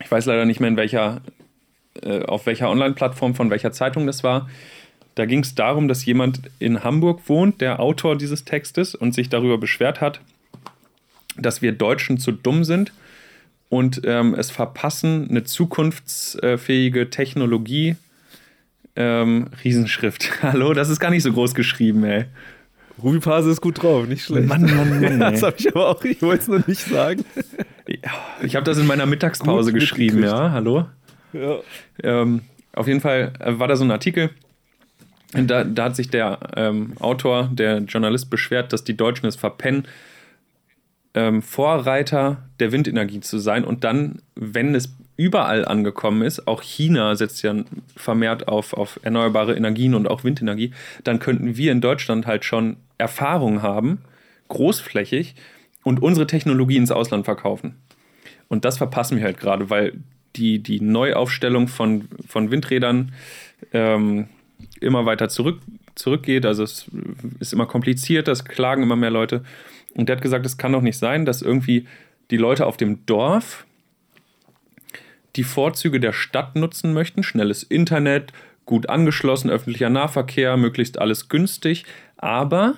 Ich 0.00 0.08
weiß 0.08 0.26
leider 0.26 0.44
nicht 0.44 0.60
mehr, 0.60 0.68
in 0.68 0.76
welcher, 0.76 1.20
äh, 2.00 2.22
auf 2.22 2.46
welcher 2.46 2.70
Online-Plattform 2.70 3.34
von 3.34 3.50
welcher 3.50 3.72
Zeitung 3.72 4.06
das 4.06 4.22
war. 4.22 4.48
Da 5.14 5.26
ging 5.26 5.40
es 5.40 5.54
darum, 5.54 5.88
dass 5.88 6.04
jemand 6.04 6.40
in 6.58 6.82
Hamburg 6.82 7.20
wohnt, 7.28 7.60
der 7.60 7.80
Autor 7.80 8.16
dieses 8.16 8.44
Textes, 8.44 8.94
und 8.94 9.14
sich 9.14 9.28
darüber 9.28 9.58
beschwert 9.58 10.00
hat, 10.00 10.20
dass 11.36 11.62
wir 11.62 11.72
Deutschen 11.72 12.18
zu 12.18 12.32
dumm 12.32 12.64
sind 12.64 12.92
und 13.68 14.02
ähm, 14.04 14.34
es 14.34 14.50
verpassen, 14.50 15.28
eine 15.30 15.44
zukunftsfähige 15.44 17.10
Technologie 17.10 17.96
ähm, 18.96 19.48
Riesenschrift. 19.64 20.30
Hallo, 20.42 20.74
das 20.74 20.88
ist 20.88 21.00
gar 21.00 21.10
nicht 21.10 21.22
so 21.22 21.32
groß 21.32 21.54
geschrieben, 21.54 22.04
ey. 22.04 22.26
Ruby 23.02 23.18
Pase 23.18 23.50
ist 23.50 23.60
gut 23.60 23.82
drauf, 23.82 24.06
nicht 24.06 24.24
schlecht. 24.24 24.48
Mann, 24.48 24.62
Mann, 24.62 25.00
Mann. 25.00 25.20
das 25.32 25.42
habe 25.42 25.56
ich 25.58 25.68
aber 25.68 25.88
auch, 25.88 26.04
ich 26.04 26.22
wollte 26.22 26.42
es 26.42 26.48
noch 26.48 26.66
nicht 26.66 26.80
sagen. 26.80 27.24
Ich 28.42 28.54
habe 28.54 28.64
das 28.64 28.78
in 28.78 28.86
meiner 28.86 29.06
Mittagspause 29.06 29.72
gut 29.72 29.80
geschrieben, 29.80 30.22
ja, 30.22 30.52
hallo? 30.52 30.86
Ja. 31.32 31.58
Ähm, 32.02 32.42
auf 32.72 32.86
jeden 32.86 33.00
Fall 33.00 33.32
äh, 33.40 33.58
war 33.58 33.66
da 33.66 33.74
so 33.76 33.84
ein 33.84 33.90
Artikel. 33.90 34.30
Da, 35.34 35.64
da 35.64 35.84
hat 35.84 35.96
sich 35.96 36.08
der 36.08 36.38
ähm, 36.56 36.92
Autor, 37.00 37.50
der 37.52 37.78
Journalist 37.78 38.30
beschwert, 38.30 38.72
dass 38.72 38.84
die 38.84 38.96
Deutschen 38.96 39.26
es 39.26 39.36
verpennen, 39.36 39.86
ähm, 41.14 41.42
Vorreiter 41.42 42.38
der 42.60 42.72
Windenergie 42.72 43.20
zu 43.20 43.38
sein 43.38 43.64
und 43.64 43.84
dann, 43.84 44.22
wenn 44.34 44.74
es 44.74 44.94
überall 45.16 45.64
angekommen 45.64 46.22
ist, 46.22 46.48
auch 46.48 46.62
China 46.62 47.14
setzt 47.14 47.42
ja 47.42 47.54
vermehrt 47.96 48.48
auf, 48.48 48.72
auf 48.72 48.98
erneuerbare 49.02 49.54
Energien 49.54 49.94
und 49.94 50.08
auch 50.08 50.24
Windenergie, 50.24 50.72
dann 51.04 51.20
könnten 51.20 51.56
wir 51.56 51.70
in 51.70 51.80
Deutschland 51.80 52.26
halt 52.26 52.44
schon 52.44 52.76
Erfahrung 52.98 53.62
haben, 53.62 53.98
großflächig, 54.48 55.36
und 55.84 56.02
unsere 56.02 56.26
Technologie 56.26 56.78
ins 56.78 56.90
Ausland 56.90 57.26
verkaufen. 57.26 57.76
Und 58.48 58.64
das 58.64 58.78
verpassen 58.78 59.18
wir 59.18 59.24
halt 59.24 59.38
gerade, 59.38 59.70
weil 59.70 59.92
die, 60.34 60.58
die 60.60 60.80
Neuaufstellung 60.80 61.68
von, 61.68 62.08
von 62.26 62.50
Windrädern 62.50 63.12
ähm, 63.72 64.28
immer 64.84 65.06
weiter 65.06 65.28
zurück, 65.28 65.60
zurückgeht. 65.94 66.46
Also 66.46 66.62
es 66.62 66.86
ist 67.40 67.52
immer 67.52 67.66
kompliziert, 67.66 68.28
das 68.28 68.44
klagen 68.44 68.82
immer 68.82 68.96
mehr 68.96 69.10
Leute. 69.10 69.44
Und 69.94 70.08
der 70.08 70.16
hat 70.16 70.22
gesagt, 70.22 70.44
es 70.46 70.58
kann 70.58 70.72
doch 70.72 70.82
nicht 70.82 70.98
sein, 70.98 71.24
dass 71.24 71.42
irgendwie 71.42 71.86
die 72.30 72.36
Leute 72.36 72.66
auf 72.66 72.76
dem 72.76 73.04
Dorf 73.06 73.64
die 75.36 75.44
Vorzüge 75.44 76.00
der 76.00 76.12
Stadt 76.12 76.56
nutzen 76.56 76.92
möchten. 76.92 77.22
Schnelles 77.22 77.62
Internet, 77.62 78.32
gut 78.66 78.88
angeschlossen, 78.88 79.50
öffentlicher 79.50 79.90
Nahverkehr, 79.90 80.56
möglichst 80.56 80.98
alles 80.98 81.28
günstig, 81.28 81.84
aber 82.16 82.74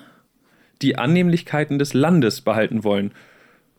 die 0.81 0.97
Annehmlichkeiten 0.97 1.79
des 1.79 1.93
Landes 1.93 2.41
behalten 2.41 2.83
wollen. 2.83 3.11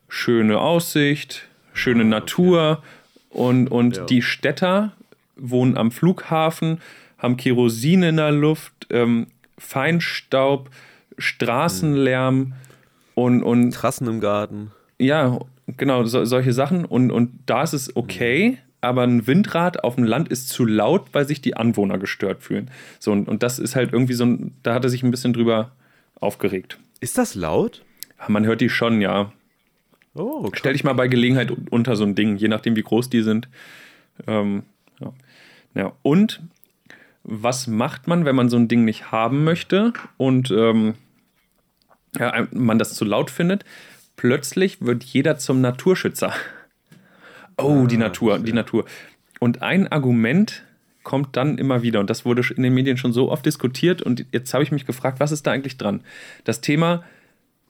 Schöne 0.07 0.59
Aussicht, 0.59 1.47
schöne 1.73 2.03
ah, 2.03 2.07
Natur 2.07 2.83
und, 3.29 3.67
und 3.67 3.97
ja. 3.97 4.05
die 4.05 4.21
Städter 4.21 4.93
wohnen 5.35 5.77
am 5.77 5.91
Flughafen, 5.91 6.81
haben 7.19 7.37
Kerosin 7.37 8.03
in 8.03 8.17
der 8.17 8.31
Luft, 8.31 8.87
ähm, 8.89 9.27
Feinstaub, 9.57 10.69
Straßenlärm 11.17 12.53
und, 13.13 13.43
und. 13.43 13.71
Trassen 13.71 14.07
im 14.07 14.19
Garten. 14.19 14.71
Ja, 14.97 15.39
genau, 15.77 16.05
so, 16.05 16.25
solche 16.25 16.53
Sachen. 16.53 16.85
Und, 16.85 17.11
und 17.11 17.31
da 17.45 17.63
ist 17.63 17.73
es 17.73 17.95
okay, 17.95 18.57
aber 18.81 19.03
ein 19.03 19.27
Windrad 19.27 19.83
auf 19.83 19.95
dem 19.95 20.05
Land 20.05 20.29
ist 20.29 20.49
zu 20.49 20.65
laut, 20.65 21.07
weil 21.11 21.27
sich 21.27 21.41
die 21.41 21.57
Anwohner 21.57 21.97
gestört 21.97 22.41
fühlen. 22.41 22.71
So, 22.99 23.11
und, 23.11 23.27
und 23.27 23.43
das 23.43 23.59
ist 23.59 23.75
halt 23.75 23.91
irgendwie 23.93 24.13
so 24.13 24.25
ein, 24.25 24.55
da 24.63 24.73
hat 24.73 24.83
er 24.83 24.89
sich 24.89 25.03
ein 25.03 25.11
bisschen 25.11 25.33
drüber 25.33 25.71
aufgeregt. 26.19 26.79
Ist 27.01 27.17
das 27.17 27.35
laut? 27.35 27.83
Man 28.27 28.45
hört 28.45 28.61
die 28.61 28.69
schon, 28.69 29.01
ja. 29.01 29.31
Oh, 30.13 30.41
okay. 30.45 30.57
Stell 30.59 30.73
dich 30.73 30.83
mal 30.83 30.93
bei 30.93 31.07
Gelegenheit 31.07 31.51
unter 31.69 31.95
so 31.95 32.03
ein 32.03 32.15
Ding, 32.15 32.35
je 32.37 32.47
nachdem, 32.47 32.75
wie 32.75 32.81
groß 32.81 33.09
die 33.09 33.21
sind. 33.21 33.47
Ähm, 34.27 34.63
ja. 34.99 35.13
ja. 35.75 35.93
Und 36.01 36.41
was 37.23 37.67
macht 37.67 38.07
man, 38.07 38.25
wenn 38.25 38.35
man 38.35 38.49
so 38.49 38.57
ein 38.57 38.67
Ding 38.67 38.85
nicht 38.85 39.11
haben 39.11 39.43
möchte 39.43 39.93
und 40.17 40.51
ähm, 40.51 40.95
ja, 42.17 42.47
man 42.51 42.79
das 42.79 42.95
zu 42.95 43.05
laut 43.05 43.29
findet? 43.29 43.65
Plötzlich 44.15 44.81
wird 44.81 45.03
jeder 45.03 45.37
zum 45.37 45.61
Naturschützer. 45.61 46.33
Oh, 47.57 47.87
die 47.87 47.95
ah, 47.97 47.99
Natur, 47.99 48.33
okay. 48.35 48.43
die 48.43 48.53
Natur. 48.53 48.85
Und 49.39 49.61
ein 49.61 49.87
Argument 49.91 50.63
kommt 51.03 51.35
dann 51.35 51.57
immer 51.57 51.81
wieder, 51.81 51.99
und 51.99 52.09
das 52.09 52.25
wurde 52.25 52.41
in 52.55 52.63
den 52.63 52.73
Medien 52.73 52.97
schon 52.97 53.13
so 53.13 53.31
oft 53.31 53.45
diskutiert, 53.45 54.01
und 54.01 54.25
jetzt 54.31 54.53
habe 54.53 54.63
ich 54.63 54.71
mich 54.71 54.85
gefragt, 54.85 55.19
was 55.19 55.31
ist 55.31 55.47
da 55.47 55.51
eigentlich 55.51 55.77
dran? 55.77 56.01
Das 56.43 56.61
Thema, 56.61 57.03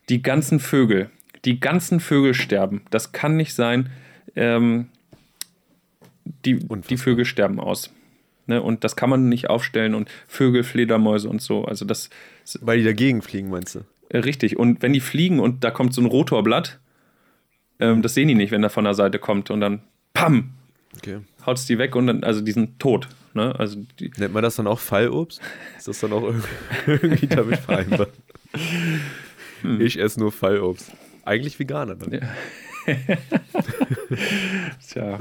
die 0.10 0.22
ganzen 0.22 0.60
Vögel, 0.60 1.10
die 1.46 1.60
ganzen 1.60 2.00
Vögel 2.00 2.34
sterben. 2.34 2.82
Das 2.90 3.12
kann 3.12 3.38
nicht 3.38 3.54
sein. 3.54 3.90
Ähm, 4.36 4.90
die, 6.46 6.56
die 6.58 6.98
Vögel 6.98 7.26
sterben 7.26 7.60
aus. 7.60 7.92
Ne? 8.50 8.62
Und 8.62 8.84
das 8.84 8.96
kann 8.96 9.10
man 9.10 9.30
nicht 9.30 9.50
aufstellen 9.50 9.94
und 9.96 10.10
Vögel, 10.28 10.64
Fledermäuse 10.64 11.30
und 11.30 11.42
so. 11.42 11.64
Also 11.66 11.86
das. 11.86 12.10
Weil 12.62 12.80
die 12.80 12.84
dagegen 12.84 13.22
fliegen, 13.22 13.50
meinst 13.50 13.76
du? 13.76 13.82
Äh, 14.10 14.18
richtig. 14.18 14.58
Und 14.58 14.82
wenn 14.82 14.92
die 14.92 15.00
fliegen 15.00 15.40
und 15.40 15.64
da 15.64 15.70
kommt 15.72 15.94
so 15.94 16.02
ein 16.02 16.08
Rotorblatt, 16.08 16.80
ähm, 17.80 18.02
das 18.02 18.16
sehen 18.16 18.28
die 18.28 18.36
nicht, 18.36 18.52
wenn 18.52 18.64
er 18.64 18.72
von 18.72 18.84
der 18.84 18.96
Seite 18.96 19.20
kommt 19.20 19.52
und 19.52 19.62
dann 19.62 19.84
PAM! 20.14 20.56
Okay. 20.98 21.20
Haut 21.46 21.58
es 21.58 21.68
die 21.68 21.78
weg 21.78 21.96
und 21.96 22.08
dann, 22.08 22.24
also 22.24 22.42
die 22.42 22.52
sind 22.52 22.80
tot. 22.80 23.08
Ne? 23.36 23.54
Also 23.58 23.78
die 24.00 24.12
Nennt 24.18 24.34
man 24.34 24.42
das 24.42 24.56
dann 24.56 24.66
auch 24.66 24.80
Fallobst? 24.80 25.40
Ist 25.78 25.88
das 25.88 26.00
dann 26.00 26.12
auch 26.12 26.34
irgendwie 26.88 27.28
damit 27.28 27.60
vereinbar? 27.60 28.08
Hm. 29.62 29.80
Ich 29.80 30.00
esse 30.00 30.20
nur 30.20 30.32
Fallobst. 30.32 30.92
Eigentlich 31.24 31.60
Veganer 31.60 31.96
dann. 31.96 32.12
Ja. 32.12 32.22
Tja. 34.90 35.20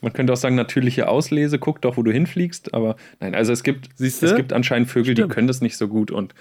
Man 0.00 0.12
könnte 0.12 0.32
auch 0.32 0.36
sagen, 0.36 0.54
natürliche 0.54 1.08
Auslese, 1.08 1.58
guck 1.58 1.80
doch, 1.82 1.96
wo 1.96 2.02
du 2.02 2.12
hinfliegst, 2.12 2.72
aber 2.74 2.96
nein, 3.20 3.34
also 3.34 3.52
es 3.52 3.62
gibt, 3.62 3.88
es 4.00 4.20
gibt 4.20 4.52
anscheinend 4.52 4.88
Vögel, 4.88 5.12
Stimmt. 5.12 5.30
die 5.30 5.34
können 5.34 5.48
das 5.48 5.60
nicht 5.60 5.76
so 5.76 5.88
gut 5.88 6.10
und 6.10 6.34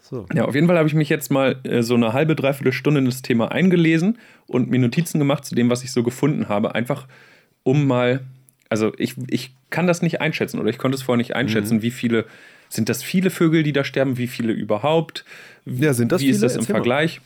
so. 0.00 0.26
Ja, 0.32 0.46
auf 0.46 0.54
jeden 0.54 0.66
Fall 0.68 0.78
habe 0.78 0.88
ich 0.88 0.94
mich 0.94 1.10
jetzt 1.10 1.30
mal 1.30 1.56
äh, 1.64 1.82
so 1.82 1.94
eine 1.94 2.14
halbe, 2.14 2.34
dreiviertel 2.34 2.72
Stunde 2.72 3.00
in 3.00 3.04
das 3.04 3.20
Thema 3.20 3.52
eingelesen 3.52 4.18
und 4.46 4.70
mir 4.70 4.78
Notizen 4.78 5.18
gemacht 5.18 5.44
zu 5.44 5.54
dem, 5.54 5.68
was 5.68 5.84
ich 5.84 5.92
so 5.92 6.02
gefunden 6.02 6.48
habe. 6.48 6.74
Einfach 6.74 7.06
um 7.62 7.86
mal, 7.86 8.20
also 8.70 8.92
ich, 8.96 9.16
ich 9.28 9.54
kann 9.68 9.86
das 9.86 10.00
nicht 10.00 10.22
einschätzen 10.22 10.58
oder 10.60 10.70
ich 10.70 10.78
konnte 10.78 10.96
es 10.96 11.02
vorher 11.02 11.18
nicht 11.18 11.36
einschätzen, 11.36 11.78
mhm. 11.78 11.82
wie 11.82 11.90
viele, 11.90 12.24
sind 12.70 12.88
das 12.88 13.02
viele 13.02 13.28
Vögel, 13.28 13.62
die 13.62 13.74
da 13.74 13.84
sterben, 13.84 14.16
wie 14.16 14.28
viele 14.28 14.54
überhaupt? 14.54 15.26
Ja, 15.66 15.92
sind 15.92 16.10
das 16.10 16.22
Wie 16.22 16.26
viele? 16.26 16.36
ist 16.36 16.42
das 16.42 16.54
im 16.54 16.60
Erzähl 16.60 16.74
Vergleich? 16.74 17.20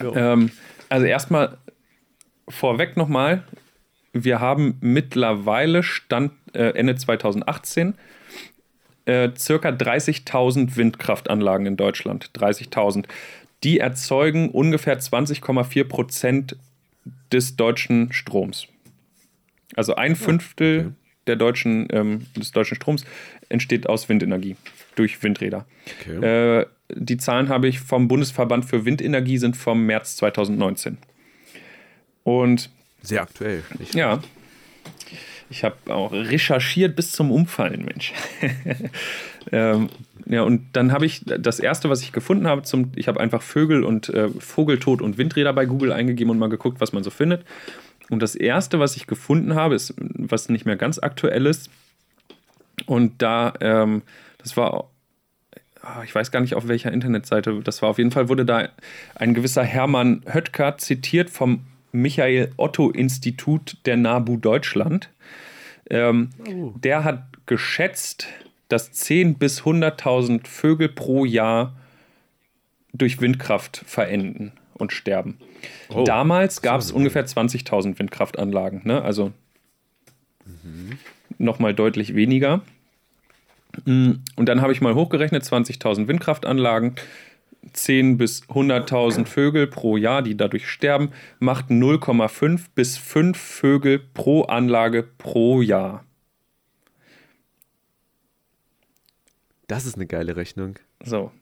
Ähm, 0.00 0.50
also 0.88 1.06
erstmal 1.06 1.56
vorweg 2.48 2.96
nochmal, 2.96 3.44
wir 4.24 4.40
haben 4.40 4.76
mittlerweile 4.80 5.82
Stand 5.82 6.32
äh, 6.52 6.70
Ende 6.70 6.96
2018 6.96 7.94
äh, 9.06 9.30
circa 9.36 9.68
30.000 9.70 10.76
Windkraftanlagen 10.76 11.66
in 11.66 11.76
Deutschland. 11.76 12.30
30.000. 12.34 13.04
Die 13.62 13.78
erzeugen 13.78 14.50
ungefähr 14.50 14.98
20,4 14.98 15.84
Prozent 15.84 16.56
des 17.32 17.56
deutschen 17.56 18.12
Stroms. 18.12 18.66
Also 19.74 19.94
ein 19.94 20.16
Fünftel 20.16 20.78
okay. 20.78 20.90
der 21.26 21.36
deutschen, 21.36 21.88
ähm, 21.90 22.26
des 22.36 22.52
deutschen 22.52 22.76
Stroms 22.76 23.04
entsteht 23.48 23.88
aus 23.88 24.08
Windenergie 24.08 24.56
durch 24.94 25.22
Windräder. 25.22 25.66
Okay. 26.00 26.60
Äh, 26.60 26.66
die 26.94 27.16
Zahlen 27.16 27.48
habe 27.48 27.68
ich 27.68 27.80
vom 27.80 28.08
Bundesverband 28.08 28.64
für 28.64 28.84
Windenergie, 28.84 29.38
sind 29.38 29.56
vom 29.56 29.86
März 29.86 30.16
2019. 30.16 30.98
Und 32.22 32.70
sehr 33.06 33.22
aktuell. 33.22 33.62
Ja. 33.92 34.20
Ich 35.48 35.62
habe 35.62 35.76
auch 35.94 36.12
recherchiert 36.12 36.96
bis 36.96 37.12
zum 37.12 37.30
Umfallen, 37.30 37.84
Mensch. 37.84 38.12
ähm, 39.52 39.88
ja, 40.26 40.42
und 40.42 40.66
dann 40.72 40.90
habe 40.90 41.06
ich 41.06 41.22
das 41.24 41.60
erste, 41.60 41.88
was 41.88 42.02
ich 42.02 42.10
gefunden 42.10 42.48
habe, 42.48 42.62
zum, 42.62 42.90
ich 42.96 43.06
habe 43.06 43.20
einfach 43.20 43.42
Vögel 43.42 43.84
und 43.84 44.08
äh, 44.08 44.28
Vogeltod 44.28 45.00
und 45.02 45.18
Windräder 45.18 45.52
bei 45.52 45.66
Google 45.66 45.92
eingegeben 45.92 46.30
und 46.30 46.38
mal 46.38 46.48
geguckt, 46.48 46.80
was 46.80 46.92
man 46.92 47.04
so 47.04 47.10
findet. 47.10 47.44
Und 48.10 48.22
das 48.22 48.34
erste, 48.34 48.80
was 48.80 48.96
ich 48.96 49.06
gefunden 49.06 49.54
habe, 49.54 49.76
ist 49.76 49.94
was 49.98 50.48
nicht 50.48 50.66
mehr 50.66 50.76
ganz 50.76 50.98
aktuell 50.98 51.46
ist. 51.46 51.70
Und 52.86 53.22
da, 53.22 53.54
ähm, 53.60 54.02
das 54.38 54.56
war, 54.56 54.90
ah, 55.80 56.02
ich 56.04 56.14
weiß 56.14 56.32
gar 56.32 56.40
nicht 56.40 56.54
auf 56.54 56.68
welcher 56.68 56.92
Internetseite, 56.92 57.60
das 57.62 57.82
war 57.82 57.88
auf 57.88 57.98
jeden 57.98 58.10
Fall, 58.10 58.28
wurde 58.28 58.44
da 58.44 58.68
ein 59.14 59.32
gewisser 59.32 59.64
Hermann 59.64 60.22
Höttker 60.26 60.76
zitiert 60.78 61.30
vom 61.30 61.64
Michael 61.96 62.52
Otto 62.56 62.90
Institut 62.90 63.78
der 63.86 63.96
NABU 63.96 64.36
Deutschland. 64.36 65.10
Ähm, 65.88 66.30
oh. 66.48 66.72
Der 66.76 67.04
hat 67.04 67.24
geschätzt, 67.46 68.26
dass 68.68 68.92
10.000 68.92 69.38
bis 69.38 69.62
100.000 69.62 70.46
Vögel 70.46 70.88
pro 70.88 71.24
Jahr 71.24 71.76
durch 72.92 73.20
Windkraft 73.20 73.82
verenden 73.86 74.52
und 74.74 74.92
sterben. 74.92 75.38
Oh, 75.88 76.04
Damals 76.04 76.62
gab 76.62 76.80
es 76.80 76.92
ungefähr 76.92 77.26
20.000 77.26 77.98
Windkraftanlagen, 77.98 78.82
ne? 78.84 79.02
also 79.02 79.32
mhm. 80.44 80.98
nochmal 81.38 81.74
deutlich 81.74 82.14
weniger. 82.14 82.62
Mm, 83.84 84.12
und 84.36 84.48
dann 84.48 84.60
habe 84.60 84.72
ich 84.72 84.80
mal 84.80 84.94
hochgerechnet, 84.94 85.44
20.000 85.44 86.08
Windkraftanlagen, 86.08 86.94
10 87.76 88.18
bis 88.18 88.42
100.000 88.44 89.26
Vögel 89.26 89.66
pro 89.66 89.96
Jahr, 89.96 90.22
die 90.22 90.36
dadurch 90.36 90.68
sterben, 90.68 91.10
macht 91.38 91.70
0,5 91.70 92.66
bis 92.74 92.96
5 92.98 93.38
Vögel 93.38 93.98
pro 93.98 94.42
Anlage 94.42 95.02
pro 95.02 95.62
Jahr. 95.62 96.04
Das 99.68 99.86
ist 99.86 99.96
eine 99.96 100.06
geile 100.06 100.36
Rechnung. 100.36 100.76
So. 101.02 101.32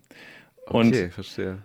Und 0.66 0.88
okay, 0.88 1.10
verstehe. 1.10 1.58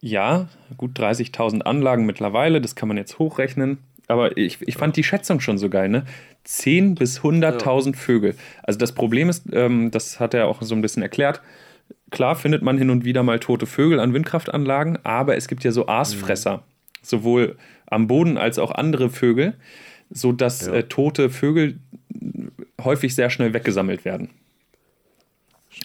Ja, 0.00 0.48
gut 0.76 0.98
30.000 0.98 1.62
Anlagen 1.62 2.06
mittlerweile, 2.06 2.60
das 2.60 2.74
kann 2.74 2.88
man 2.88 2.96
jetzt 2.96 3.18
hochrechnen. 3.20 3.78
Aber 4.08 4.36
ich, 4.36 4.58
ich 4.62 4.76
fand 4.76 4.96
die 4.96 5.04
Schätzung 5.04 5.40
schon 5.40 5.58
so 5.58 5.70
geil, 5.70 5.88
ne? 5.88 6.04
10 6.44 6.96
bis 6.96 7.20
100.000 7.20 7.86
ja. 7.86 7.92
Vögel. 7.92 8.34
Also 8.64 8.78
das 8.78 8.92
Problem 8.92 9.28
ist, 9.28 9.44
ähm, 9.52 9.92
das 9.92 10.18
hat 10.18 10.34
er 10.34 10.48
auch 10.48 10.60
so 10.60 10.74
ein 10.74 10.82
bisschen 10.82 11.02
erklärt, 11.02 11.40
klar 12.10 12.36
findet 12.36 12.62
man 12.62 12.78
hin 12.78 12.90
und 12.90 13.04
wieder 13.04 13.22
mal 13.22 13.38
tote 13.40 13.66
Vögel 13.66 14.00
an 14.00 14.14
Windkraftanlagen, 14.14 14.98
aber 15.04 15.36
es 15.36 15.48
gibt 15.48 15.64
ja 15.64 15.72
so 15.72 15.88
Aasfresser, 15.88 16.58
mhm. 16.58 16.62
sowohl 17.02 17.56
am 17.86 18.06
Boden 18.06 18.38
als 18.38 18.58
auch 18.58 18.70
andere 18.70 19.10
Vögel, 19.10 19.54
sodass 20.10 20.66
ja. 20.66 20.74
äh, 20.74 20.82
tote 20.84 21.30
Vögel 21.30 21.78
häufig 22.82 23.14
sehr 23.14 23.30
schnell 23.30 23.52
weggesammelt 23.52 24.04
werden. 24.04 24.30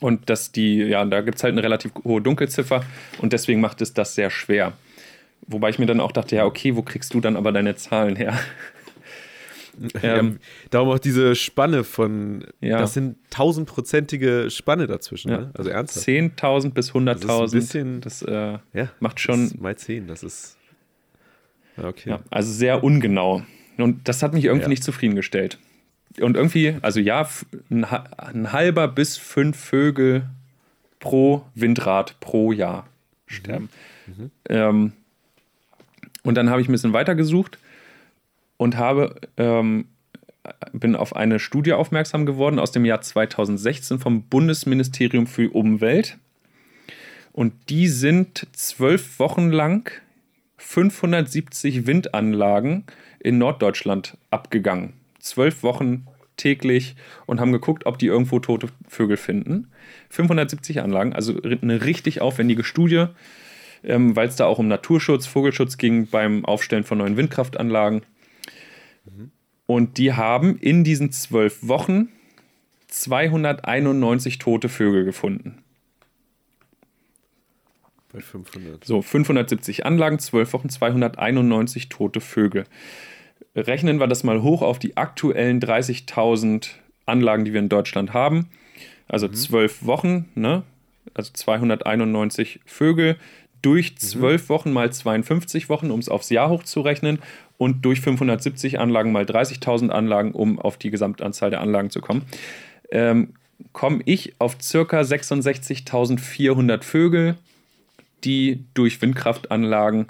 Und 0.01 0.29
dass 0.29 0.51
die, 0.51 0.77
ja, 0.77 1.03
da 1.05 1.21
gibt 1.21 1.37
es 1.37 1.43
halt 1.43 1.53
eine 1.53 1.63
relativ 1.63 1.91
hohe 2.03 2.21
Dunkelziffer 2.21 2.83
und 3.19 3.33
deswegen 3.33 3.61
macht 3.61 3.81
es 3.81 3.93
das 3.93 4.15
sehr 4.15 4.29
schwer. 4.29 4.73
Wobei 5.47 5.69
ich 5.69 5.79
mir 5.79 5.85
dann 5.85 6.01
auch 6.01 6.11
dachte, 6.11 6.35
ja, 6.35 6.45
okay, 6.45 6.75
wo 6.75 6.81
kriegst 6.81 7.13
du 7.13 7.21
dann 7.21 7.37
aber 7.37 7.51
deine 7.51 7.75
Zahlen 7.75 8.15
her? 8.15 8.37
ähm, 10.03 10.39
darum 10.69 10.89
auch 10.89 10.99
diese 10.99 11.36
Spanne 11.36 11.84
von, 11.84 12.45
ja. 12.61 12.80
das 12.80 12.93
sind 12.93 13.17
tausendprozentige 13.30 14.49
Spanne 14.49 14.88
dazwischen, 14.88 15.32
ja. 15.32 15.38
ne? 15.38 15.51
also 15.53 15.69
ernsthaft. 15.69 16.07
10.000 16.07 16.71
bis 16.71 16.91
100.000, 16.91 17.99
das, 18.01 18.19
das 18.19 18.21
äh, 18.21 18.59
ja, 18.73 18.89
macht 18.99 19.19
schon. 19.19 19.49
Das 19.49 19.59
mal 19.59 19.75
10, 19.75 20.07
das 20.07 20.23
ist, 20.23 20.57
okay. 21.78 22.11
Ja, 22.11 22.19
also 22.30 22.51
sehr 22.51 22.84
ungenau. 22.84 23.43
Und 23.78 24.07
das 24.07 24.23
hat 24.23 24.34
mich 24.34 24.45
irgendwie 24.45 24.69
nicht 24.69 24.84
zufriedengestellt 24.84 25.59
und 26.21 26.36
irgendwie, 26.36 26.75
also 26.82 26.99
ja, 26.99 27.28
ein, 27.69 27.86
ein, 27.86 28.51
halber 28.51 28.88
bis 28.88 29.17
fünf 29.17 29.57
Vögel 29.57 30.23
pro 30.99 31.45
Windrad 31.53 32.19
pro 32.19 32.51
Jahr 32.51 32.88
sterben. 33.28 33.69
Mhm. 34.07 34.23
Mhm. 34.23 34.32
Ähm, 34.49 34.91
und 36.23 36.36
dann 36.36 36.49
habe 36.49 36.61
ich 36.61 36.67
ein 36.67 36.71
bisschen 36.71 36.93
weitergesucht 36.93 37.57
und 38.57 38.77
habe, 38.77 39.15
ähm, 39.37 39.85
bin 40.73 40.95
auf 40.95 41.15
eine 41.15 41.39
Studie 41.39 41.73
aufmerksam 41.73 42.25
geworden 42.25 42.59
aus 42.59 42.71
dem 42.71 42.85
Jahr 42.85 43.01
2016 43.01 43.99
vom 43.99 44.23
Bundesministerium 44.23 45.27
für 45.27 45.49
Umwelt. 45.49 46.17
Und 47.33 47.53
die 47.69 47.87
sind 47.87 48.47
zwölf 48.53 49.19
Wochen 49.19 49.51
lang 49.51 49.91
570 50.57 51.85
Windanlagen 51.85 52.85
in 53.19 53.37
Norddeutschland 53.37 54.17
abgegangen 54.31 54.93
zwölf 55.27 55.63
Wochen 55.63 56.05
täglich 56.37 56.95
und 57.25 57.39
haben 57.39 57.51
geguckt, 57.51 57.85
ob 57.85 57.97
die 57.97 58.07
irgendwo 58.07 58.39
tote 58.39 58.67
Vögel 58.87 59.17
finden. 59.17 59.69
570 60.09 60.81
Anlagen, 60.81 61.13
also 61.13 61.39
eine 61.41 61.83
richtig 61.83 62.21
aufwendige 62.21 62.63
Studie, 62.63 63.05
ähm, 63.83 64.15
weil 64.15 64.27
es 64.27 64.35
da 64.35 64.45
auch 64.45 64.59
um 64.59 64.67
Naturschutz, 64.67 65.25
Vogelschutz 65.25 65.77
ging 65.77 66.07
beim 66.07 66.45
Aufstellen 66.45 66.83
von 66.83 66.99
neuen 66.99 67.17
Windkraftanlagen. 67.17 68.01
Mhm. 69.07 69.31
Und 69.65 69.97
die 69.97 70.13
haben 70.13 70.57
in 70.57 70.83
diesen 70.83 71.11
zwölf 71.11 71.67
Wochen 71.67 72.09
291 72.87 74.37
tote 74.39 74.69
Vögel 74.69 75.03
gefunden. 75.03 75.63
Bei 78.13 78.21
500. 78.21 78.85
So, 78.85 79.01
570 79.01 79.85
Anlagen, 79.85 80.19
12 80.19 80.53
Wochen, 80.53 80.69
291 80.69 81.89
tote 81.89 82.21
Vögel. 82.21 82.63
Rechnen 83.55 83.99
wir 83.99 84.07
das 84.07 84.23
mal 84.23 84.41
hoch 84.41 84.61
auf 84.61 84.79
die 84.79 84.95
aktuellen 84.95 85.59
30.000 85.59 86.69
Anlagen, 87.05 87.43
die 87.43 87.53
wir 87.53 87.59
in 87.59 87.69
Deutschland 87.69 88.13
haben. 88.13 88.49
Also 89.07 89.27
mhm. 89.27 89.33
zwölf 89.33 89.85
Wochen, 89.85 90.29
ne? 90.35 90.63
also 91.13 91.31
291 91.33 92.61
Vögel 92.65 93.17
durch 93.68 93.91
mhm. 93.91 93.97
zwölf 93.97 94.43
mhm. 94.43 94.49
Wochen 94.49 94.72
mal 94.72 94.93
52 94.93 95.68
Wochen, 95.68 95.91
um 95.91 95.99
es 95.99 96.07
aufs 96.07 96.30
Jahr 96.30 96.49
hochzurechnen 96.49 97.20
und 97.57 97.84
durch 97.84 97.99
570 97.99 98.80
Anlagen 98.80 99.11
mal 99.11 99.26
30.000 99.26 99.89
Anlagen, 99.89 100.32
um 100.32 100.57
auf 100.57 100.78
die 100.78 100.89
Gesamtanzahl 100.89 101.49
der 101.49 101.59
Anlagen 101.59 101.89
zu 101.89 101.99
kommen, 101.99 102.22
ähm, 102.91 103.34
komme 103.74 104.01
ich 104.05 104.39
auf 104.39 104.55
circa 104.61 105.01
66.400 105.01 106.82
Vögel, 106.84 107.36
die 108.24 108.63
durch 108.74 109.01
Windkraftanlagen 109.01 110.07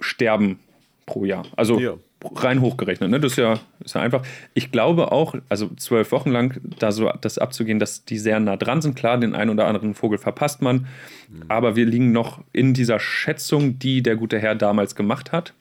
sterben 0.00 0.58
pro 1.06 1.24
Jahr. 1.24 1.46
Also 1.54 1.78
ja. 1.78 1.94
Rein 2.34 2.60
hochgerechnet. 2.60 3.10
Ne? 3.10 3.20
Das 3.20 3.32
ist 3.32 3.38
ja, 3.38 3.58
ist 3.84 3.94
ja 3.94 4.00
einfach. 4.00 4.22
Ich 4.54 4.72
glaube 4.72 5.12
auch, 5.12 5.34
also 5.48 5.70
zwölf 5.76 6.12
Wochen 6.12 6.30
lang 6.30 6.60
da 6.78 6.92
so 6.92 7.10
das 7.20 7.38
abzugehen, 7.38 7.78
dass 7.78 8.04
die 8.04 8.18
sehr 8.18 8.40
nah 8.40 8.56
dran 8.56 8.82
sind. 8.82 8.96
Klar, 8.96 9.18
den 9.18 9.34
einen 9.34 9.50
oder 9.50 9.66
anderen 9.66 9.94
Vogel 9.94 10.18
verpasst 10.18 10.62
man, 10.62 10.86
mhm. 11.28 11.44
aber 11.48 11.76
wir 11.76 11.86
liegen 11.86 12.12
noch 12.12 12.42
in 12.52 12.74
dieser 12.74 12.98
Schätzung, 12.98 13.78
die 13.78 14.02
der 14.02 14.16
gute 14.16 14.38
Herr 14.38 14.54
damals 14.54 14.94
gemacht 14.94 15.32
hat. 15.32 15.54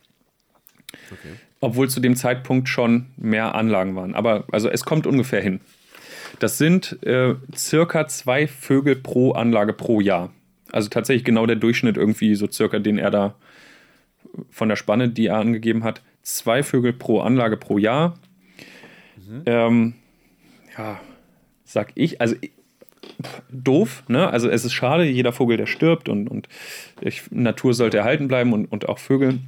Okay. 1.11 1.33
Obwohl 1.61 1.89
zu 1.89 1.99
dem 1.99 2.15
Zeitpunkt 2.15 2.69
schon 2.69 3.07
mehr 3.17 3.55
Anlagen 3.55 3.95
waren. 3.95 4.15
Aber 4.15 4.45
also 4.51 4.69
es 4.69 4.85
kommt 4.85 5.07
ungefähr 5.07 5.41
hin. 5.41 5.61
Das 6.39 6.57
sind 6.57 7.01
äh, 7.03 7.35
circa 7.55 8.07
zwei 8.07 8.47
Vögel 8.47 8.95
pro 8.95 9.31
Anlage 9.31 9.73
pro 9.73 10.01
Jahr. 10.01 10.31
Also 10.71 10.89
tatsächlich 10.89 11.23
genau 11.23 11.45
der 11.45 11.55
Durchschnitt 11.55 11.97
irgendwie 11.97 12.35
so 12.35 12.51
circa, 12.51 12.79
den 12.79 12.97
er 12.97 13.11
da 13.11 13.35
von 14.49 14.69
der 14.69 14.75
Spanne, 14.75 15.09
die 15.09 15.27
er 15.27 15.37
angegeben 15.37 15.83
hat, 15.83 16.01
zwei 16.25 16.63
Vögel 16.63 16.91
pro 16.91 17.21
Anlage 17.21 17.55
pro 17.55 17.77
Jahr. 17.77 18.15
Mhm. 19.15 19.43
Ähm, 19.45 19.93
ja, 20.77 20.99
sag 21.63 21.91
ich, 21.95 22.19
also 22.19 22.35
doof, 23.49 24.03
ne? 24.07 24.29
Also 24.29 24.49
es 24.49 24.65
ist 24.65 24.73
schade, 24.73 25.05
jeder 25.05 25.31
Vogel, 25.31 25.57
der 25.57 25.67
stirbt 25.67 26.09
und, 26.09 26.27
und 26.27 26.49
ich, 26.99 27.31
Natur 27.31 27.73
sollte 27.73 27.99
erhalten 27.99 28.27
bleiben 28.27 28.51
und, 28.51 28.65
und 28.65 28.89
auch 28.89 28.99
Vögel. 28.99 29.39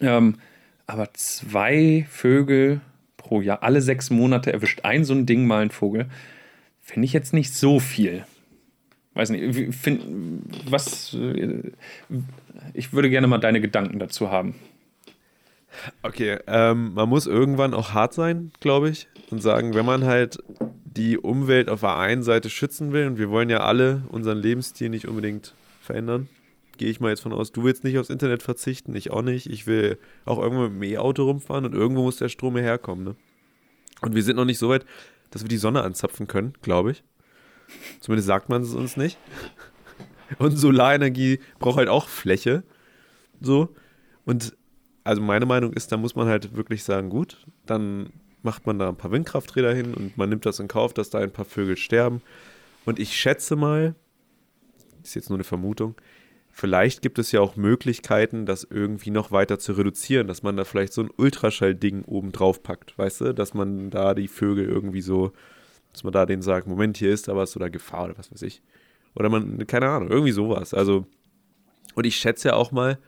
Ähm, 0.00 0.38
aber 0.86 1.12
zwei 1.14 2.06
Vögel 2.08 2.80
pro 3.16 3.40
Jahr, 3.40 3.62
alle 3.62 3.82
sechs 3.82 4.10
Monate 4.10 4.52
erwischt 4.52 4.80
ein 4.84 5.04
so 5.04 5.14
ein 5.14 5.26
Ding 5.26 5.46
mal 5.46 5.62
ein 5.62 5.70
Vogel, 5.70 6.06
finde 6.80 7.06
ich 7.06 7.12
jetzt 7.12 7.32
nicht 7.32 7.52
so 7.52 7.80
viel. 7.80 8.24
Weiß 9.14 9.30
nicht, 9.30 9.74
find, 9.74 10.00
was, 10.70 11.14
äh, 11.14 11.72
ich 12.72 12.92
würde 12.92 13.10
gerne 13.10 13.26
mal 13.26 13.38
deine 13.38 13.60
Gedanken 13.60 13.98
dazu 13.98 14.30
haben. 14.30 14.54
Okay, 16.02 16.38
ähm, 16.46 16.94
man 16.94 17.08
muss 17.08 17.26
irgendwann 17.26 17.74
auch 17.74 17.92
hart 17.92 18.14
sein, 18.14 18.52
glaube 18.60 18.90
ich, 18.90 19.08
und 19.30 19.40
sagen, 19.40 19.74
wenn 19.74 19.86
man 19.86 20.04
halt 20.04 20.38
die 20.84 21.18
Umwelt 21.18 21.68
auf 21.68 21.80
der 21.80 21.96
einen 21.96 22.22
Seite 22.22 22.50
schützen 22.50 22.92
will, 22.92 23.06
und 23.06 23.18
wir 23.18 23.30
wollen 23.30 23.48
ja 23.48 23.60
alle 23.60 24.02
unseren 24.08 24.38
Lebensstil 24.38 24.90
nicht 24.90 25.08
unbedingt 25.08 25.54
verändern, 25.80 26.28
gehe 26.78 26.90
ich 26.90 27.00
mal 27.00 27.10
jetzt 27.10 27.20
von 27.20 27.32
aus, 27.32 27.52
du 27.52 27.64
willst 27.64 27.84
nicht 27.84 27.98
aufs 27.98 28.10
Internet 28.10 28.42
verzichten, 28.42 28.94
ich 28.94 29.10
auch 29.10 29.22
nicht. 29.22 29.46
Ich 29.46 29.66
will 29.66 29.98
auch 30.24 30.38
irgendwo 30.38 30.64
mit 30.64 30.72
dem 30.72 30.82
E-Auto 30.82 31.24
rumfahren 31.24 31.64
und 31.64 31.74
irgendwo 31.74 32.02
muss 32.02 32.16
der 32.16 32.28
Strom 32.28 32.56
herkommen. 32.56 33.04
Ne? 33.04 33.16
Und 34.00 34.14
wir 34.14 34.22
sind 34.22 34.36
noch 34.36 34.44
nicht 34.44 34.58
so 34.58 34.68
weit, 34.68 34.84
dass 35.30 35.42
wir 35.42 35.48
die 35.48 35.58
Sonne 35.58 35.82
anzapfen 35.82 36.26
können, 36.26 36.54
glaube 36.62 36.92
ich. 36.92 37.04
Zumindest 38.00 38.26
sagt 38.26 38.48
man 38.48 38.62
es 38.62 38.74
uns 38.74 38.96
nicht. 38.96 39.18
Und 40.38 40.56
Solarenergie 40.56 41.40
braucht 41.58 41.76
halt 41.76 41.88
auch 41.88 42.08
Fläche. 42.08 42.64
So. 43.40 43.74
Und 44.24 44.56
also 45.04 45.20
meine 45.20 45.46
Meinung 45.46 45.72
ist, 45.72 45.92
da 45.92 45.96
muss 45.96 46.14
man 46.14 46.28
halt 46.28 46.54
wirklich 46.56 46.84
sagen, 46.84 47.10
gut, 47.10 47.46
dann 47.66 48.10
macht 48.42 48.66
man 48.66 48.78
da 48.78 48.88
ein 48.88 48.96
paar 48.96 49.10
Windkrafträder 49.12 49.74
hin 49.74 49.94
und 49.94 50.16
man 50.16 50.28
nimmt 50.28 50.46
das 50.46 50.60
in 50.60 50.68
Kauf, 50.68 50.94
dass 50.94 51.10
da 51.10 51.18
ein 51.18 51.32
paar 51.32 51.44
Vögel 51.44 51.76
sterben. 51.76 52.22
Und 52.84 52.98
ich 52.98 53.16
schätze 53.16 53.56
mal, 53.56 53.94
ist 55.02 55.14
jetzt 55.14 55.30
nur 55.30 55.36
eine 55.36 55.44
Vermutung, 55.44 55.94
vielleicht 56.50 57.02
gibt 57.02 57.18
es 57.18 57.32
ja 57.32 57.40
auch 57.40 57.56
Möglichkeiten, 57.56 58.46
das 58.46 58.66
irgendwie 58.68 59.10
noch 59.10 59.30
weiter 59.30 59.58
zu 59.58 59.72
reduzieren, 59.72 60.26
dass 60.26 60.42
man 60.42 60.56
da 60.56 60.64
vielleicht 60.64 60.92
so 60.92 61.02
ein 61.02 61.10
Ultraschallding 61.16 62.04
oben 62.04 62.32
drauf 62.32 62.62
packt, 62.62 62.96
weißt 62.98 63.20
du, 63.22 63.34
dass 63.34 63.54
man 63.54 63.90
da 63.90 64.14
die 64.14 64.28
Vögel 64.28 64.68
irgendwie 64.68 65.02
so, 65.02 65.32
dass 65.92 66.04
man 66.04 66.12
da 66.12 66.26
denen 66.26 66.42
sagt, 66.42 66.66
Moment, 66.66 66.96
hier 66.96 67.12
ist 67.12 67.28
da 67.28 67.36
was 67.36 67.56
oder 67.56 67.70
Gefahr 67.70 68.04
oder 68.04 68.18
was 68.18 68.32
weiß 68.32 68.42
ich. 68.42 68.62
Oder 69.14 69.28
man, 69.28 69.66
keine 69.66 69.88
Ahnung, 69.88 70.10
irgendwie 70.10 70.32
sowas. 70.32 70.72
Also, 70.74 71.06
und 71.94 72.06
ich 72.06 72.16
schätze 72.16 72.48
ja 72.48 72.54
auch 72.54 72.72
mal, 72.72 72.98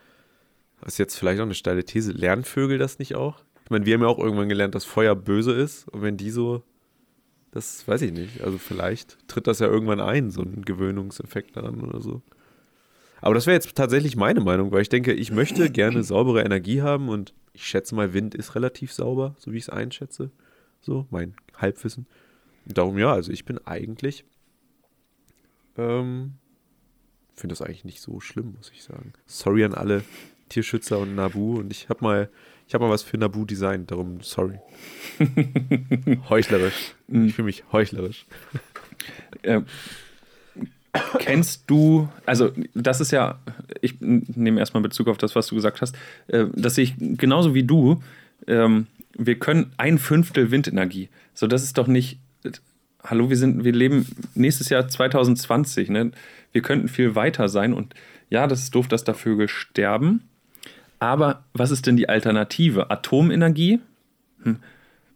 das 0.81 0.95
ist 0.95 0.99
jetzt 0.99 1.17
vielleicht 1.17 1.41
auch 1.41 1.45
eine 1.45 1.55
steile 1.55 1.85
These, 1.85 2.13
lernen 2.13 2.45
Vögel 2.45 2.79
das 2.79 2.99
nicht 2.99 3.15
auch? 3.15 3.43
Ich 3.65 3.71
meine, 3.71 3.87
wir 3.87 3.95
haben 3.95 4.03
ja 4.03 4.09
auch 4.09 4.19
irgendwann 4.19 4.49
gelernt, 4.49 4.75
dass 4.75 4.85
Feuer 4.85 5.15
böse 5.15 5.53
ist. 5.53 5.89
Und 5.89 6.03
wenn 6.03 6.17
die 6.17 6.31
so, 6.31 6.63
das 7.51 7.87
weiß 7.89 8.03
ich 8.03 8.13
nicht. 8.13 8.43
Also 8.43 8.59
vielleicht 8.59 9.17
tritt 9.29 9.47
das 9.47 9.59
ja 9.59 9.67
irgendwann 9.67 10.01
ein, 10.01 10.31
so 10.31 10.43
ein 10.43 10.63
Gewöhnungseffekt 10.63 11.57
daran 11.57 11.81
oder 11.81 12.01
so. 12.01 12.23
Aber 13.23 13.35
das 13.35 13.47
wäre 13.47 13.55
jetzt 13.55 13.75
tatsächlich 13.75 14.17
meine 14.17 14.41
Meinung, 14.41 14.71
weil 14.71 14.83
ich 14.83 14.91
denke, 14.91 15.15
ich 15.15 15.31
möchte 15.31 15.71
gerne 15.71 16.03
saubere 16.03 16.43
Energie 16.43 16.83
haben 16.83 17.09
und 17.09 17.33
ich 17.55 17.67
schätze 17.67 17.95
mal, 17.95 18.13
Wind 18.13 18.35
ist 18.35 18.55
relativ 18.55 18.93
sauber, 18.93 19.35
so 19.39 19.53
wie 19.53 19.57
ich 19.57 19.65
es 19.65 19.71
einschätze. 19.71 20.31
So, 20.83 21.07
mein 21.11 21.35
Halbwissen. 21.57 22.07
Darum 22.67 22.99
ja, 22.99 23.13
also 23.15 23.33
ich 23.33 23.47
bin 23.47 23.59
eigentlich, 23.67 24.27
ähm, 25.79 26.35
finde 27.35 27.53
das 27.53 27.63
eigentlich 27.63 27.85
nicht 27.85 28.03
so 28.03 28.21
schlimm, 28.21 28.55
muss 28.57 28.71
ich 28.75 28.83
sagen. 28.83 29.15
Sorry 29.25 29.65
an 29.65 29.73
alle 29.73 30.05
Tierschützer 30.49 30.99
und 30.99 31.15
Nabu 31.15 31.59
und 31.59 31.71
ich 31.73 31.89
habe 31.89 32.05
mal, 32.05 32.29
ich 32.67 32.75
habe 32.75 32.85
mal 32.85 32.91
was 32.91 33.03
für 33.03 33.19
Nabu 33.19 33.45
designt, 33.45 33.91
darum 33.91 34.21
sorry. 34.23 34.59
heuchlerisch. 36.29 36.95
Ich 37.09 37.35
fühle 37.35 37.47
mich 37.47 37.65
heuchlerisch. 37.73 38.27
Äh, 39.43 39.61
kennst 41.19 41.65
du, 41.67 42.09
also 42.25 42.53
das 42.75 43.01
ist 43.01 43.11
ja, 43.11 43.41
ich 43.81 44.01
nehme 44.01 44.61
erstmal 44.61 44.83
Bezug 44.83 45.09
auf 45.09 45.19
das, 45.19 45.35
was 45.35 45.49
du 45.49 45.55
gesagt 45.55 45.81
hast, 45.81 45.97
äh, 46.29 46.47
das 46.55 46.77
sehe 46.77 46.85
ich 46.85 46.95
genauso 46.99 47.55
wie 47.55 47.65
du. 47.65 48.03
Ähm, 48.47 48.87
wir 49.17 49.39
können 49.39 49.73
ein 49.77 49.99
Fünftel 49.99 50.51
Windenergie. 50.51 51.09
So, 51.35 51.47
das 51.47 51.63
ist 51.63 51.79
doch 51.79 51.87
nicht. 51.87 52.19
Hallo, 53.03 53.29
wir 53.29 53.37
sind, 53.37 53.65
wir 53.65 53.73
leben 53.73 54.07
nächstes 54.35 54.71
Jahr 54.71 54.89
2020, 54.89 55.91
ne? 55.91 56.13
Wir 56.53 56.63
könnten 56.63 56.89
viel 56.89 57.15
weiter 57.15 57.49
sein 57.49 57.75
und 57.75 57.95
ja, 58.31 58.47
das 58.47 58.61
ist 58.61 58.75
doof, 58.75 58.89
dass 58.89 59.05
da 59.05 59.13
Vögel 59.13 59.49
sterben. 59.49 60.23
Aber 60.99 61.45
was 61.53 61.71
ist 61.71 61.87
denn 61.87 61.97
die 61.97 62.09
Alternative? 62.09 62.91
Atomenergie? 62.91 63.81
Hm, 64.43 64.59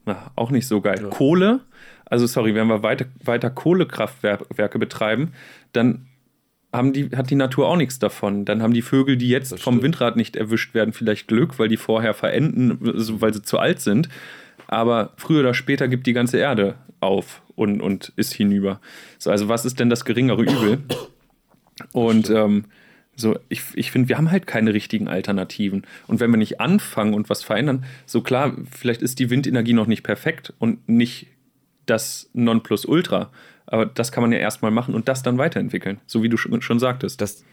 na, 0.05 0.31
auch 0.37 0.51
nicht 0.51 0.67
so 0.67 0.81
geil. 0.81 1.01
Ja. 1.03 1.09
Kohle? 1.09 1.61
Also, 2.05 2.27
sorry, 2.27 2.55
wenn 2.55 2.67
wir 2.69 2.83
weiter, 2.83 3.07
weiter 3.23 3.51
Kohlekraftwerke 3.51 4.79
betreiben, 4.79 5.33
dann 5.73 6.07
haben 6.73 6.93
die, 6.93 7.11
hat 7.17 7.31
die 7.31 7.35
Natur 7.35 7.69
auch 7.69 7.77
nichts 7.77 7.99
davon. 7.99 8.45
Dann 8.45 8.63
haben 8.63 8.75
die 8.75 8.83
Vögel, 8.83 9.17
die 9.17 9.29
jetzt 9.29 9.59
vom 9.61 9.83
Windrad 9.83 10.17
nicht 10.17 10.37
erwischt 10.37 10.75
werden, 10.75 10.93
vielleicht 10.93 11.29
Glück, 11.29 11.59
weil 11.59 11.69
die 11.69 11.77
vorher 11.77 12.15
verenden, 12.15 12.79
weil 12.81 13.33
sie 13.33 13.43
zu 13.43 13.59
alt 13.59 13.81
sind. 13.81 14.09
Aber 14.67 15.13
früher 15.17 15.41
oder 15.41 15.55
später 15.55 15.89
gibt 15.89 16.07
die 16.07 16.13
ganze 16.13 16.39
Erde 16.39 16.75
auf 17.01 17.43
und, 17.57 17.81
und 17.81 18.13
ist 18.17 18.35
hinüber. 18.35 18.81
So, 19.19 19.31
also 19.31 19.49
was 19.49 19.65
ist 19.65 19.81
denn 19.81 19.89
das 19.89 20.05
geringere 20.05 20.43
Übel? 20.43 20.79
Und 21.93 22.29
ähm, 22.29 22.65
so, 23.19 23.37
ich, 23.49 23.63
ich 23.75 23.91
finde, 23.91 24.09
wir 24.09 24.17
haben 24.17 24.31
halt 24.31 24.47
keine 24.47 24.73
richtigen 24.73 25.09
Alternativen. 25.09 25.83
Und 26.07 26.21
wenn 26.21 26.31
wir 26.31 26.39
nicht 26.39 26.61
anfangen 26.61 27.15
und 27.15 27.29
was 27.29 27.43
verändern, 27.43 27.85
so 28.07 28.23
klar, 28.23 28.57
vielleicht 28.71 29.03
ist 29.03 29.19
die 29.19 29.29
Windenergie 29.29 29.73
noch 29.73 29.89
nicht 29.89 30.05
perfekt 30.05 30.55
und 30.59 30.89
nicht 30.89 31.27
das 31.87 32.31
Nonplusultra. 32.33 33.31
Aber 33.67 33.87
das 33.87 34.13
kann 34.13 34.23
man 34.23 34.33
ja 34.33 34.39
erstmal 34.39 34.71
machen 34.71 34.95
und 34.95 35.09
das 35.09 35.23
dann 35.23 35.37
weiterentwickeln, 35.37 36.01
so 36.07 36.23
wie 36.23 36.29
du 36.29 36.37
schon, 36.37 36.63
schon 36.63 36.79
sagtest. 36.79 37.21
Das, 37.21 37.45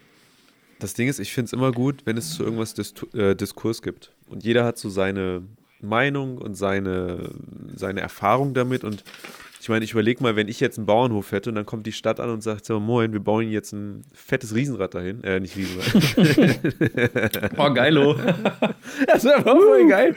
das 0.80 0.94
Ding 0.94 1.10
ist, 1.10 1.20
ich 1.20 1.34
finde 1.34 1.48
es 1.48 1.54
immer 1.54 1.72
gut, 1.72 2.04
wenn 2.06 2.16
es 2.16 2.36
zu 2.36 2.44
irgendwas 2.44 2.76
Dis 2.76 2.94
äh, 3.14 3.36
Diskurs 3.36 3.82
gibt. 3.82 4.12
Und 4.28 4.44
jeder 4.44 4.66
hat 4.66 4.78
so 4.78 4.90
seine 4.90 5.42
Meinung 5.82 6.38
und 6.38 6.56
seine, 6.56 7.32
seine 7.76 8.02
Erfahrung 8.02 8.54
damit. 8.54 8.84
Und 8.84 9.04
ich 9.66 9.70
meine, 9.70 9.84
ich 9.84 9.94
überlege 9.94 10.22
mal, 10.22 10.36
wenn 10.36 10.48
ich 10.48 10.60
jetzt 10.60 10.78
einen 10.78 10.86
Bauernhof 10.86 11.32
hätte 11.32 11.50
und 11.50 11.56
dann 11.56 11.66
kommt 11.66 11.88
die 11.88 11.92
Stadt 11.92 12.20
an 12.20 12.30
und 12.30 12.44
sagt, 12.44 12.66
so, 12.66 12.80
moin, 12.80 13.14
wir 13.14 13.20
bauen 13.20 13.50
jetzt 13.50 13.74
ein 13.74 14.04
fettes 14.14 14.54
Riesenrad 14.54 14.94
dahin. 14.94 15.24
Äh, 15.24 15.40
nicht 15.40 15.58
Riesenrad. 15.58 17.52
oh, 17.58 17.74
geilo. 17.74 18.14
das 19.08 19.24
wäre 19.24 19.42
voll 19.42 19.88
geil. 19.90 20.16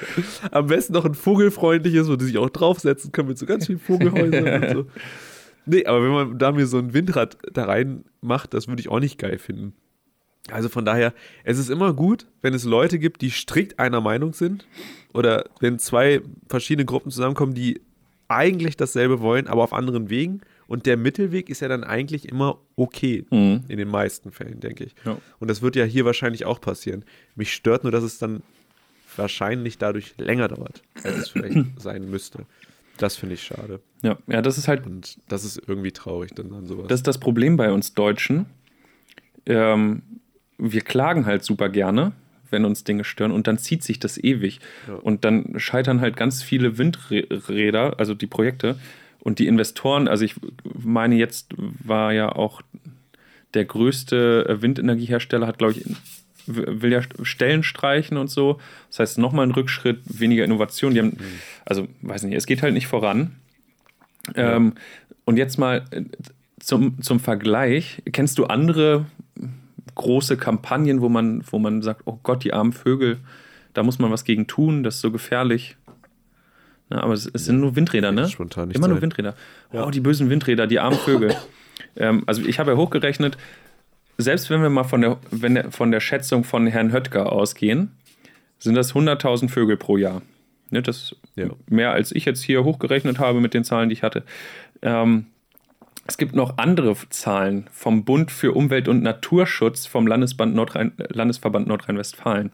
Am 0.51 0.67
besten 0.67 0.93
noch 0.93 1.07
ein 1.07 1.15
vogelfreundliches, 1.15 2.11
wo 2.11 2.17
die 2.17 2.27
sich 2.27 2.37
auch 2.37 2.51
draufsetzen 2.51 3.11
können 3.11 3.29
mit 3.29 3.39
so 3.39 3.47
ganz 3.47 3.65
vielen 3.65 3.79
Vogelhäusern 3.79 4.65
und 4.65 4.71
so. 4.71 4.85
Nee, 5.65 5.87
aber 5.87 6.03
wenn 6.03 6.13
man 6.13 6.39
da 6.39 6.53
mir 6.53 6.67
so 6.67 6.77
ein 6.77 6.93
Windrad 6.93 7.39
da 7.51 7.65
rein 7.65 8.05
macht, 8.21 8.53
das 8.53 8.69
würde 8.69 8.81
ich 8.81 8.91
auch 8.91 9.01
nicht 9.01 9.19
geil 9.19 9.39
finden. 9.39 9.73
Also 10.51 10.69
von 10.69 10.85
daher, 10.85 11.15
es 11.45 11.57
ist 11.57 11.71
immer 11.71 11.95
gut, 11.95 12.27
wenn 12.43 12.53
es 12.53 12.65
Leute 12.65 12.99
gibt, 12.99 13.23
die 13.23 13.31
strikt 13.31 13.79
einer 13.79 14.03
Meinung 14.03 14.35
sind 14.35 14.67
oder 15.15 15.47
wenn 15.61 15.79
zwei 15.79 16.21
verschiedene 16.51 16.85
Gruppen 16.85 17.11
zusammenkommen, 17.11 17.55
die 17.55 17.81
eigentlich 18.29 18.77
dasselbe 18.77 19.21
wollen, 19.21 19.47
aber 19.47 19.63
auf 19.63 19.73
anderen 19.73 20.11
Wegen. 20.11 20.43
Und 20.67 20.85
der 20.85 20.99
Mittelweg 20.99 21.49
ist 21.49 21.61
ja 21.61 21.69
dann 21.69 21.83
eigentlich 21.83 22.29
immer 22.29 22.59
okay, 22.77 23.25
mhm. 23.31 23.65
in 23.69 23.79
den 23.79 23.89
meisten 23.89 24.31
Fällen, 24.31 24.61
denke 24.61 24.85
ich. 24.85 24.95
Ja. 25.05 25.17
Und 25.41 25.49
das 25.49 25.63
wird 25.63 25.77
ja 25.77 25.85
hier 25.85 26.05
wahrscheinlich 26.05 26.45
auch 26.45 26.61
passieren. 26.61 27.05
Mich 27.35 27.53
stört 27.55 27.85
nur, 27.85 27.93
dass 27.93 28.05
es 28.05 28.19
dann 28.19 28.43
wahrscheinlich 29.17 29.79
dadurch 29.79 30.15
länger 30.19 30.49
dauert, 30.49 30.83
als 31.03 31.17
es 31.17 31.29
vielleicht 31.31 31.59
sein 31.81 32.09
müsste. 32.11 32.45
Das 32.99 33.17
finde 33.17 33.37
ich 33.37 33.43
schade. 33.43 33.81
Ja, 34.03 34.19
ja, 34.27 34.43
das 34.43 34.59
ist 34.59 34.69
halt. 34.69 34.87
Und 34.87 35.19
das 35.29 35.45
ist 35.45 35.63
irgendwie 35.67 35.93
traurig 35.93 36.33
dann 36.35 36.53
an 36.53 36.67
sowas. 36.67 36.89
Das 36.89 37.01
ist 37.01 37.07
das 37.07 37.19
Problem 37.19 37.57
bei 37.57 37.73
uns 37.73 37.95
Deutschen. 37.95 38.47
Ähm, 39.47 40.03
wir 40.59 40.83
klagen 40.83 41.25
halt 41.25 41.45
super 41.45 41.69
gerne, 41.69 42.13
wenn 42.51 42.65
uns 42.65 42.85
Dinge 42.85 43.05
stören 43.05 43.33
und 43.33 43.47
dann 43.47 43.59
zieht 43.59 43.83
sich 43.83 43.99
das 43.99 44.19
ewig. 44.19 44.61
Ja. 44.87 44.95
Und 44.95 45.25
dann 45.25 45.55
scheitern 45.59 46.01
halt 46.01 46.17
ganz 46.17 46.43
viele 46.43 46.79
Windräder, 46.79 47.99
also 47.99 48.15
die 48.15 48.27
Projekte 48.27 48.79
und 49.21 49.39
die 49.39 49.47
Investoren. 49.47 50.09
Also 50.09 50.25
ich 50.25 50.35
meine, 50.65 51.17
jetzt 51.17 51.55
war 51.57 52.13
ja 52.13 52.31
auch 52.31 52.63
der 53.55 53.65
größte 53.65 54.59
Windenergiehersteller, 54.61 55.47
hat 55.47 55.59
glaube 55.59 55.75
ich 55.75 55.85
will 56.49 56.93
ja 56.93 57.03
Stellen 57.23 57.63
streichen 57.63 58.17
und 58.17 58.29
so. 58.31 58.59
Das 58.89 59.01
heißt, 59.01 59.19
nochmal 59.19 59.47
ein 59.47 59.53
Rückschritt, 59.53 60.01
weniger 60.07 60.45
Innovation. 60.45 60.95
Die 60.95 61.01
haben, 61.01 61.09
mhm. 61.09 61.41
also, 61.65 61.89
weiß 62.03 62.23
nicht, 62.23 62.35
es 62.35 62.47
geht 62.47 62.63
halt 62.63 62.75
nicht 62.75 62.87
voran. 62.87 63.37
Ja. 64.35 64.57
Ähm, 64.57 64.75
und 65.25 65.37
jetzt 65.37 65.59
mal 65.59 65.85
äh, 65.91 66.05
zum, 66.61 67.01
zum 67.03 67.21
Vergleich, 67.21 68.03
kennst 68.13 68.39
du 68.39 68.47
andere 68.47 69.07
große 69.99 70.39
Kampagnen, 70.39 71.03
wo 71.03 71.11
man, 71.11 71.43
wo 71.51 71.59
man 71.59 71.83
sagt, 71.83 72.03
oh 72.07 72.19
Gott, 72.23 72.43
die 72.45 72.55
armen 72.55 72.73
Vögel, 72.73 73.19
da 73.75 73.83
muss 73.83 73.99
man 73.99 74.11
was 74.11 74.25
gegen 74.25 74.47
tun, 74.47 74.83
das 74.83 74.95
ist 74.97 75.01
so 75.03 75.11
gefährlich. 75.11 75.77
Ja, 76.91 77.03
aber 77.03 77.13
es, 77.13 77.27
es, 77.27 77.45
sind 77.45 77.61
nur 77.61 77.77
Windräder, 77.77 78.13
ne? 78.13 78.27
Spontan 78.29 78.71
Immer 78.71 78.85
sein. 78.85 78.91
nur 78.93 79.03
Windräder. 79.03 79.35
Ja. 79.73 79.87
Oh, 79.87 79.91
die 79.91 80.01
bösen 80.01 80.31
Windräder, 80.31 80.67
die 80.67 80.81
armen 80.81 80.99
Vögel. 80.99 81.37
ähm, 81.97 82.23
also 82.27 82.43
ich 82.43 82.59
habe 82.59 82.71
ja 82.71 82.77
hochgerechnet, 82.79 83.37
selbst 84.17 84.49
wenn 84.49 84.63
wir 84.63 84.71
mal 84.71 84.85
von 84.85 85.03
der, 85.03 85.19
wenn 85.31 85.55
der, 85.55 85.71
von 85.71 85.91
der 85.91 86.01
Schätzung 86.01 86.45
von 86.45 86.67
Herrn 86.67 86.93
Höttger 86.93 87.31
ausgehen, 87.31 87.93
sind 88.59 88.75
das 88.75 88.95
100.000 88.95 89.51
Vögel 89.51 89.77
pro 89.77 89.99
Jahr. 89.99 90.23
Ne, 90.71 90.83
das 90.83 91.15
ja. 91.37 91.49
mehr 91.69 91.93
als 91.93 92.13
ich 92.13 92.25
jetzt 92.25 92.43
hier 92.43 92.65
hochgerechnet 92.65 93.19
habe 93.19 93.41
mit 93.41 93.55
den 93.55 93.65
Zahlen, 93.65 93.89
die 93.89 93.95
ich 93.95 94.03
hatte. 94.03 94.23
Ähm, 94.83 95.27
es 96.09 96.17
gibt 96.17 96.35
noch 96.35 96.57
andere 96.57 96.97
Zahlen 97.11 97.69
vom 97.71 98.05
Bund 98.05 98.31
für 98.33 98.53
Umwelt 98.53 98.89
und 98.89 99.03
Naturschutz 99.03 99.85
vom 99.85 100.07
Nordrhein, 100.07 100.93
Landesverband 100.97 101.69
Nordrhein-Westfalen 101.69 102.51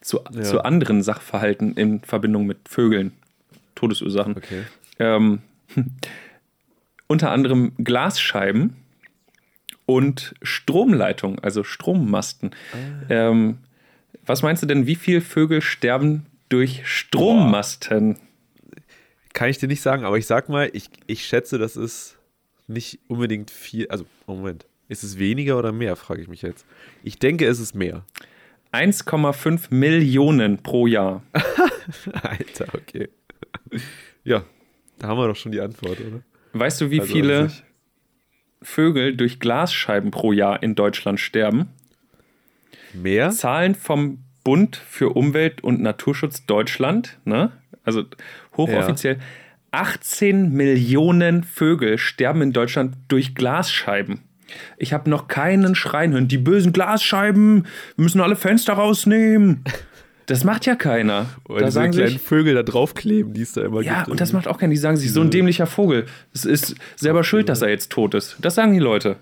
zu, 0.00 0.20
ja. 0.32 0.42
zu 0.42 0.64
anderen 0.64 1.04
Sachverhalten 1.04 1.74
in 1.74 2.00
Verbindung 2.00 2.46
mit 2.46 2.68
Vögeln, 2.68 3.12
Todesursachen. 3.76 4.36
Okay. 4.36 4.64
Ähm, 4.98 5.38
unter 7.06 7.30
anderem 7.30 7.72
Glasscheiben 7.78 8.74
und 9.86 10.34
Stromleitung, 10.42 11.38
also 11.38 11.62
Strommasten. 11.62 12.50
Ah. 12.72 12.76
Ähm, 13.08 13.58
was 14.26 14.42
meinst 14.42 14.64
du 14.64 14.66
denn, 14.66 14.88
wie 14.88 14.96
viele 14.96 15.20
Vögel 15.20 15.62
sterben 15.62 16.26
durch 16.48 16.82
Strommasten? 16.84 18.14
Boah. 18.14 18.20
Kann 19.32 19.48
ich 19.48 19.58
dir 19.58 19.68
nicht 19.68 19.82
sagen, 19.82 20.04
aber 20.04 20.18
ich 20.18 20.26
sag 20.26 20.48
mal, 20.48 20.68
ich, 20.72 20.90
ich 21.06 21.24
schätze, 21.24 21.58
das 21.58 21.76
ist 21.76 22.15
nicht 22.66 23.00
unbedingt 23.08 23.50
viel. 23.50 23.88
Also, 23.88 24.06
Moment. 24.26 24.66
Ist 24.88 25.02
es 25.02 25.18
weniger 25.18 25.58
oder 25.58 25.72
mehr, 25.72 25.96
frage 25.96 26.22
ich 26.22 26.28
mich 26.28 26.42
jetzt. 26.42 26.64
Ich 27.02 27.18
denke, 27.18 27.46
es 27.46 27.58
ist 27.58 27.74
mehr. 27.74 28.04
1,5 28.72 29.74
Millionen 29.74 30.62
pro 30.62 30.86
Jahr. 30.86 31.24
Alter, 32.22 32.66
okay. 32.74 33.08
Ja, 34.22 34.44
da 34.98 35.08
haben 35.08 35.18
wir 35.18 35.26
doch 35.26 35.36
schon 35.36 35.50
die 35.50 35.60
Antwort, 35.60 36.00
oder? 36.00 36.20
Weißt 36.52 36.80
du, 36.80 36.90
wie 36.90 37.00
also 37.00 37.12
viele 37.12 37.50
Vögel 38.62 39.16
durch 39.16 39.40
Glasscheiben 39.40 40.10
pro 40.10 40.32
Jahr 40.32 40.62
in 40.62 40.74
Deutschland 40.74 41.20
sterben. 41.20 41.68
Mehr? 42.92 43.30
Zahlen 43.30 43.74
vom 43.74 44.24
Bund 44.44 44.76
für 44.76 45.10
Umwelt 45.10 45.62
und 45.62 45.80
Naturschutz 45.80 46.46
Deutschland, 46.46 47.18
ne? 47.24 47.52
also 47.84 48.04
hochoffiziell, 48.56 49.16
ja. 49.16 49.20
18 49.76 50.52
Millionen 50.54 51.44
Vögel 51.44 51.98
sterben 51.98 52.40
in 52.40 52.52
Deutschland 52.52 52.96
durch 53.08 53.34
Glasscheiben. 53.34 54.20
Ich 54.78 54.94
habe 54.94 55.10
noch 55.10 55.28
keinen 55.28 55.74
Schreien 55.74 56.12
hören. 56.12 56.28
Die 56.28 56.38
bösen 56.38 56.72
Glasscheiben, 56.72 57.66
wir 57.96 58.02
müssen 58.02 58.22
alle 58.22 58.36
Fenster 58.36 58.72
rausnehmen. 58.72 59.64
Das 60.24 60.44
macht 60.44 60.64
ja 60.64 60.76
keiner. 60.76 61.26
Oder 61.46 61.60
da 61.60 61.70
sagen 61.70 61.92
kleinen 61.92 62.08
sich, 62.08 62.20
Vögel 62.20 62.54
da 62.54 62.62
draufkleben, 62.62 63.34
die 63.34 63.42
es 63.42 63.52
da 63.52 63.62
immer 63.62 63.82
ja, 63.82 63.96
gibt. 63.96 64.06
Ja, 64.06 64.10
und 64.12 64.20
das 64.20 64.32
macht 64.32 64.48
auch 64.48 64.58
keiner. 64.58 64.70
Die 64.70 64.78
sagen 64.78 64.96
sich, 64.96 65.12
so 65.12 65.20
ein 65.20 65.30
dämlicher 65.30 65.66
Vogel, 65.66 66.06
es 66.32 66.46
ist 66.46 66.74
selber 66.96 67.22
schuld, 67.22 67.48
dass 67.48 67.60
er 67.60 67.68
jetzt 67.68 67.92
tot 67.92 68.14
ist. 68.14 68.36
Das 68.40 68.54
sagen 68.54 68.72
die 68.72 68.80
Leute. 68.80 69.16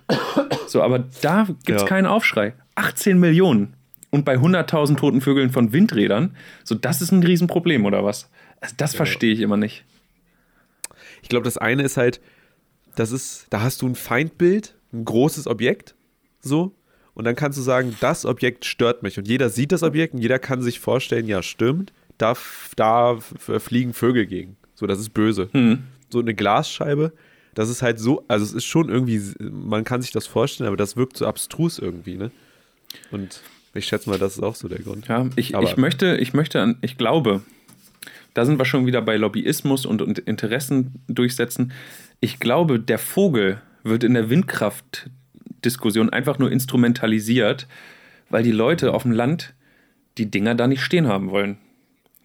So, 0.66 0.82
aber 0.82 1.04
da 1.20 1.46
gibt 1.64 1.76
es 1.76 1.82
ja. 1.82 1.88
keinen 1.88 2.06
Aufschrei. 2.06 2.54
18 2.74 3.18
Millionen. 3.18 3.74
Und 4.10 4.24
bei 4.24 4.36
100.000 4.36 4.96
toten 4.96 5.20
Vögeln 5.20 5.50
von 5.50 5.72
Windrädern, 5.72 6.36
so 6.64 6.74
das 6.74 7.02
ist 7.02 7.12
ein 7.12 7.22
Riesenproblem, 7.22 7.84
oder 7.84 8.04
was? 8.04 8.30
Also 8.60 8.74
das 8.76 8.92
ja. 8.92 8.96
verstehe 8.96 9.32
ich 9.32 9.40
immer 9.40 9.56
nicht. 9.56 9.84
Ich 11.24 11.30
glaube, 11.30 11.44
das 11.44 11.56
eine 11.56 11.82
ist 11.82 11.96
halt, 11.96 12.20
das 12.96 13.10
ist, 13.10 13.46
da 13.48 13.62
hast 13.62 13.80
du 13.80 13.88
ein 13.88 13.94
Feindbild, 13.94 14.76
ein 14.92 15.06
großes 15.06 15.46
Objekt, 15.46 15.94
so, 16.40 16.76
und 17.14 17.24
dann 17.24 17.34
kannst 17.34 17.56
du 17.56 17.62
sagen, 17.62 17.96
das 18.00 18.26
Objekt 18.26 18.66
stört 18.66 19.02
mich. 19.02 19.16
Und 19.16 19.26
jeder 19.26 19.48
sieht 19.48 19.72
das 19.72 19.82
Objekt 19.82 20.12
und 20.12 20.20
jeder 20.20 20.38
kann 20.38 20.60
sich 20.60 20.80
vorstellen, 20.80 21.26
ja, 21.26 21.42
stimmt, 21.42 21.94
da, 22.18 22.34
da 22.76 23.16
fliegen 23.18 23.94
Vögel 23.94 24.26
gegen. 24.26 24.58
So, 24.74 24.86
das 24.86 25.00
ist 25.00 25.14
böse. 25.14 25.48
Hm. 25.52 25.84
So 26.10 26.18
eine 26.18 26.34
Glasscheibe, 26.34 27.14
das 27.54 27.70
ist 27.70 27.80
halt 27.80 27.98
so, 27.98 28.22
also 28.28 28.44
es 28.44 28.52
ist 28.52 28.66
schon 28.66 28.90
irgendwie, 28.90 29.22
man 29.40 29.84
kann 29.84 30.02
sich 30.02 30.10
das 30.10 30.26
vorstellen, 30.26 30.68
aber 30.68 30.76
das 30.76 30.94
wirkt 30.94 31.16
so 31.16 31.26
abstrus 31.26 31.78
irgendwie, 31.78 32.16
ne? 32.16 32.30
Und 33.10 33.40
ich 33.72 33.86
schätze 33.86 34.10
mal, 34.10 34.18
das 34.18 34.34
ist 34.34 34.42
auch 34.42 34.56
so 34.56 34.68
der 34.68 34.80
Grund. 34.80 35.08
Ja, 35.08 35.26
ich, 35.36 35.54
ich 35.54 35.76
möchte, 35.78 36.16
ich 36.16 36.34
möchte, 36.34 36.76
ich 36.82 36.98
glaube, 36.98 37.40
da 38.34 38.44
sind 38.44 38.58
wir 38.58 38.64
schon 38.64 38.86
wieder 38.86 39.00
bei 39.00 39.16
Lobbyismus 39.16 39.86
und, 39.86 40.02
und 40.02 40.18
Interessen 40.18 41.02
durchsetzen. 41.08 41.72
Ich 42.20 42.40
glaube, 42.40 42.80
der 42.80 42.98
Vogel 42.98 43.60
wird 43.84 44.04
in 44.04 44.14
der 44.14 44.28
Windkraftdiskussion 44.28 46.10
einfach 46.10 46.38
nur 46.38 46.50
instrumentalisiert, 46.50 47.66
weil 48.30 48.42
die 48.42 48.52
Leute 48.52 48.92
auf 48.92 49.02
dem 49.02 49.12
Land 49.12 49.54
die 50.18 50.30
Dinger 50.30 50.54
da 50.54 50.66
nicht 50.66 50.82
stehen 50.82 51.06
haben 51.06 51.30
wollen. 51.30 51.58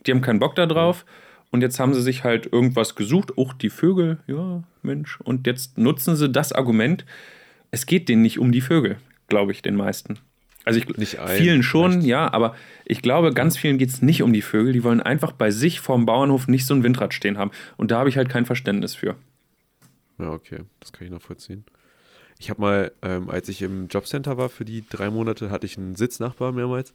Die 0.05 0.11
haben 0.11 0.21
keinen 0.21 0.39
Bock 0.39 0.55
da 0.55 0.65
drauf. 0.65 1.05
Und 1.51 1.61
jetzt 1.61 1.79
haben 1.79 1.93
sie 1.93 2.01
sich 2.01 2.23
halt 2.23 2.51
irgendwas 2.51 2.95
gesucht. 2.95 3.33
Oh, 3.35 3.51
die 3.59 3.71
Vögel, 3.71 4.19
ja, 4.27 4.63
Mensch. 4.83 5.19
Und 5.21 5.47
jetzt 5.47 5.77
nutzen 5.77 6.15
sie 6.15 6.29
das 6.29 6.53
Argument. 6.53 7.05
Es 7.71 7.85
geht 7.85 8.07
denen 8.07 8.21
nicht 8.21 8.39
um 8.39 8.51
die 8.51 8.61
Vögel, 8.61 8.97
glaube 9.27 9.51
ich, 9.51 9.61
den 9.61 9.75
meisten. 9.75 10.19
Also 10.69 10.81
ich, 10.97 11.17
vielen 11.37 11.63
schon, 11.63 11.91
vielleicht. 11.91 12.07
ja, 12.07 12.31
aber 12.31 12.55
ich 12.85 13.01
glaube, 13.01 13.33
ganz 13.33 13.57
vielen 13.57 13.77
geht 13.77 13.89
es 13.89 14.01
nicht 14.01 14.21
um 14.21 14.33
die 14.33 14.41
Vögel. 14.41 14.73
Die 14.73 14.83
wollen 14.83 15.01
einfach 15.01 15.31
bei 15.31 15.51
sich 15.51 15.79
vorm 15.79 16.05
Bauernhof 16.05 16.47
nicht 16.47 16.65
so 16.65 16.73
ein 16.73 16.83
Windrad 16.83 17.13
stehen 17.13 17.37
haben. 17.37 17.51
Und 17.75 17.91
da 17.91 17.99
habe 17.99 18.09
ich 18.09 18.17
halt 18.17 18.29
kein 18.29 18.45
Verständnis 18.45 18.93
für. 18.93 19.15
Ja, 20.19 20.31
okay, 20.31 20.59
das 20.79 20.91
kann 20.91 21.05
ich 21.05 21.11
nachvollziehen. 21.11 21.65
Ich 22.37 22.49
habe 22.49 22.61
mal, 22.61 22.91
ähm, 23.01 23.29
als 23.29 23.49
ich 23.49 23.61
im 23.61 23.87
Jobcenter 23.87 24.37
war 24.37 24.49
für 24.49 24.63
die 24.63 24.85
drei 24.87 25.09
Monate, 25.09 25.49
hatte 25.49 25.65
ich 25.65 25.77
einen 25.77 25.95
Sitznachbar 25.95 26.51
mehrmals. 26.51 26.93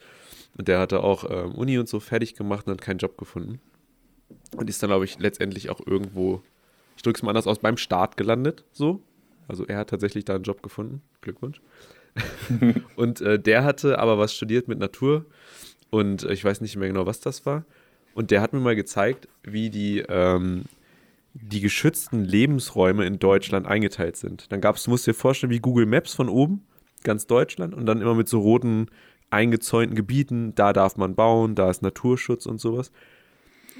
Und 0.56 0.68
der 0.68 0.78
hatte 0.78 1.02
auch 1.02 1.28
ähm, 1.28 1.52
Uni 1.52 1.78
und 1.78 1.88
so 1.88 2.00
fertig 2.00 2.34
gemacht 2.34 2.66
und 2.66 2.72
hat 2.72 2.80
keinen 2.80 2.98
Job 2.98 3.18
gefunden. 3.18 3.60
Und 4.56 4.70
ist 4.70 4.82
dann, 4.82 4.88
glaube 4.88 5.04
ich, 5.04 5.18
letztendlich 5.18 5.68
auch 5.68 5.86
irgendwo, 5.86 6.42
ich 6.96 7.02
drücke 7.02 7.18
es 7.18 7.22
mal 7.22 7.30
anders 7.30 7.46
aus, 7.46 7.58
beim 7.58 7.76
Start 7.76 8.16
gelandet. 8.16 8.64
So. 8.72 9.02
Also 9.48 9.66
er 9.66 9.78
hat 9.78 9.90
tatsächlich 9.90 10.24
da 10.24 10.36
einen 10.36 10.44
Job 10.44 10.62
gefunden. 10.62 11.02
Glückwunsch. 11.20 11.60
und 12.96 13.20
äh, 13.20 13.38
der 13.38 13.64
hatte 13.64 13.98
aber 13.98 14.18
was 14.18 14.34
studiert 14.34 14.68
mit 14.68 14.78
Natur 14.78 15.26
und 15.90 16.24
äh, 16.24 16.32
ich 16.32 16.44
weiß 16.44 16.60
nicht 16.60 16.76
mehr 16.76 16.88
genau, 16.88 17.06
was 17.06 17.20
das 17.20 17.46
war. 17.46 17.64
Und 18.14 18.30
der 18.30 18.40
hat 18.40 18.52
mir 18.52 18.60
mal 18.60 18.76
gezeigt, 18.76 19.28
wie 19.42 19.70
die, 19.70 20.00
ähm, 20.08 20.64
die 21.34 21.60
geschützten 21.60 22.24
Lebensräume 22.24 23.04
in 23.04 23.18
Deutschland 23.18 23.66
eingeteilt 23.66 24.16
sind. 24.16 24.52
Dann 24.52 24.60
gab 24.60 24.76
es, 24.76 24.84
du 24.84 24.90
musst 24.90 25.06
dir 25.06 25.14
vorstellen, 25.14 25.52
wie 25.52 25.58
Google 25.58 25.86
Maps 25.86 26.14
von 26.14 26.28
oben, 26.28 26.64
ganz 27.02 27.26
Deutschland, 27.26 27.74
und 27.74 27.86
dann 27.86 28.00
immer 28.00 28.14
mit 28.14 28.28
so 28.28 28.40
roten 28.40 28.86
eingezäunten 29.30 29.96
Gebieten, 29.96 30.54
da 30.54 30.72
darf 30.72 30.96
man 30.96 31.16
bauen, 31.16 31.56
da 31.56 31.68
ist 31.68 31.82
Naturschutz 31.82 32.46
und 32.46 32.60
sowas. 32.60 32.92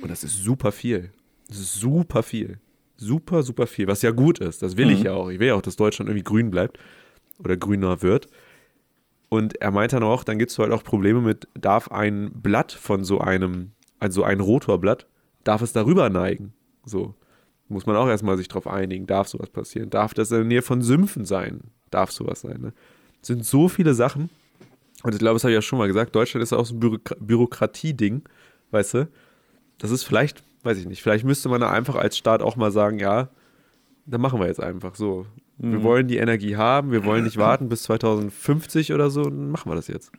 Und 0.03 0.11
das 0.11 0.25
ist 0.25 0.43
super 0.43 0.73
viel. 0.73 1.13
Das 1.47 1.59
ist 1.59 1.75
super 1.75 2.25
viel. 2.25 2.59
Super, 2.97 3.45
super 3.45 3.69
viel, 3.69 3.87
was 3.87 4.03
ja 4.03 4.11
gut 4.11 4.41
ist. 4.41 4.63
Das 4.63 4.77
will 4.77 4.87
mhm. 4.87 4.93
ich 4.93 5.03
ja 5.05 5.13
auch. 5.13 5.31
Ich 5.31 5.39
will 5.39 5.49
ja 5.49 5.55
auch, 5.55 5.63
dass 5.63 5.77
Deutschland 5.77 6.09
irgendwie 6.09 6.25
grün 6.25 6.51
bleibt 6.51 6.79
oder 7.39 7.57
grüner 7.57 8.03
wird. 8.03 8.29
Und 9.29 9.61
er 9.61 9.71
meinte 9.71 9.97
dann 9.97 10.05
auch, 10.05 10.25
dann 10.25 10.39
gibt 10.39 10.51
es 10.51 10.59
halt 10.59 10.73
auch 10.73 10.85
Probleme 10.85 11.21
mit, 11.21 11.49
darf 11.55 11.91
ein 11.91 12.31
Blatt 12.35 12.73
von 12.73 13.05
so 13.05 13.21
einem, 13.21 13.73
also 13.99 14.23
ein 14.23 14.41
Rotorblatt, 14.41 15.07
darf 15.43 15.63
es 15.63 15.73
darüber 15.73 16.09
neigen? 16.11 16.53
So. 16.85 17.15
Muss 17.69 17.87
man 17.87 17.97
auch 17.97 18.07
erstmal 18.07 18.37
sich 18.37 18.49
drauf 18.49 18.67
einigen, 18.67 19.07
darf 19.07 19.29
sowas 19.29 19.49
passieren? 19.49 19.91
Darf 19.91 20.15
das 20.15 20.31
in 20.31 20.37
der 20.37 20.45
Nähe 20.45 20.63
von 20.63 20.83
Sümpfen 20.83 21.25
sein? 21.25 21.63
Darf 21.91 22.13
sowas 22.13 22.43
sein? 22.43 22.61
Ne? 22.61 22.73
Das 23.21 23.29
sind 23.29 23.45
so 23.45 23.69
viele 23.69 23.95
Sachen. 23.95 24.29
Und 25.03 25.15
ich 25.15 25.19
glaube, 25.19 25.35
das 25.35 25.45
habe 25.45 25.53
ich 25.53 25.57
ja 25.57 25.63
schon 25.63 25.79
mal 25.79 25.87
gesagt, 25.89 26.15
Deutschland 26.15 26.43
ist 26.43 26.53
auch 26.53 26.65
so 26.65 26.75
ein 26.75 26.81
Bürok 26.81 27.17
Bürokratie-Ding, 27.21 28.23
weißt 28.71 28.95
du? 28.95 29.09
Das 29.79 29.91
ist 29.91 30.05
vielleicht, 30.05 30.45
weiß 30.63 30.79
ich 30.79 30.87
nicht, 30.87 31.03
vielleicht 31.03 31.25
müsste 31.25 31.49
man 31.49 31.61
da 31.61 31.71
einfach 31.71 31.97
als 31.97 32.17
Staat 32.17 32.43
auch 32.43 32.57
mal 32.57 32.71
sagen, 32.71 32.99
ja, 32.99 33.29
dann 34.07 34.21
machen 34.21 34.41
wir 34.41 34.47
jetzt 34.47 34.63
einfach 34.63 34.95
so. 34.95 35.27
Wir 35.59 35.79
mhm. 35.79 35.83
wollen 35.83 36.09
die 36.09 36.17
Energie 36.17 36.57
haben, 36.57 36.91
wir 36.91 37.05
wollen 37.05 37.25
nicht 37.25 37.37
warten 37.39 37.69
bis 37.69 37.85
2050 37.85 38.93
oder 38.93 39.11
so, 39.11 39.25
dann 39.25 39.51
machen 39.51 39.71
wir 39.71 39.77
das 39.77 39.89
jetzt. 39.89 40.11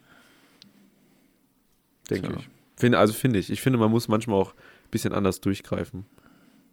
Denke 2.10 2.36
ich. 2.38 2.48
Find, 2.76 2.94
also 2.94 3.12
finde 3.12 3.38
ich. 3.38 3.50
Ich 3.50 3.60
finde, 3.60 3.78
man 3.78 3.90
muss 3.90 4.08
manchmal 4.08 4.40
auch 4.40 4.52
ein 4.52 4.90
bisschen 4.90 5.12
anders 5.12 5.40
durchgreifen 5.40 6.06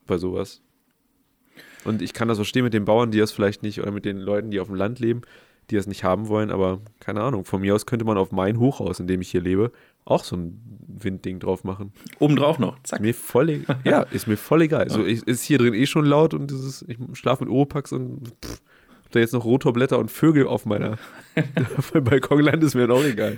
bei 0.05 0.17
sowas. 0.17 0.61
Und 1.85 2.01
ich 2.01 2.13
kann 2.13 2.27
das 2.27 2.37
verstehen 2.37 2.63
mit 2.63 2.73
den 2.73 2.85
Bauern, 2.85 3.11
die 3.11 3.17
das 3.17 3.31
vielleicht 3.31 3.63
nicht, 3.63 3.81
oder 3.81 3.91
mit 3.91 4.05
den 4.05 4.17
Leuten, 4.17 4.51
die 4.51 4.59
auf 4.59 4.67
dem 4.67 4.75
Land 4.75 4.99
leben, 4.99 5.21
die 5.69 5.75
das 5.75 5.87
nicht 5.87 6.03
haben 6.03 6.27
wollen, 6.27 6.49
aber 6.49 6.81
keine 6.99 7.21
Ahnung. 7.21 7.45
Von 7.45 7.61
mir 7.61 7.75
aus 7.75 7.85
könnte 7.85 8.05
man 8.05 8.17
auf 8.17 8.31
mein 8.31 8.59
Hochhaus, 8.59 8.99
in 8.99 9.07
dem 9.07 9.21
ich 9.21 9.31
hier 9.31 9.41
lebe, 9.41 9.71
auch 10.05 10.23
so 10.23 10.35
ein 10.35 10.61
Windding 10.87 11.39
drauf 11.39 11.63
machen. 11.63 11.91
Obendrauf 12.19 12.59
noch, 12.59 12.77
zack. 12.83 12.99
Ist 12.99 13.03
mir 13.03 13.13
voll, 13.13 13.49
e- 13.49 13.61
ja, 13.83 14.01
ist 14.01 14.27
mir 14.27 14.37
voll 14.37 14.63
egal. 14.63 14.89
So, 14.89 15.05
ich, 15.05 15.23
ist 15.23 15.43
hier 15.43 15.57
drin 15.57 15.73
eh 15.73 15.85
schon 15.85 16.05
laut 16.05 16.33
und 16.33 16.51
dieses, 16.51 16.83
ich 16.87 16.97
schlafe 17.13 17.45
mit 17.45 17.53
Oropax 17.53 17.91
und 17.91 18.33
pff, 18.43 18.61
da 19.11 19.19
jetzt 19.19 19.33
noch 19.33 19.45
Rotorblätter 19.45 19.99
und 19.99 20.11
Vögel 20.11 20.47
auf 20.47 20.65
meiner 20.65 20.97
auf 21.77 21.93
meinem 21.93 22.03
Balkon 22.03 22.41
landet, 22.41 22.63
ist 22.63 22.75
mir 22.75 22.89
auch 22.89 23.03
egal. 23.03 23.37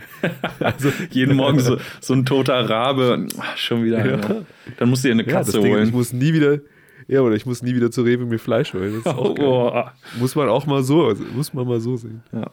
Also 0.59 0.91
jeden 1.11 1.36
Morgen 1.36 1.59
so, 1.59 1.78
so 2.01 2.13
ein 2.13 2.26
toter 2.26 2.70
Rabe, 2.70 3.28
ach, 3.39 3.57
schon 3.57 3.84
wieder. 3.84 4.05
Ja. 4.05 4.45
Dann 4.78 4.89
musst 4.89 5.03
du 5.03 5.09
dir 5.09 5.13
eine 5.13 5.24
Katze 5.24 5.57
ja, 5.57 5.63
holen. 5.63 5.76
Ding, 5.76 5.88
ich 5.88 5.93
muss 5.93 6.11
nie 6.13 6.34
wieder, 6.34 6.59
ja, 7.07 7.22
oder 7.22 7.36
ich 7.36 7.45
muss 7.45 7.61
nie 7.61 7.76
wieder 7.76 7.91
zu 7.91 8.01
Rewe 8.01 8.26
mir 8.26 8.39
Fleisch 8.39 8.74
holen. 8.74 9.01
Auch 9.05 9.38
oh, 9.39 9.84
Muss 10.20 10.36
man 10.36 10.49
auch 10.49 10.66
mal 10.66 10.84
so, 10.84 11.13
muss 11.34 11.53
man 11.53 11.68
mal 11.68 11.80
so 11.80 11.95
sehen. 11.95 12.24
Ja. 12.34 12.51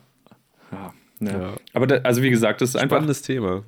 ja. 0.70 0.94
Ja. 1.26 1.54
Aber 1.72 1.86
da, 1.86 1.96
also 1.96 2.22
wie 2.22 2.30
gesagt, 2.30 2.60
das 2.60 2.70
ist 2.70 2.76
einfach. 2.76 2.96
Spannendes 2.96 3.22
Thema. 3.22 3.62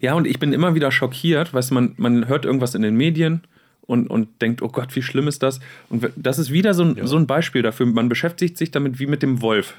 Ja, 0.00 0.14
und 0.14 0.26
ich 0.26 0.38
bin 0.38 0.52
immer 0.52 0.74
wieder 0.74 0.90
schockiert, 0.90 1.52
weißt 1.52 1.70
du, 1.70 1.74
man, 1.74 1.94
man 1.96 2.28
hört 2.28 2.44
irgendwas 2.44 2.74
in 2.74 2.82
den 2.82 2.96
Medien 2.96 3.42
und, 3.82 4.08
und 4.08 4.42
denkt, 4.42 4.62
oh 4.62 4.68
Gott, 4.68 4.94
wie 4.96 5.02
schlimm 5.02 5.28
ist 5.28 5.42
das? 5.42 5.60
Und 5.88 6.10
das 6.16 6.38
ist 6.38 6.52
wieder 6.52 6.74
so 6.74 6.84
ein, 6.84 6.96
ja. 6.96 7.06
so 7.06 7.16
ein 7.16 7.26
Beispiel 7.26 7.62
dafür. 7.62 7.86
Man 7.86 8.08
beschäftigt 8.08 8.58
sich 8.58 8.70
damit 8.70 8.98
wie 8.98 9.06
mit 9.06 9.22
dem 9.22 9.40
Wolf. 9.42 9.74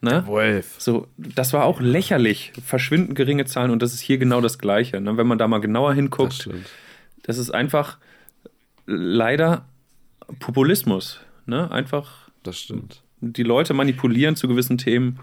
Ne? 0.00 0.26
Wolf. 0.26 0.76
So, 0.78 1.08
das 1.18 1.52
war 1.52 1.64
auch 1.64 1.80
lächerlich. 1.80 2.52
Verschwindend 2.64 3.16
geringe 3.16 3.44
Zahlen 3.44 3.70
und 3.70 3.82
das 3.82 3.92
ist 3.92 4.00
hier 4.00 4.16
genau 4.16 4.40
das 4.40 4.58
Gleiche. 4.58 5.00
Ne? 5.00 5.16
Wenn 5.16 5.26
man 5.26 5.38
da 5.38 5.46
mal 5.46 5.60
genauer 5.60 5.92
hinguckt, 5.92 6.46
das, 6.46 6.54
das 7.22 7.38
ist 7.38 7.50
einfach 7.50 7.98
leider 8.86 9.66
Populismus. 10.38 11.20
Ne? 11.46 11.70
Einfach. 11.70 12.30
Das 12.42 12.58
stimmt. 12.58 13.02
Die 13.20 13.42
Leute 13.42 13.74
manipulieren 13.74 14.36
zu 14.36 14.48
gewissen 14.48 14.78
Themen. 14.78 15.18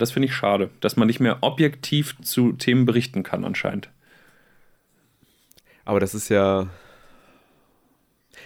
Das 0.00 0.12
finde 0.12 0.26
ich 0.26 0.34
schade, 0.34 0.70
dass 0.80 0.96
man 0.96 1.06
nicht 1.06 1.20
mehr 1.20 1.38
objektiv 1.42 2.16
zu 2.22 2.52
Themen 2.52 2.86
berichten 2.86 3.22
kann, 3.22 3.44
anscheinend. 3.44 3.90
Aber 5.84 6.00
das 6.00 6.14
ist 6.14 6.28
ja. 6.28 6.68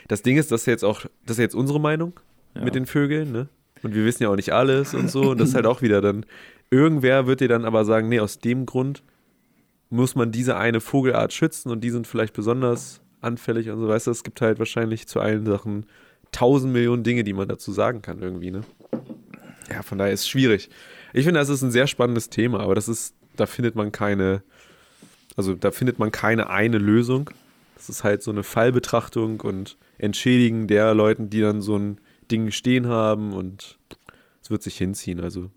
Das 0.08 0.22
Ding 0.22 0.36
ist, 0.36 0.50
das 0.50 0.62
ist 0.62 0.66
jetzt 0.66 0.84
auch, 0.84 1.02
das 1.24 1.36
ist 1.36 1.42
jetzt 1.42 1.54
unsere 1.54 1.80
Meinung 1.80 2.18
ja. 2.54 2.62
mit 2.62 2.74
den 2.74 2.86
Vögeln, 2.86 3.32
ne? 3.32 3.48
Und 3.82 3.94
wir 3.94 4.04
wissen 4.04 4.22
ja 4.22 4.30
auch 4.30 4.36
nicht 4.36 4.52
alles 4.52 4.94
und 4.94 5.10
so. 5.10 5.30
Und 5.30 5.40
das 5.40 5.50
ist 5.50 5.54
halt 5.54 5.66
auch 5.66 5.82
wieder 5.82 6.00
dann. 6.00 6.26
Irgendwer 6.70 7.26
wird 7.26 7.40
dir 7.40 7.48
dann 7.48 7.64
aber 7.64 7.84
sagen, 7.84 8.08
nee, 8.08 8.20
aus 8.20 8.38
dem 8.38 8.66
Grund 8.66 9.02
muss 9.90 10.14
man 10.16 10.32
diese 10.32 10.56
eine 10.56 10.80
Vogelart 10.80 11.32
schützen 11.32 11.70
und 11.70 11.82
die 11.82 11.90
sind 11.90 12.06
vielleicht 12.06 12.34
besonders 12.34 13.00
anfällig 13.20 13.70
und 13.70 13.78
so, 13.78 13.88
weißt 13.88 14.06
du, 14.06 14.10
es 14.10 14.24
gibt 14.24 14.40
halt 14.40 14.58
wahrscheinlich 14.58 15.06
zu 15.06 15.20
allen 15.20 15.46
Sachen 15.46 15.86
tausend 16.32 16.72
Millionen 16.72 17.04
Dinge, 17.04 17.24
die 17.24 17.32
man 17.32 17.48
dazu 17.48 17.72
sagen 17.72 18.02
kann 18.02 18.20
irgendwie, 18.20 18.50
ne? 18.50 18.62
Ja, 19.70 19.82
von 19.82 19.98
daher 19.98 20.12
ist 20.12 20.20
es 20.22 20.28
schwierig. 20.28 20.70
Ich 21.12 21.24
finde, 21.24 21.40
das 21.40 21.48
ist 21.48 21.62
ein 21.62 21.70
sehr 21.70 21.86
spannendes 21.86 22.28
Thema, 22.28 22.60
aber 22.60 22.74
das 22.74 22.88
ist, 22.88 23.14
da 23.36 23.46
findet 23.46 23.74
man 23.74 23.92
keine, 23.92 24.42
also 25.36 25.54
da 25.54 25.70
findet 25.70 25.98
man 25.98 26.10
keine 26.10 26.50
eine 26.50 26.78
Lösung. 26.78 27.30
Das 27.76 27.88
ist 27.88 28.04
halt 28.04 28.22
so 28.22 28.30
eine 28.30 28.42
Fallbetrachtung 28.42 29.40
und 29.40 29.76
Entschädigen 29.98 30.66
der 30.66 30.94
Leuten, 30.94 31.30
die 31.30 31.40
dann 31.40 31.62
so 31.62 31.76
ein 31.76 31.98
Ding 32.30 32.50
stehen 32.50 32.88
haben 32.88 33.32
und 33.32 33.78
es 34.42 34.50
wird 34.50 34.62
sich 34.62 34.76
hinziehen, 34.76 35.20
also 35.20 35.50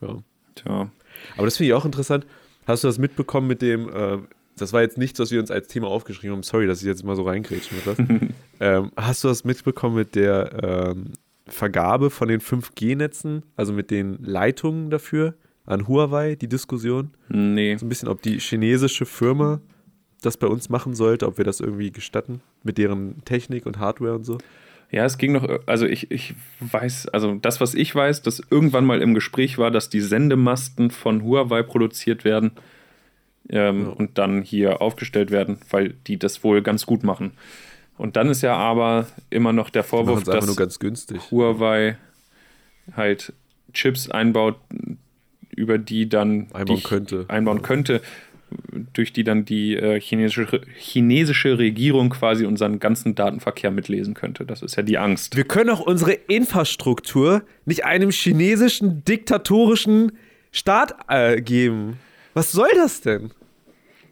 ja. 0.00 0.22
Tja. 0.54 0.90
Aber 1.36 1.46
das 1.46 1.56
finde 1.56 1.68
ich 1.68 1.74
auch 1.74 1.84
interessant. 1.84 2.26
Hast 2.66 2.84
du 2.84 2.88
das 2.88 2.98
mitbekommen 2.98 3.46
mit 3.46 3.62
dem, 3.62 3.88
äh, 3.88 4.18
das 4.56 4.72
war 4.72 4.82
jetzt 4.82 4.98
nichts, 4.98 5.18
was 5.18 5.30
wir 5.30 5.40
uns 5.40 5.50
als 5.50 5.68
Thema 5.68 5.88
aufgeschrieben 5.88 6.36
haben, 6.36 6.42
sorry, 6.42 6.66
dass 6.66 6.80
ich 6.80 6.86
jetzt 6.86 7.04
mal 7.04 7.16
so 7.16 7.22
reingrätschen 7.22 7.76
mit 7.76 7.86
das. 7.86 7.98
ähm, 8.60 8.92
hast 8.96 9.24
du 9.24 9.28
das 9.28 9.44
mitbekommen 9.44 9.96
mit 9.96 10.14
der 10.14 10.50
ähm, 10.62 11.12
Vergabe 11.48 12.10
von 12.10 12.28
den 12.28 12.40
5G-Netzen, 12.40 13.44
also 13.56 13.72
mit 13.72 13.90
den 13.90 14.18
Leitungen 14.22 14.90
dafür 14.90 15.34
an 15.64 15.86
Huawei, 15.86 16.34
die 16.34 16.48
Diskussion? 16.48 17.10
Nee. 17.28 17.76
So 17.76 17.86
ein 17.86 17.88
bisschen, 17.88 18.08
ob 18.08 18.22
die 18.22 18.38
chinesische 18.38 19.06
Firma 19.06 19.60
das 20.22 20.36
bei 20.36 20.46
uns 20.46 20.68
machen 20.68 20.94
sollte, 20.94 21.26
ob 21.26 21.38
wir 21.38 21.44
das 21.44 21.60
irgendwie 21.60 21.92
gestatten 21.92 22.40
mit 22.62 22.78
deren 22.78 23.24
Technik 23.24 23.66
und 23.66 23.78
Hardware 23.78 24.14
und 24.14 24.24
so. 24.24 24.38
Ja, 24.90 25.04
es 25.04 25.18
ging 25.18 25.32
noch, 25.32 25.46
also 25.66 25.86
ich, 25.86 26.10
ich 26.10 26.34
weiß, 26.60 27.08
also 27.08 27.34
das, 27.34 27.60
was 27.60 27.74
ich 27.74 27.94
weiß, 27.94 28.22
dass 28.22 28.42
irgendwann 28.50 28.86
mal 28.86 29.02
im 29.02 29.12
Gespräch 29.14 29.58
war, 29.58 29.70
dass 29.70 29.90
die 29.90 30.00
Sendemasten 30.00 30.90
von 30.90 31.22
Huawei 31.22 31.62
produziert 31.62 32.24
werden 32.24 32.52
ähm, 33.50 33.82
ja. 33.82 33.88
und 33.88 34.16
dann 34.16 34.42
hier 34.42 34.80
aufgestellt 34.80 35.30
werden, 35.30 35.58
weil 35.70 35.94
die 36.06 36.18
das 36.18 36.42
wohl 36.42 36.62
ganz 36.62 36.86
gut 36.86 37.04
machen. 37.04 37.32
Und 37.98 38.16
dann 38.16 38.28
ist 38.30 38.42
ja 38.42 38.56
aber 38.56 39.06
immer 39.28 39.52
noch 39.52 39.70
der 39.70 39.84
Vorwurf, 39.84 40.22
dass 40.22 40.46
Huawei 41.30 41.96
halt 42.96 43.32
Chips 43.72 44.08
einbaut, 44.08 44.56
über 45.54 45.78
die 45.78 46.08
dann 46.08 46.46
einbauen 46.52 46.82
könnte. 46.82 47.24
Einbauen 47.28 47.62
könnte. 47.62 48.00
durch 48.94 49.12
die 49.12 49.24
dann 49.24 49.44
die 49.44 49.76
äh, 49.76 50.00
chinesische, 50.00 50.62
chinesische 50.78 51.58
Regierung 51.58 52.08
quasi 52.08 52.46
unseren 52.46 52.78
ganzen 52.78 53.14
Datenverkehr 53.14 53.70
mitlesen 53.70 54.14
könnte. 54.14 54.46
Das 54.46 54.62
ist 54.62 54.76
ja 54.76 54.82
die 54.82 54.96
Angst. 54.96 55.36
Wir 55.36 55.44
können 55.44 55.68
auch 55.68 55.80
unsere 55.80 56.12
Infrastruktur 56.12 57.42
nicht 57.66 57.84
einem 57.84 58.10
chinesischen 58.10 59.04
diktatorischen 59.04 60.12
Staat 60.50 60.94
äh, 61.08 61.42
geben. 61.42 61.98
Was 62.32 62.52
soll 62.52 62.70
das 62.74 63.02
denn? 63.02 63.32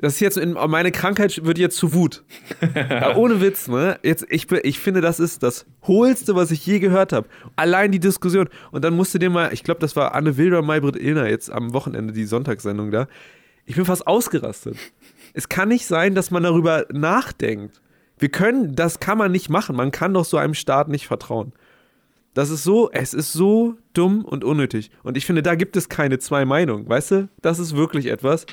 Das 0.01 0.14
ist 0.14 0.20
jetzt 0.20 0.36
in, 0.36 0.53
meine 0.53 0.92
Krankheit 0.92 1.44
wird 1.44 1.59
jetzt 1.59 1.76
zu 1.76 1.94
Wut. 1.94 2.24
ja, 2.74 3.16
ohne 3.16 3.40
Witz, 3.40 3.68
ne? 3.68 3.99
Jetzt, 4.03 4.26
ich, 4.28 4.51
ich 4.51 4.78
finde, 4.78 5.01
das 5.01 5.18
ist 5.20 5.42
das 5.42 5.64
Hohlste, 5.86 6.34
was 6.34 6.51
ich 6.51 6.66
je 6.66 6.78
gehört 6.78 7.12
habe. 7.12 7.28
Allein 7.57 7.92
die 7.92 8.01
Diskussion. 8.01 8.49
Und 8.72 8.84
dann 8.84 8.94
musst 8.94 9.14
du 9.14 9.18
dir 9.18 9.30
mal, 9.30 9.53
ich 9.53 9.64
glaube, 9.64 9.80
das 9.80 9.97
war 9.97 10.14
Anne 10.14 10.36
Wilder, 10.36 10.62
Maybrit 10.62 10.97
Illner 10.97 11.28
jetzt 11.28 11.51
am 11.51 11.72
Wochenende, 11.72 12.12
die 12.12 12.26
Sonntagssendung 12.26 12.90
da. 12.90 13.09
Ich 13.64 13.76
bin 13.76 13.84
fast 13.84 14.07
ausgerastet. 14.07 14.76
Es 15.32 15.49
kann 15.49 15.68
nicht 15.68 15.86
sein, 15.86 16.14
dass 16.14 16.30
man 16.30 16.42
darüber 16.42 16.86
nachdenkt. 16.92 17.80
Wir 18.18 18.28
können, 18.28 18.74
das 18.74 19.01
kann 19.01 19.18
man 19.18 19.32
nicht 19.32 19.51
machen. 19.51 19.76
Man 19.76 19.90
kann 19.90 20.14
doch 20.14 20.24
so 20.24 20.36
einem 20.36 20.55
Staat 20.55 20.88
nicht 20.88 21.07
vertrauen. 21.07 21.53
Das 22.34 22.51
ist 22.51 22.64
so, 22.64 22.90
es 22.92 23.14
ist 23.14 23.32
so 23.32 23.76
dumm 23.94 24.24
und 24.24 24.44
unnötig. 24.44 24.90
Und 25.03 25.16
ich 25.16 25.24
finde, 25.24 25.42
da 25.42 25.55
gibt 25.55 25.76
es 25.76 25.88
keine 25.88 26.18
zwei 26.18 26.44
Meinungen. 26.44 26.86
Weißt 26.86 27.11
du, 27.11 27.28
das 27.40 27.59
ist 27.59 27.76
wirklich 27.76 28.07
etwas. 28.07 28.44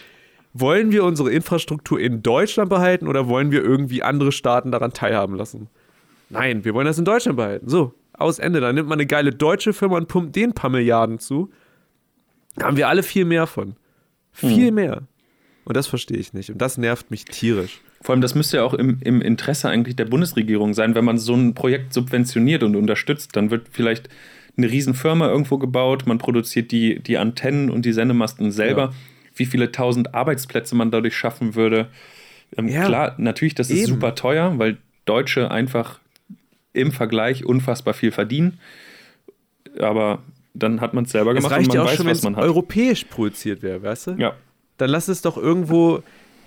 Wollen 0.54 0.92
wir 0.92 1.04
unsere 1.04 1.32
Infrastruktur 1.32 2.00
in 2.00 2.22
Deutschland 2.22 2.70
behalten 2.70 3.08
oder 3.08 3.28
wollen 3.28 3.52
wir 3.52 3.64
irgendwie 3.64 4.04
andere 4.04 4.32
Staaten 4.32 4.72
daran 4.72 4.94
teilhaben 4.94 5.36
lassen? 5.36 5.68
Nein, 6.30 6.64
wir 6.64 6.74
wollen 6.74 6.86
das 6.86 7.00
in 7.00 7.06
Deutschland 7.06 7.38
behalten. 7.38 7.68
So, 7.70 7.94
aus 8.14 8.40
Ende. 8.40 8.62
Dann 8.62 8.76
nimmt 8.76 8.90
man 8.90 9.00
eine 9.00 9.08
geile 9.08 9.32
deutsche 9.32 9.74
Firma 9.74 9.98
und 9.98 10.08
pumpt 10.08 10.36
den 10.36 10.54
paar 10.54 10.70
Milliarden 10.70 11.20
zu. 11.20 11.52
Da 12.56 12.68
haben 12.68 12.78
wir 12.78 12.88
alle 12.88 13.04
viel 13.04 13.26
mehr 13.26 13.48
von. 13.48 13.76
Viel 14.32 14.68
hm. 14.68 14.76
mehr. 14.76 15.02
Und 15.66 15.78
das 15.78 15.88
verstehe 15.88 16.18
ich 16.18 16.34
nicht. 16.34 16.52
Und 16.52 16.62
das 16.62 16.78
nervt 16.78 17.10
mich 17.10 17.26
tierisch. 17.26 17.82
Vor 18.02 18.14
allem, 18.14 18.22
das 18.22 18.36
müsste 18.36 18.58
ja 18.58 18.64
auch 18.64 18.74
im, 18.74 19.00
im 19.02 19.22
Interesse 19.22 19.70
eigentlich 19.70 19.96
der 19.96 20.06
Bundesregierung 20.06 20.74
sein, 20.74 20.94
wenn 20.94 21.06
man 21.06 21.18
so 21.18 21.34
ein 21.34 21.56
Projekt 21.56 21.94
subventioniert 21.94 22.64
und 22.64 22.76
unterstützt. 22.76 23.36
Dann 23.36 23.50
wird 23.50 23.68
vielleicht 23.72 24.10
eine 24.58 24.70
Riesenfirma 24.70 25.30
irgendwo 25.30 25.58
gebaut, 25.58 26.06
man 26.06 26.18
produziert 26.18 26.72
die, 26.72 27.00
die 27.00 27.18
Antennen 27.18 27.70
und 27.70 27.86
die 27.86 27.94
Sendemasten 27.94 28.52
selber. 28.52 28.82
Ja. 28.82 28.94
Wie 29.36 29.46
viele 29.46 29.72
tausend 29.72 30.14
Arbeitsplätze 30.14 30.76
man 30.76 30.92
dadurch 30.92 31.16
schaffen 31.16 31.56
würde. 31.56 31.88
Ähm, 32.58 32.68
ja, 32.68 32.86
klar, 32.86 33.16
natürlich, 33.18 33.56
das 33.56 33.70
ist 33.70 33.80
eben. 33.80 33.88
super 33.88 34.16
teuer, 34.16 34.58
weil 34.60 34.78
Deutsche 35.06 35.50
einfach 35.52 36.00
im 36.74 36.92
Vergleich 36.92 37.46
unfassbar 37.46 37.94
viel 37.94 38.12
verdienen. 38.12 38.60
Aber 39.80 40.20
dann 40.54 40.82
hat 40.82 40.94
man 40.94 41.06
es 41.06 41.12
selber 41.12 41.34
gemacht 41.34 41.52
es 41.52 41.58
reicht 41.58 41.70
und 41.70 41.76
man 41.76 41.76
ja 41.76 41.84
auch 41.84 41.92
weiß, 41.92 41.98
schon, 41.98 42.08
was 42.08 42.24
man 42.24 42.36
hat. 42.36 42.44
europäisch 42.44 43.06
produziert 43.06 43.64
wäre, 43.64 43.82
weißt 43.82 44.08
du? 44.08 44.12
Ja. 44.14 44.36
Dann 44.78 44.90
lass 44.90 45.08
es 45.08 45.22
doch 45.22 45.38
irgendwo 45.38 46.04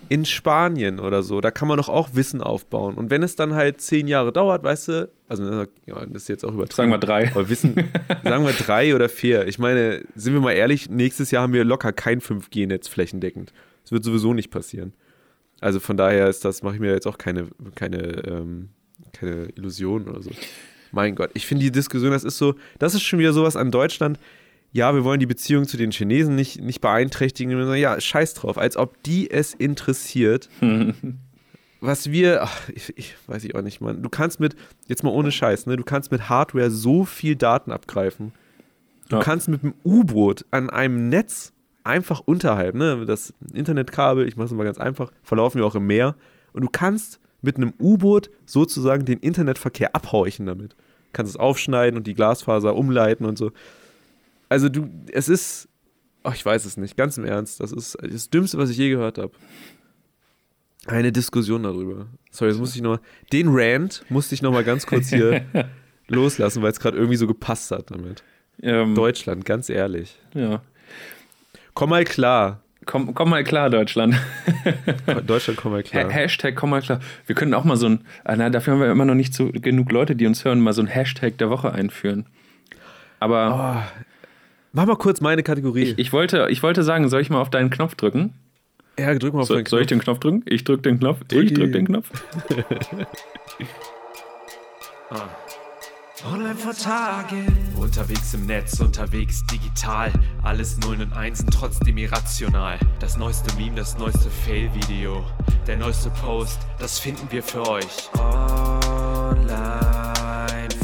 in 0.09 0.25
Spanien 0.25 1.01
oder 1.01 1.23
so, 1.23 1.41
da 1.41 1.51
kann 1.51 1.69
man 1.69 1.77
doch 1.79 1.89
auch 1.89 2.11
Wissen 2.15 2.41
aufbauen. 2.41 2.95
Und 2.95 3.11
wenn 3.11 3.23
es 3.23 3.37
dann 3.37 3.55
halt 3.55 3.81
zehn 3.81 4.09
Jahre 4.09 4.33
dauert, 4.33 4.63
weißt 4.63 4.89
du, 4.89 5.11
also 5.29 5.67
ja, 5.87 6.07
das 6.07 6.23
ist 6.23 6.29
jetzt 6.29 6.45
auch 6.45 6.53
übertrieben. 6.53 6.77
Sagen 6.77 6.91
wir 6.91 6.99
drei. 6.99 7.31
Aber 7.31 7.49
Wissen, 7.49 7.75
sagen 8.25 8.45
wir 8.45 8.53
drei 8.53 8.95
oder 8.95 9.09
vier. 9.09 9.47
Ich 9.47 9.59
meine, 9.59 10.05
sind 10.15 10.33
wir 10.33 10.41
mal 10.41 10.53
ehrlich, 10.53 10.89
nächstes 10.91 11.31
Jahr 11.31 11.43
haben 11.43 11.53
wir 11.53 11.65
locker 11.65 11.93
kein 11.93 12.21
5G-Netz 12.21 12.89
flächendeckend. 12.89 13.53
Das 13.83 13.93
wird 13.93 14.05
sowieso 14.05 14.35
nicht 14.35 14.51
passieren. 14.51 14.93
Also 15.61 15.81
von 15.81 15.97
daher 15.97 16.29
ist 16.29 16.45
das, 16.45 16.63
mache 16.63 16.75
ich 16.75 16.81
mir 16.81 16.93
jetzt 16.93 17.07
auch 17.07 17.19
keine, 17.19 17.49
keine, 17.75 17.99
ähm, 18.27 18.69
keine 19.13 19.49
Illusion 19.57 20.09
oder 20.09 20.23
so. 20.23 20.31
Mein 20.93 21.15
Gott, 21.15 21.31
ich 21.35 21.47
finde 21.47 21.65
die 21.65 21.73
Diskussion, 21.73 22.11
das 22.11 22.25
ist 22.25 22.39
so, 22.39 22.55
das 22.79 22.95
ist 22.95 23.03
schon 23.03 23.19
wieder 23.19 23.33
sowas 23.33 23.57
an 23.57 23.71
Deutschland. 23.71 24.19
Ja, 24.77 24.95
wir 24.95 25.05
wollen 25.05 25.21
die 25.21 25.27
Beziehung 25.27 25.67
zu 25.67 25.79
den 25.79 25.91
Chinesen 25.91 26.35
nicht, 26.35 26.61
nicht 26.61 26.83
beeinträchtigen. 26.83 27.51
Sagen, 27.65 27.81
ja, 27.81 27.99
scheiß 27.99 28.35
drauf, 28.35 28.59
als 28.59 28.77
ob 28.77 29.03
die 29.05 29.31
es 29.31 29.55
interessiert. 29.55 30.51
was 31.81 32.11
wir, 32.11 32.43
ach, 32.43 32.69
ich, 32.75 32.93
ich, 32.95 33.15
weiß 33.27 33.45
ich 33.45 33.55
auch 33.55 33.63
nicht, 33.63 33.81
Mann. 33.81 34.03
Du 34.03 34.11
kannst 34.11 34.39
mit, 34.39 34.55
jetzt 34.87 35.03
mal 35.03 35.11
ohne 35.11 35.33
Scheiß, 35.33 35.65
ne, 35.65 35.79
du 35.79 35.83
kannst 35.83 36.13
mit 36.13 36.29
Hardware 36.29 36.71
so 36.71 37.07
viel 37.07 37.37
Daten 37.37 37.73
abgreifen. 37.73 38.33
Du 39.09 39.17
ja. 39.17 39.23
kannst 39.23 39.49
mit 39.49 39.63
einem 39.63 39.73
U-Boot 39.83 40.45
an 40.51 40.69
einem 40.69 41.09
Netz 41.09 41.55
einfach 41.83 42.21
unterhalb, 42.21 42.75
ne, 42.75 43.07
das 43.07 43.33
Internetkabel, 43.55 44.29
ich 44.29 44.37
mache 44.37 44.47
es 44.47 44.53
mal 44.53 44.65
ganz 44.65 44.77
einfach, 44.77 45.11
verlaufen 45.23 45.59
wir 45.59 45.67
auch 45.67 45.77
im 45.77 45.87
Meer. 45.87 46.17
Und 46.53 46.61
du 46.61 46.69
kannst 46.71 47.19
mit 47.41 47.57
einem 47.57 47.73
U-Boot 47.81 48.29
sozusagen 48.45 49.07
den 49.07 49.21
Internetverkehr 49.21 49.95
abhorchen 49.95 50.45
damit. 50.45 50.73
Du 50.73 51.13
kannst 51.15 51.31
es 51.31 51.41
aufschneiden 51.41 51.97
und 51.97 52.07
die 52.07 52.15
Glasfaser 52.15 52.77
umleiten 52.77 53.25
und 53.25 53.39
so. 53.39 53.53
Also 54.49 54.69
du, 54.69 54.89
es 55.13 55.29
ist, 55.29 55.69
ach, 56.23 56.35
ich 56.35 56.45
weiß 56.45 56.65
es 56.65 56.77
nicht, 56.77 56.97
ganz 56.97 57.19
im 57.19 57.25
Ernst, 57.25 57.61
das 57.61 57.73
ist 57.73 57.97
das 58.01 58.31
Dümmste, 58.31 58.59
was 58.59 58.71
ich 58.71 58.77
je 58.77 58.91
gehört 58.91 59.19
habe. 59.19 59.33
Eine 60.87 61.11
Diskussion 61.11 61.65
darüber. 61.65 62.07
Sorry, 62.31 62.51
jetzt 62.51 62.61
musste 62.61 62.77
ich 62.79 62.83
noch 62.83 63.01
den 63.33 63.49
Rant 63.51 64.05
musste 64.09 64.35
ich 64.35 64.43
noch 64.43 64.53
mal 64.53 64.63
ganz 64.63 64.87
kurz 64.87 65.09
hier 65.09 65.45
loslassen, 66.09 66.63
weil 66.63 66.71
es 66.71 66.79
gerade 66.79 66.97
irgendwie 66.97 67.17
so 67.17 67.27
gepasst 67.27 67.73
hat 67.73 67.91
damit. 67.91 68.23
Ähm, 68.63 68.95
Deutschland, 68.95 69.45
ganz 69.45 69.69
ehrlich. 69.69 70.17
Ja. 70.35 70.63
Komm 71.75 71.91
mal 71.91 72.05
klar. 72.05 72.63
Komm, 72.87 73.15
komm 73.15 73.31
mal 73.31 73.43
klar, 73.43 73.69
Deutschland. 73.69 74.15
Deutschland, 75.27 75.59
komm 75.59 75.73
mal 75.73 75.83
klar. 75.83 76.05
Ha 76.05 76.09
Hashtag 76.09 76.55
komm 76.55 76.71
mal 76.71 76.81
klar. 76.81 77.01
Wir 77.27 77.35
können 77.35 77.53
auch 77.53 77.65
mal 77.65 77.77
so 77.77 77.89
ein, 77.89 78.05
ah, 78.25 78.37
na, 78.37 78.49
dafür 78.49 78.75
haben 78.75 78.81
wir 78.81 78.91
immer 78.91 79.05
noch 79.05 79.17
nicht 79.17 79.35
so 79.35 79.51
genug 79.51 79.91
Leute, 79.91 80.15
die 80.15 80.27
uns 80.27 80.45
hören, 80.45 80.61
mal 80.61 80.73
so 80.73 80.83
ein 80.83 80.87
Hashtag 80.87 81.37
der 81.39 81.51
Woche 81.51 81.73
einführen. 81.73 82.27
Aber. 83.19 83.93
Oh, 83.93 84.03
mach 84.77 84.87
mal 84.87 84.97
kurz 84.97 85.21
meine 85.21 85.43
Kategorie. 85.43 85.83
Ich, 85.83 85.99
ich, 85.99 86.13
wollte, 86.13 86.47
ich 86.51 86.63
wollte 86.63 86.85
sagen, 86.85 87.09
soll 87.09 87.23
ich 87.23 87.31
mal 87.31 87.41
auf 87.41 87.51
deinen 87.51 87.71
Knopf 87.71 87.97
drücken? 87.97 88.35
Ja, 88.99 89.15
drück 89.15 89.35
mal 89.35 89.41
auf 89.41 89.49
so, 89.49 89.55
den 89.55 89.65
Knopf. 89.65 89.71
Soll 89.71 89.81
ich 89.81 89.87
den 89.89 89.99
Knopf 89.99 90.21
drücken? 90.21 90.43
Ich 90.47 90.65
drück 90.65 90.83
den 90.83 90.99
Knopf. 91.01 91.21
Ich 91.33 91.55
drück 91.55 91.73
den 91.73 91.87
Knopf. 91.87 92.11
ah. 95.11 95.29
Online 96.33 96.55
vor 96.55 96.73
Tagen. 96.75 97.47
Unterwegs 97.79 98.33
im 98.35 98.47
Netz, 98.47 98.81
unterwegs 98.81 99.45
digital. 99.47 100.11
Alles 100.43 100.79
Nullen 100.79 101.03
und 101.03 101.13
Einsen, 101.13 101.51
trotzdem 101.51 101.99
irrational. 101.99 102.79
Das 103.01 103.17
neueste 103.17 103.55
Meme, 103.57 103.77
das 103.77 103.99
neueste 103.99 104.31
Fail-Video. 104.31 105.25
Der 105.67 105.77
neueste 105.77 106.11
Post, 106.11 106.59
das 106.79 106.99
finden 106.99 107.27
wir 107.31 107.43
für 107.43 107.69
euch. 107.69 108.11
Online 108.19 109.49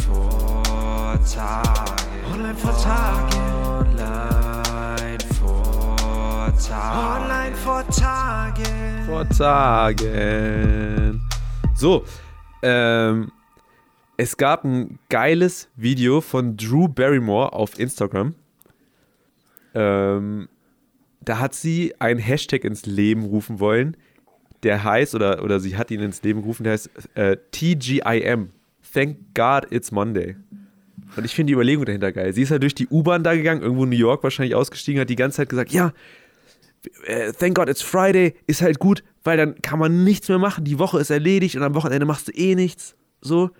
vor 0.07 1.19
Tagen. 1.25 2.35
Online 2.35 2.55
vor 2.55 2.77
Tagen. 2.83 3.42
Tagen. 6.69 7.23
Online 7.23 7.57
vor 7.57 7.87
Tagen. 7.89 9.05
Vor 9.07 9.29
Tagen. 9.29 11.21
So, 11.75 12.05
ähm 12.63 13.33
es 14.17 14.37
gab 14.37 14.65
ein 14.65 14.99
geiles 15.09 15.69
Video 15.75 16.21
von 16.21 16.57
Drew 16.57 16.87
Barrymore 16.87 17.55
auf 17.55 17.79
Instagram. 17.79 18.35
Ähm, 19.75 20.49
da 21.21 21.39
hat 21.39 21.55
sie 21.55 21.95
einen 21.99 22.21
Hashtag 22.21 22.65
ins 22.65 22.87
Leben 22.87 23.25
rufen 23.25 23.59
wollen, 23.59 23.97
der 24.63 24.85
heißt, 24.85 25.15
oder, 25.15 25.43
oder 25.43 25.61
sie 25.61 25.77
hat 25.77 25.91
ihn 25.91 26.01
ins 26.01 26.23
Leben 26.23 26.43
gerufen, 26.43 26.65
der 26.65 26.75
heißt 26.75 26.91
äh, 27.15 27.37
TGIM. 27.51 28.51
Thank 28.93 29.17
God 29.35 29.67
it's 29.73 29.91
Monday. 29.91 30.37
Und 31.17 31.25
ich 31.25 31.35
finde 31.35 31.51
die 31.51 31.55
Überlegung 31.55 31.85
dahinter 31.85 32.13
geil. 32.13 32.33
Sie 32.33 32.43
ist 32.43 32.51
halt 32.51 32.63
durch 32.63 32.75
die 32.75 32.87
U-Bahn 32.89 33.25
da 33.25 33.35
gegangen, 33.35 33.63
irgendwo 33.63 33.85
in 33.85 33.91
New 33.91 33.97
York 33.97 34.23
wahrscheinlich 34.23 34.55
ausgestiegen, 34.55 35.01
hat 35.01 35.11
die 35.11 35.17
ganze 35.17 35.39
Zeit 35.39 35.49
gesagt, 35.49 35.73
ja, 35.73 35.93
thank 37.39 37.55
God 37.55 37.69
it's 37.69 37.83
Friday, 37.83 38.35
ist 38.47 38.63
halt 38.63 38.79
gut, 38.79 39.03
weil 39.25 39.37
dann 39.37 39.61
kann 39.63 39.79
man 39.79 40.05
nichts 40.05 40.29
mehr 40.29 40.39
machen, 40.39 40.65
die 40.65 40.79
Woche 40.79 40.99
ist 40.99 41.11
erledigt 41.11 41.57
und 41.57 41.63
am 41.63 41.75
Wochenende 41.75 42.07
machst 42.07 42.29
du 42.29 42.33
eh 42.33 42.55
nichts. 42.55 42.97
So. 43.21 43.51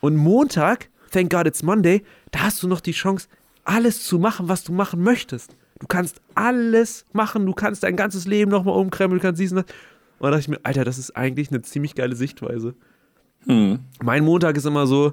Und 0.00 0.16
Montag, 0.16 0.88
thank 1.10 1.30
God 1.30 1.46
it's 1.46 1.62
Monday, 1.62 2.02
da 2.32 2.40
hast 2.40 2.62
du 2.62 2.68
noch 2.68 2.80
die 2.80 2.92
Chance, 2.92 3.28
alles 3.64 4.04
zu 4.04 4.18
machen, 4.18 4.48
was 4.48 4.62
du 4.64 4.72
machen 4.72 5.02
möchtest. 5.02 5.56
Du 5.78 5.86
kannst 5.86 6.20
alles 6.34 7.04
machen, 7.12 7.44
du 7.44 7.52
kannst 7.52 7.82
dein 7.82 7.96
ganzes 7.96 8.26
Leben 8.26 8.50
nochmal 8.50 8.76
umkrempeln, 8.76 9.20
du 9.20 9.26
kannst 9.26 9.40
dies 9.40 9.52
und 9.52 9.58
das. 9.58 9.76
Und 10.18 10.26
da 10.26 10.30
dachte 10.30 10.40
ich 10.40 10.48
mir, 10.48 10.60
Alter, 10.62 10.84
das 10.84 10.98
ist 10.98 11.16
eigentlich 11.16 11.50
eine 11.50 11.62
ziemlich 11.62 11.94
geile 11.94 12.16
Sichtweise. 12.16 12.74
Hm. 13.46 13.80
Mein 14.02 14.24
Montag 14.24 14.56
ist 14.56 14.64
immer 14.64 14.86
so, 14.86 15.12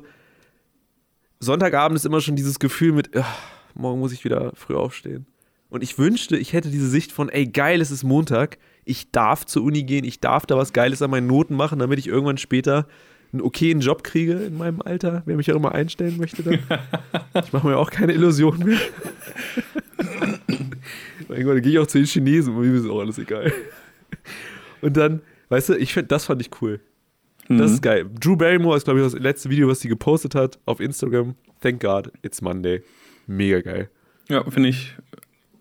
Sonntagabend 1.40 1.98
ist 1.98 2.06
immer 2.06 2.22
schon 2.22 2.38
dieses 2.38 2.60
Gefühl 2.60 2.94
mit, 2.94 3.16
ach, 3.18 3.38
morgen 3.74 4.00
muss 4.00 4.14
ich 4.14 4.24
wieder 4.24 4.54
früh 4.56 4.76
aufstehen. 4.76 5.26
Und 5.74 5.82
ich 5.82 5.98
wünschte, 5.98 6.38
ich 6.38 6.54
hätte 6.54 6.70
diese 6.70 6.88
Sicht 6.88 7.12
von, 7.12 7.30
ey, 7.30 7.48
geil, 7.48 7.82
es 7.82 7.90
ist 7.90 8.04
Montag, 8.04 8.60
ich 8.86 9.10
darf 9.10 9.44
zur 9.44 9.64
Uni 9.64 9.82
gehen, 9.82 10.06
ich 10.06 10.20
darf 10.20 10.46
da 10.46 10.56
was 10.56 10.72
Geiles 10.72 11.02
an 11.02 11.10
meinen 11.10 11.26
Noten 11.26 11.56
machen, 11.56 11.80
damit 11.80 11.98
ich 11.98 12.06
irgendwann 12.06 12.38
später 12.38 12.86
einen 13.32 13.42
okayen 13.42 13.80
Job 13.80 14.04
kriege 14.04 14.34
in 14.34 14.56
meinem 14.56 14.84
Alter, 14.84 15.24
wer 15.26 15.36
mich 15.36 15.52
auch 15.52 15.56
immer 15.56 15.72
einstellen 15.72 16.18
möchte 16.18 16.44
dann. 16.44 16.60
ich 17.44 17.52
mache 17.54 17.66
mir 17.66 17.78
auch 17.80 17.90
keine 17.90 18.14
Illusionen 18.14 18.68
mehr. 18.68 18.78
Irgendwann 21.28 21.60
gehe 21.64 21.72
ich 21.72 21.80
auch 21.80 21.88
zu 21.88 21.98
den 21.98 22.06
Chinesen, 22.06 22.56
mir 22.56 22.72
ist 22.72 22.88
auch 22.88 23.00
alles 23.00 23.18
egal. 23.18 23.52
Und 24.82 24.96
dann, 24.96 25.24
weißt 25.50 25.70
du, 25.70 25.74
ich 25.74 25.92
finde, 25.92 26.10
das 26.10 26.26
fand 26.26 26.40
ich 26.40 26.52
cool. 26.62 26.82
Das 27.48 27.58
mhm. 27.58 27.64
ist 27.64 27.82
geil. 27.82 28.06
Drew 28.20 28.36
Barrymore 28.36 28.78
ist, 28.78 28.84
glaube 28.84 29.00
ich, 29.00 29.12
das 29.12 29.20
letzte 29.20 29.50
Video, 29.50 29.68
was 29.68 29.80
sie 29.80 29.90
gepostet 29.90 30.36
hat 30.36 30.60
auf 30.68 30.80
Instagram. 30.80 31.34
Thank 31.62 31.82
God, 31.82 32.12
it's 32.22 32.44
Monday. 32.44 32.84
Mega 33.26 33.62
geil. 33.62 33.90
Ja, 34.30 34.44
finde 34.52 34.70
ich 34.70 34.96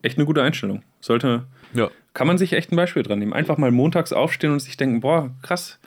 echt 0.02 0.18
eine 0.18 0.26
gute 0.26 0.42
Einstellung. 0.42 0.82
Sollte 1.00 1.46
ja. 1.74 1.90
kann 2.14 2.26
man 2.26 2.38
sich 2.38 2.52
echt 2.52 2.72
ein 2.72 2.76
Beispiel 2.76 3.02
dran 3.02 3.18
nehmen. 3.18 3.32
Einfach 3.32 3.56
mal 3.58 3.70
montags 3.70 4.12
aufstehen 4.12 4.52
und 4.52 4.60
sich 4.60 4.76
denken, 4.76 5.00
boah, 5.00 5.30
krass, 5.42 5.78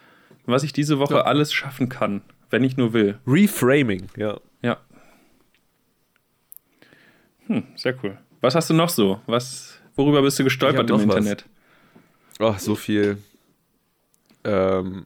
was 0.45 0.63
ich 0.63 0.73
diese 0.73 0.99
Woche 0.99 1.15
Ja. 1.15 1.21
alles 1.21 1.53
schaffen 1.53 1.89
kann, 1.89 2.21
wenn 2.49 2.63
ich 2.63 2.77
nur 2.77 2.93
will. 2.93 3.19
Reframing, 3.27 4.07
ja. 4.17 4.39
Ja. 4.61 4.77
Hm, 7.47 7.63
sehr 7.75 7.95
cool. 8.03 8.17
Was 8.41 8.55
hast 8.55 8.69
du 8.69 8.73
noch 8.73 8.89
so? 8.89 9.21
Was, 9.27 9.79
worüber 9.95 10.21
bist 10.21 10.39
du 10.39 10.43
gestolpert 10.43 10.89
im. 10.89 10.99
Internet? 10.99 11.45
Ach, 12.39 12.59
so 12.59 12.75
viel. 12.75 13.17
Ähm, 14.43 15.05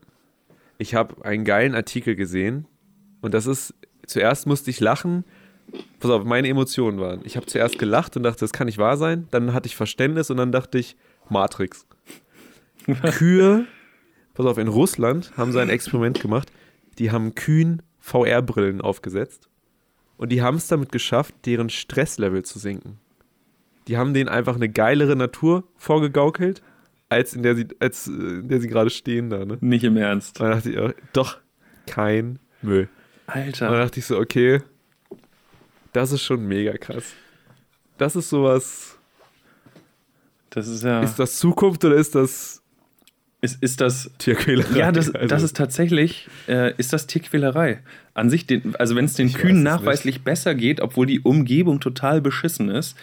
ich 0.77 0.95
habe 0.95 1.23
einen 1.25 1.45
geilen 1.45 1.75
Artikel 1.75 2.15
gesehen 2.15 2.65
und 3.21 3.33
das 3.33 3.45
ist, 3.45 3.73
zuerst 4.05 4.47
musste 4.47 4.69
ich 4.69 4.79
lachen. 4.79 5.25
Pass 5.99 6.11
auf, 6.11 6.23
meine 6.23 6.47
Emotionen 6.47 6.99
waren. 6.99 7.21
Ich 7.23 7.35
habe 7.35 7.45
zuerst 7.45 7.77
gelacht 7.77 8.15
und 8.15 8.23
dachte, 8.23 8.39
das 8.39 8.53
kann 8.53 8.67
nicht 8.67 8.77
wahr 8.77 8.97
sein. 8.97 9.27
Dann 9.31 9.53
hatte 9.53 9.67
ich 9.67 9.75
Verständnis 9.75 10.29
und 10.29 10.37
dann 10.37 10.51
dachte 10.51 10.79
ich, 10.79 10.95
Matrix. 11.29 11.85
Kühe, 13.11 13.65
pass 14.33 14.45
auf, 14.45 14.57
in 14.57 14.67
Russland 14.67 15.31
haben 15.37 15.51
sie 15.51 15.61
ein 15.61 15.69
Experiment 15.69 16.21
gemacht. 16.21 16.51
Die 16.97 17.11
haben 17.11 17.35
Kühen 17.35 17.81
VR-Brillen 17.99 18.81
aufgesetzt 18.81 19.49
und 20.17 20.31
die 20.31 20.41
haben 20.41 20.57
es 20.57 20.67
damit 20.67 20.91
geschafft, 20.91 21.35
deren 21.45 21.69
Stresslevel 21.69 22.43
zu 22.43 22.59
senken. 22.59 22.99
Die 23.87 23.97
haben 23.97 24.13
denen 24.13 24.29
einfach 24.29 24.55
eine 24.55 24.69
geilere 24.69 25.15
Natur 25.15 25.63
vorgegaukelt, 25.75 26.61
als 27.09 27.33
in 27.33 27.43
der 27.43 27.55
sie, 27.55 27.67
als, 27.79 28.07
äh, 28.07 28.11
in 28.11 28.47
der 28.47 28.61
sie 28.61 28.67
gerade 28.67 28.89
stehen 28.89 29.29
da. 29.29 29.45
Ne? 29.45 29.57
Nicht 29.61 29.83
im 29.83 29.97
Ernst. 29.97 30.39
Dann 30.39 30.51
dachte 30.51 30.71
ich, 30.71 30.79
oh, 30.79 30.91
doch, 31.13 31.37
kein 31.87 32.39
Müll. 32.61 32.89
Und 33.27 33.35
dann 33.35 33.43
Alter. 33.43 33.79
dachte 33.79 33.99
ich 33.99 34.05
so, 34.05 34.17
okay, 34.17 34.61
das 35.93 36.11
ist 36.11 36.23
schon 36.23 36.47
mega 36.47 36.77
krass. 36.77 37.05
Das 37.97 38.15
ist 38.15 38.29
sowas. 38.29 38.97
Das 40.49 40.67
ist 40.67 40.83
ja. 40.83 41.01
Ist 41.01 41.17
das 41.19 41.37
Zukunft 41.37 41.83
oder 41.85 41.95
ist 41.95 42.15
das 42.15 42.61
ist, 43.41 43.61
ist 43.63 43.79
das. 43.79 44.11
Tierquälerei? 44.17 44.77
Ja, 44.77 44.91
das, 44.91 45.13
Also, 45.15 45.27
das 45.27 45.43
ist 45.43 45.55
tatsächlich, 45.55 46.27
äh, 46.47 46.73
ist 46.77 46.91
das 46.91 47.07
Tierquälerei. 47.07 47.79
An 48.13 48.29
sich, 48.29 48.45
den, 48.45 48.75
also 48.75 48.95
wenn 48.95 49.05
es 49.05 49.13
den 49.13 49.27
Ich 49.27 49.35
Kühen 49.35 49.63
nachweislich 49.63 50.23
besser 50.23 50.55
geht, 50.55 50.81
obwohl 50.81 51.05
die 51.05 51.21
Umgebung 51.21 51.79
total 51.79 52.19
beschissen 52.19 52.69
ist, 52.69 52.97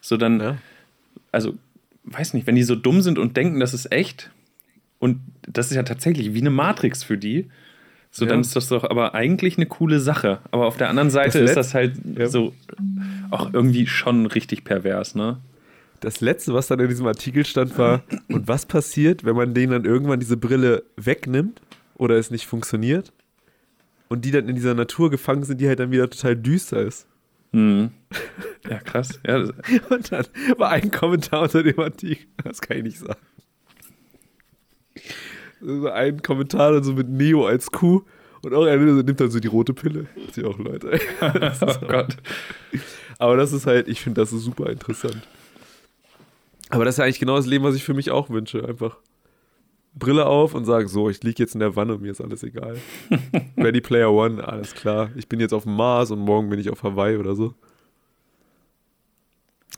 so 0.00 0.16
dann, 0.16 0.40
Ja. 0.40 0.58
also, 1.30 1.54
weiß 2.04 2.34
nicht, 2.34 2.46
wenn 2.48 2.56
die 2.56 2.64
so 2.64 2.74
dumm 2.74 3.00
sind 3.00 3.18
und 3.18 3.36
denken, 3.36 3.60
das 3.60 3.74
ist 3.74 3.92
echt, 3.92 4.30
und 4.98 5.20
das 5.46 5.70
ist 5.70 5.76
ja 5.76 5.84
tatsächlich 5.84 6.34
wie 6.34 6.40
eine 6.40 6.50
Matrix 6.50 7.04
für 7.04 7.16
die, 7.18 7.48
so 8.16 8.24
Ja. 8.24 8.30
dann 8.30 8.40
ist 8.40 8.56
das 8.56 8.68
doch 8.68 8.84
aber 8.84 9.14
eigentlich 9.14 9.56
eine 9.56 9.66
coole 9.66 10.00
Sache. 10.00 10.38
Aber 10.50 10.66
auf 10.66 10.76
der 10.76 10.88
anderen 10.88 11.10
Seite 11.10 11.40
Das 11.40 11.50
ist 11.50 11.56
das 11.56 11.74
halt 11.74 11.94
Ja. 12.16 12.26
so 12.28 12.54
auch 13.30 13.52
irgendwie 13.52 13.86
schon 13.86 14.26
richtig 14.26 14.64
pervers, 14.64 15.14
ne? 15.14 15.38
Das 16.00 16.20
letzte, 16.20 16.52
was 16.54 16.66
dann 16.66 16.78
in 16.80 16.88
diesem 16.88 17.06
Artikel 17.06 17.44
stand, 17.46 17.76
war, 17.78 18.02
und 18.28 18.48
was 18.48 18.66
passiert, 18.66 19.24
wenn 19.24 19.36
man 19.36 19.54
denen 19.54 19.72
dann 19.72 19.84
irgendwann 19.84 20.20
diese 20.20 20.36
Brille 20.36 20.82
wegnimmt 20.96 21.60
oder 21.96 22.16
es 22.16 22.30
nicht 22.30 22.46
funktioniert 22.46 23.12
und 24.08 24.24
die 24.24 24.30
dann 24.30 24.48
in 24.48 24.54
dieser 24.54 24.74
Natur 24.74 25.10
gefangen 25.10 25.44
sind, 25.44 25.60
die 25.60 25.68
halt 25.68 25.80
dann 25.80 25.90
wieder 25.90 26.08
total 26.10 26.36
düster 26.36 26.80
ist. 26.82 27.06
Mhm. 27.52 27.90
Ja, 28.68 28.78
krass. 28.80 29.20
Ja, 29.24 29.36
Und 29.90 30.10
dann 30.10 30.26
war 30.58 30.70
ein 30.70 30.90
Kommentar 30.90 31.42
unter 31.42 31.62
dem 31.62 31.78
Artikel, 31.78 32.26
das 32.42 32.60
kann 32.60 32.78
ich 32.78 32.82
nicht 32.82 32.98
sagen. 32.98 33.20
So 35.60 35.88
ein 35.88 36.22
Kommentar 36.22 36.72
dann 36.72 36.84
so 36.84 36.92
mit 36.92 37.08
Neo 37.08 37.46
als 37.46 37.70
Kuh 37.70 38.02
und 38.42 38.54
auch 38.54 38.64
einer 38.64 38.94
so 38.94 39.02
nimmt 39.02 39.20
dann 39.20 39.30
so 39.30 39.40
die 39.40 39.48
rote 39.48 39.74
Pille. 39.74 40.06
Das 40.26 40.44
auch 40.44 40.58
Leute. 40.58 41.00
oh 41.20 41.86
Gott. 41.86 42.16
Aber 43.18 43.36
das 43.36 43.52
ist 43.52 43.66
halt, 43.66 43.88
ich 43.88 44.00
finde, 44.00 44.20
das 44.20 44.32
ist 44.32 44.42
super 44.42 44.70
interessant. 44.70 45.20
Aber 46.70 46.84
das 46.84 46.94
ist 46.94 46.98
ja 46.98 47.04
eigentlich 47.04 47.20
genau 47.20 47.36
das 47.36 47.46
Leben, 47.46 47.64
was 47.64 47.74
ich 47.74 47.84
für 47.84 47.94
mich 47.94 48.10
auch 48.10 48.30
wünsche. 48.30 48.64
Einfach 48.66 48.98
Brille 49.94 50.26
auf 50.26 50.54
und 50.54 50.64
sagen, 50.64 50.88
so, 50.88 51.08
ich 51.08 51.22
liege 51.22 51.42
jetzt 51.42 51.54
in 51.54 51.60
der 51.60 51.74
Wanne 51.74 51.94
und 51.94 52.02
mir 52.02 52.12
ist 52.12 52.20
alles 52.20 52.42
egal. 52.42 52.76
Ready 53.56 53.80
Player 53.80 54.12
One, 54.12 54.46
alles 54.46 54.74
klar. 54.74 55.10
Ich 55.16 55.28
bin 55.28 55.40
jetzt 55.40 55.54
auf 55.54 55.62
dem 55.62 55.74
Mars 55.74 56.10
und 56.10 56.18
morgen 56.18 56.50
bin 56.50 56.60
ich 56.60 56.70
auf 56.70 56.82
Hawaii 56.82 57.16
oder 57.16 57.34
so. 57.34 57.54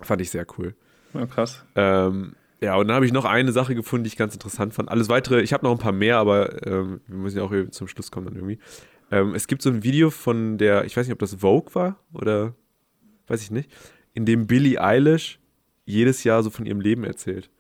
Fand 0.01 0.21
ich 0.21 0.31
sehr 0.31 0.47
cool. 0.59 0.75
Ja, 1.15 1.27
krass. 1.27 1.65
Ähm, 1.77 2.35
ja, 2.61 2.77
und 2.77 2.89
dann 2.89 2.97
habe 2.97 3.07
ich 3.07 3.13
noch 3.13 3.25
eine 3.25 3.53
Sache 3.53 3.75
gefunden, 3.75 4.05
die 4.05 4.09
ich 4.09 4.17
ganz 4.17 4.35
interessant 4.35 4.75
fand. 4.75 4.89
Alles 4.89 5.09
weitere, 5.09 5.41
ich 5.43 5.53
habe 5.53 5.65
noch 5.65 5.73
ein 5.73 5.79
paar 5.79 5.93
mehr, 5.93 6.19
aber 6.19 6.67
ähm, 6.67 7.01
wir 7.07 7.17
müssen 7.17 7.39
ja 7.39 7.45
auch 7.45 7.53
zum 7.71 7.87
Schluss 7.89 8.11
kommen 8.11 8.27
dann 8.27 8.35
irgendwie. 8.37 8.59
Ähm, 9.11 9.35
es 9.35 9.47
gibt 9.47 9.63
so 9.63 9.71
ein 9.71 9.83
Video 9.85 10.11
von 10.11 10.59
der, 10.59 10.85
ich 10.85 10.97
weiß 10.97 11.07
nicht, 11.07 11.13
ob 11.13 11.19
das 11.21 11.37
Vogue 11.37 11.75
war 11.75 11.99
oder 12.13 12.55
weiß 13.29 13.43
ich 13.43 13.51
nicht, 13.51 13.71
in 14.15 14.25
dem 14.27 14.47
Billie 14.47 14.81
Eilish 14.83 15.39
jedes 15.85 16.25
Jahr 16.25 16.43
so 16.43 16.51
von 16.51 16.67
ihrem 16.67 16.81
Leben 16.81 17.05
erzählt. 17.05 17.51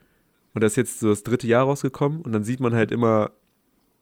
Und 0.54 0.62
das 0.64 0.72
ist 0.72 0.76
jetzt 0.76 1.00
so 1.00 1.08
das 1.10 1.22
dritte 1.22 1.46
Jahr 1.46 1.64
rausgekommen 1.64 2.20
und 2.22 2.32
dann 2.32 2.42
sieht 2.44 2.58
man 2.60 2.74
halt 2.74 2.90
immer 2.90 3.30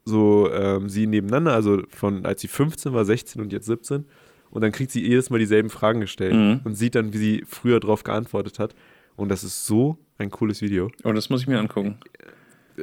so 0.05 0.49
ähm, 0.51 0.89
sie 0.89 1.05
nebeneinander, 1.05 1.53
also 1.53 1.83
von 1.89 2.25
als 2.25 2.41
sie 2.41 2.47
15 2.47 2.93
war, 2.93 3.05
16 3.05 3.41
und 3.41 3.51
jetzt 3.53 3.65
17. 3.65 4.05
Und 4.49 4.61
dann 4.61 4.71
kriegt 4.71 4.91
sie 4.91 5.05
jedes 5.05 5.29
Mal 5.29 5.39
dieselben 5.39 5.69
Fragen 5.69 5.99
gestellt 5.99 6.33
Mhm. 6.33 6.61
und 6.63 6.75
sieht 6.75 6.95
dann, 6.95 7.11
wie 7.13 7.17
sie 7.17 7.43
früher 7.45 7.79
drauf 7.81 8.03
geantwortet 8.03 8.57
hat. 8.59 8.73
Und 9.17 9.29
das 9.29 9.43
ist 9.43 9.65
so 9.65 9.97
ein 10.17 10.31
cooles 10.31 10.61
Video. 10.61 10.89
Oh, 11.03 11.11
das 11.13 11.29
muss 11.29 11.41
ich 11.41 11.47
mir 11.47 11.59
angucken. 11.59 11.97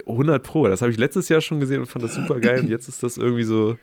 100 0.07 0.43
Pro. 0.43 0.67
Das 0.69 0.83
habe 0.83 0.91
ich 0.93 0.99
letztes 0.99 1.29
Jahr 1.29 1.41
schon 1.41 1.61
gesehen 1.61 1.81
und 1.81 1.87
fand 1.87 2.05
das 2.05 2.15
super 2.15 2.41
geil. 2.41 2.61
Und 2.61 2.69
jetzt 2.69 2.89
ist 2.89 3.03
das 3.03 3.17
irgendwie 3.17 3.45
so, 3.45 3.79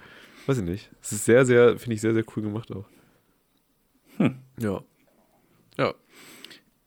weiß 0.48 0.58
ich 0.60 0.64
nicht. 0.64 0.90
Es 1.02 1.12
ist 1.14 1.26
sehr, 1.26 1.46
sehr, 1.46 1.78
finde 1.78 1.96
ich 1.96 2.02
sehr, 2.02 2.14
sehr 2.14 2.24
cool 2.36 2.44
gemacht 2.44 2.72
auch. 2.72 2.86
Hm. 4.18 4.36
Ja. 4.60 4.82
Ja. 5.78 5.94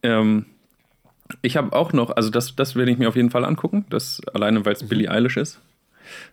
Ähm, 0.03 0.47
ich 1.41 1.57
habe 1.57 1.73
auch 1.75 1.93
noch, 1.95 2.11
also 2.11 2.29
das, 2.31 2.55
das 2.55 2.77
werde 2.77 2.91
ich 2.91 2.99
mir 2.99 3.09
auf 3.09 3.17
jeden 3.17 3.31
Fall 3.31 3.45
angucken, 3.47 3.87
das 3.89 4.21
alleine, 4.35 4.65
weil 4.67 4.75
es 4.75 4.87
Billie 4.87 5.11
Eilish 5.11 5.39
ist. 5.39 5.61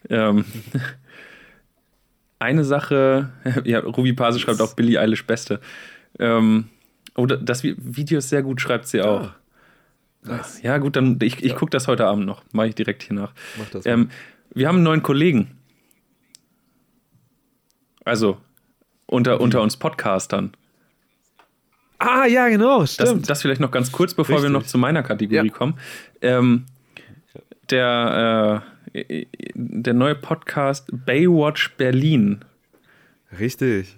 Ähm, 0.10 0.44
eine 2.40 2.64
Sache, 2.66 3.30
ja, 3.64 3.80
Ruby 3.80 4.14
Pase 4.14 4.40
schreibt 4.40 4.62
auch 4.62 4.74
Billie 4.76 5.00
Eilish 5.00 5.26
Beste. 5.26 5.62
Ähm, 6.20 6.68
oder 7.16 7.38
das 7.38 7.64
Vi- 7.64 7.76
Video 7.78 8.18
ist 8.20 8.30
sehr 8.30 8.44
gut, 8.44 8.60
schreibt 8.62 8.88
sie 8.88 9.02
auch. 9.02 9.32
Nice. 10.24 10.62
Ja, 10.62 10.78
gut, 10.78 10.96
dann 10.96 11.18
ich, 11.22 11.38
ich 11.44 11.52
Ja. 11.52 11.56
gucke 11.56 11.72
das 11.72 11.88
heute 11.88 12.06
Abend 12.06 12.26
noch. 12.26 12.44
Mache 12.52 12.68
ich 12.68 12.76
direkt 12.76 13.04
hier 13.04 13.16
nach. 13.16 13.34
Mach 13.58 13.70
das. 13.70 13.86
Ähm, 13.86 14.10
wir 14.54 14.68
haben 14.68 14.76
einen 14.76 14.84
neuen 14.84 15.04
Kollegen. 15.04 15.58
Also, 18.06 18.38
unter, 19.06 19.40
unter 19.42 19.62
uns 19.62 19.78
Podcastern. 19.78 20.52
ah, 22.00 22.26
ja, 22.26 22.50
genau. 22.50 22.82
Das, 22.82 22.94
Stimmt. 22.96 23.30
das 23.30 23.42
vielleicht 23.42 23.62
noch 23.62 23.72
ganz 23.72 23.92
kurz, 23.92 24.14
bevor 24.14 24.36
wir 24.38 24.44
Richtig. 24.44 24.54
noch 24.54 24.64
zu 24.64 24.78
meiner 24.78 25.04
Kategorie 25.04 25.48
Ja. 25.48 25.54
kommen. 25.54 25.78
Ähm, 26.22 26.66
der, 27.70 28.64
äh, 28.94 29.26
der 29.54 29.94
neue 29.94 30.16
Podcast 30.16 30.90
Baywatch 30.92 31.76
Berlin. 31.78 32.44
Richtig. 33.40 33.98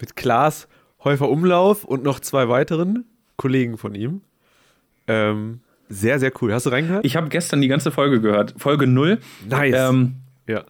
Mit 0.00 0.16
Klaas 0.16 0.68
Häufer 1.04 1.28
Umlauf 1.28 1.84
und 1.84 2.04
noch 2.04 2.20
zwei 2.20 2.48
weiteren 2.48 3.04
Kollegen 3.36 3.76
von 3.76 3.94
ihm. 3.94 4.22
Ähm, 5.06 5.60
sehr, 5.88 6.18
sehr 6.18 6.32
cool. 6.40 6.52
Hast 6.52 6.66
du 6.66 6.70
reingehört? 6.70 7.04
Ich 7.04 7.16
habe 7.16 7.28
gestern 7.28 7.60
die 7.60 7.68
ganze 7.68 7.90
Folge 7.90 8.20
gehört, 8.20 8.54
Folge 8.56 8.86
0. 8.86 9.18
nice. 9.48 9.74
Ähm, 9.76 10.14
ja. 10.48 10.64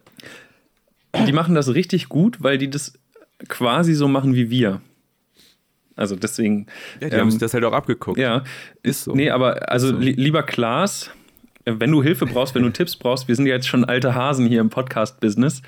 die 1.25 1.31
machen 1.31 1.55
das 1.55 1.73
richtig 1.73 2.09
gut, 2.09 2.43
weil 2.43 2.57
die 2.57 2.69
das 2.69 2.93
quasi 3.47 3.93
so 3.93 4.07
machen 4.07 4.35
wie 4.35 4.49
wir. 4.49 4.81
Also 5.95 6.15
deswegen. 6.15 6.67
ja, 6.99 7.09
die 7.09 7.15
haben 7.15 7.23
ähm, 7.23 7.31
sich 7.31 7.39
das 7.39 7.53
halt 7.53 7.63
auch 7.63 7.73
abgeguckt. 7.73 8.17
Ja, 8.17 8.43
Ist 8.81 9.03
so. 9.03 9.13
Nee, 9.13 9.29
aber 9.29 9.71
also 9.71 9.89
so. 9.89 9.97
li 9.97 10.11
lieber 10.11 10.43
Klaas, 10.43 11.11
wenn 11.65 11.91
du 11.91 12.01
Hilfe 12.01 12.25
brauchst, 12.25 12.55
wenn 12.55 12.63
du 12.63 12.71
Tipps 12.71 12.95
brauchst, 12.95 13.27
wir 13.27 13.35
sind 13.35 13.45
ja 13.45 13.53
jetzt 13.53 13.67
schon 13.67 13.85
alte 13.85 14.15
Hasen 14.15 14.47
hier 14.47 14.61
im 14.61 14.69
Podcast-Business. 14.69 15.61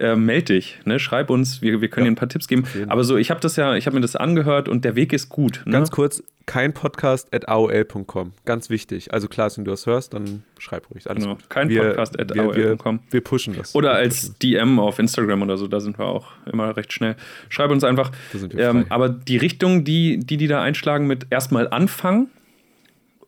Äh, 0.00 0.16
meld 0.16 0.48
dich, 0.48 0.78
ne? 0.86 0.98
schreib 0.98 1.28
uns, 1.28 1.60
wir, 1.60 1.80
wir 1.82 1.88
können 1.88 2.06
Ja, 2.06 2.10
dir 2.10 2.14
ein 2.14 2.16
paar 2.16 2.28
Tipps 2.30 2.48
geben. 2.48 2.64
Aber 2.88 3.04
so, 3.04 3.18
ich 3.18 3.30
habe 3.30 3.38
das 3.40 3.56
ja, 3.56 3.74
ich 3.76 3.84
habe 3.86 3.94
mir 3.96 4.00
das 4.00 4.16
angehört 4.16 4.68
und 4.68 4.84
der 4.84 4.96
Weg 4.96 5.12
ist 5.12 5.28
gut. 5.28 5.62
Ne? 5.66 5.72
Ganz 5.72 5.90
kurz, 5.90 6.22
kein 6.46 6.72
Podcast 6.72 7.34
at 7.34 7.48
aol.com. 7.48 8.32
Ganz 8.46 8.70
wichtig. 8.70 9.12
Also 9.12 9.28
Klaas, 9.28 9.58
wenn 9.58 9.66
du 9.66 9.70
das 9.70 9.84
hörst, 9.84 10.14
dann 10.14 10.42
schreib 10.58 10.90
ruhig. 10.90 11.08
Alles 11.10 11.24
Genau, 11.24 11.36
gut. 11.36 11.50
kein 11.50 11.68
Wir- 11.68 11.82
Podcast 11.84 12.18
at 12.18 12.34
wir, 12.34 12.54
wir, 12.56 12.66
AOL.com. 12.70 13.00
wir 13.10 13.20
pushen 13.20 13.54
das. 13.54 13.74
Oder 13.74 13.92
als 13.92 14.34
DM 14.38 14.78
auf 14.80 14.98
Instagram 14.98 15.42
oder 15.42 15.58
so, 15.58 15.68
da 15.68 15.80
sind 15.80 15.98
wir 15.98 16.06
auch 16.06 16.28
immer 16.50 16.74
recht 16.76 16.92
schnell. 16.94 17.14
Schreib 17.50 17.70
uns 17.70 17.84
einfach. 17.84 18.10
Da 18.32 18.38
sind 18.38 18.54
wir 18.54 18.68
Ähm, 18.70 18.86
aber 18.88 19.10
die 19.10 19.36
Richtung, 19.36 19.84
die, 19.84 20.18
die 20.18 20.38
die 20.38 20.46
da 20.46 20.62
einschlagen 20.62 21.06
mit 21.06 21.26
erstmal 21.28 21.68
anfangen 21.68 22.30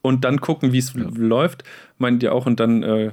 und 0.01 0.25
dann 0.25 0.41
gucken, 0.41 0.73
wie 0.73 0.79
es 0.79 0.95
läuft, 0.95 1.65
meint 1.99 2.23
ihr 2.23 2.33
auch 2.35 2.47
und 2.47 2.59
dann, 2.61 2.83
äh, 2.83 3.11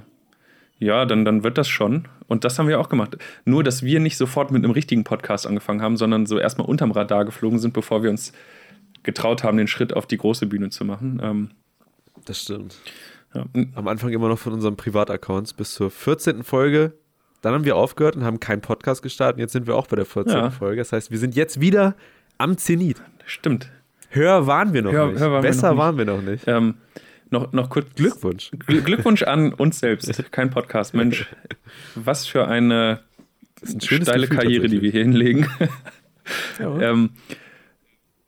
ja, 0.79 1.05
dann, 1.05 1.25
dann 1.25 1.43
wird 1.43 1.57
das 1.57 1.67
schon. 1.67 2.07
Und 2.29 2.45
das 2.45 2.57
haben 2.57 2.67
wir 2.69 2.79
auch 2.79 2.87
gemacht. 2.87 3.17
Nur, 3.43 3.63
dass 3.63 3.83
wir 3.83 3.99
nicht 3.99 4.15
sofort 4.15 4.51
mit 4.51 4.63
einem 4.63 4.71
richtigen 4.71 5.03
Podcast 5.03 5.45
angefangen 5.45 5.81
haben, 5.81 5.97
sondern 5.97 6.25
so 6.25 6.39
erstmal 6.39 6.67
unterm 6.67 6.91
Radar 6.91 7.25
geflogen 7.25 7.59
sind, 7.59 7.73
bevor 7.73 8.01
wir 8.03 8.09
uns 8.09 8.31
getraut 9.03 9.43
haben, 9.43 9.57
den 9.57 9.67
Schritt 9.67 9.93
auf 9.93 10.05
die 10.05 10.17
große 10.17 10.45
Bühne 10.45 10.69
zu 10.69 10.85
machen. 10.85 11.19
Ähm, 11.21 11.49
das. 12.25 12.41
stimmt. 12.43 12.77
ja. 13.33 13.45
Am 13.75 13.87
Anfang 13.87 14.11
immer 14.11 14.29
noch 14.29 14.39
von 14.39 14.53
unseren 14.53 14.77
Privataccounts 14.77 15.53
bis 15.53 15.73
zur 15.73 15.89
14. 15.91 16.43
Folge. 16.43 16.93
Dann 17.41 17.53
haben 17.53 17.63
wir 17.65 17.75
aufgehört 17.77 18.15
und 18.15 18.23
haben 18.25 18.39
keinen 18.39 18.61
Podcast 18.61 19.01
gestartet. 19.01 19.39
Jetzt 19.39 19.53
sind 19.53 19.65
wir 19.67 19.75
auch 19.75 19.87
bei 19.87 19.95
der 19.95 20.05
14. 20.05 20.33
Ja. 20.37 20.49
Folge. 20.51 20.77
Das 20.81 20.91
heißt, 20.91 21.09
wir 21.11 21.17
sind 21.17 21.35
jetzt 21.35 21.59
wieder 21.61 21.95
am 22.37 22.57
Zenit. 22.57 23.01
Stimmt. 23.25 23.71
Höher 24.09 24.45
waren 24.47 24.73
wir 24.73 24.81
noch 24.81 24.91
Höher- 24.91 25.07
nicht. 25.11 25.19
höher 25.21 25.31
waren 25.31 25.43
wir 25.43 25.49
Besser 25.49 25.67
noch 25.67 25.73
nicht. 25.75 25.79
waren 25.79 25.97
wir 25.97 26.05
noch 26.05 26.21
nicht. 26.21 26.43
Ähm, 26.47 26.75
noch, 27.29 27.51
noch 27.53 27.69
kurz. 27.69 27.87
Glückwunsch. 27.95 28.51
Gl 28.65 28.81
Glückwunsch 28.81 29.23
an 29.23 29.53
uns 29.53 29.79
selbst. 29.79 30.31
Kein 30.31 30.49
Podcast. 30.49 30.93
Mensch, 30.93 31.27
was 31.95 32.27
für 32.27 32.47
eine 32.47 33.01
ein 33.61 33.81
steile 33.81 34.27
Gefühl, 34.27 34.37
Karriere, 34.37 34.67
die 34.67 34.81
wir 34.81 34.91
hier 34.91 35.01
hinlegen. 35.03 35.47
Ja. 36.59 36.79
ähm, 36.79 37.11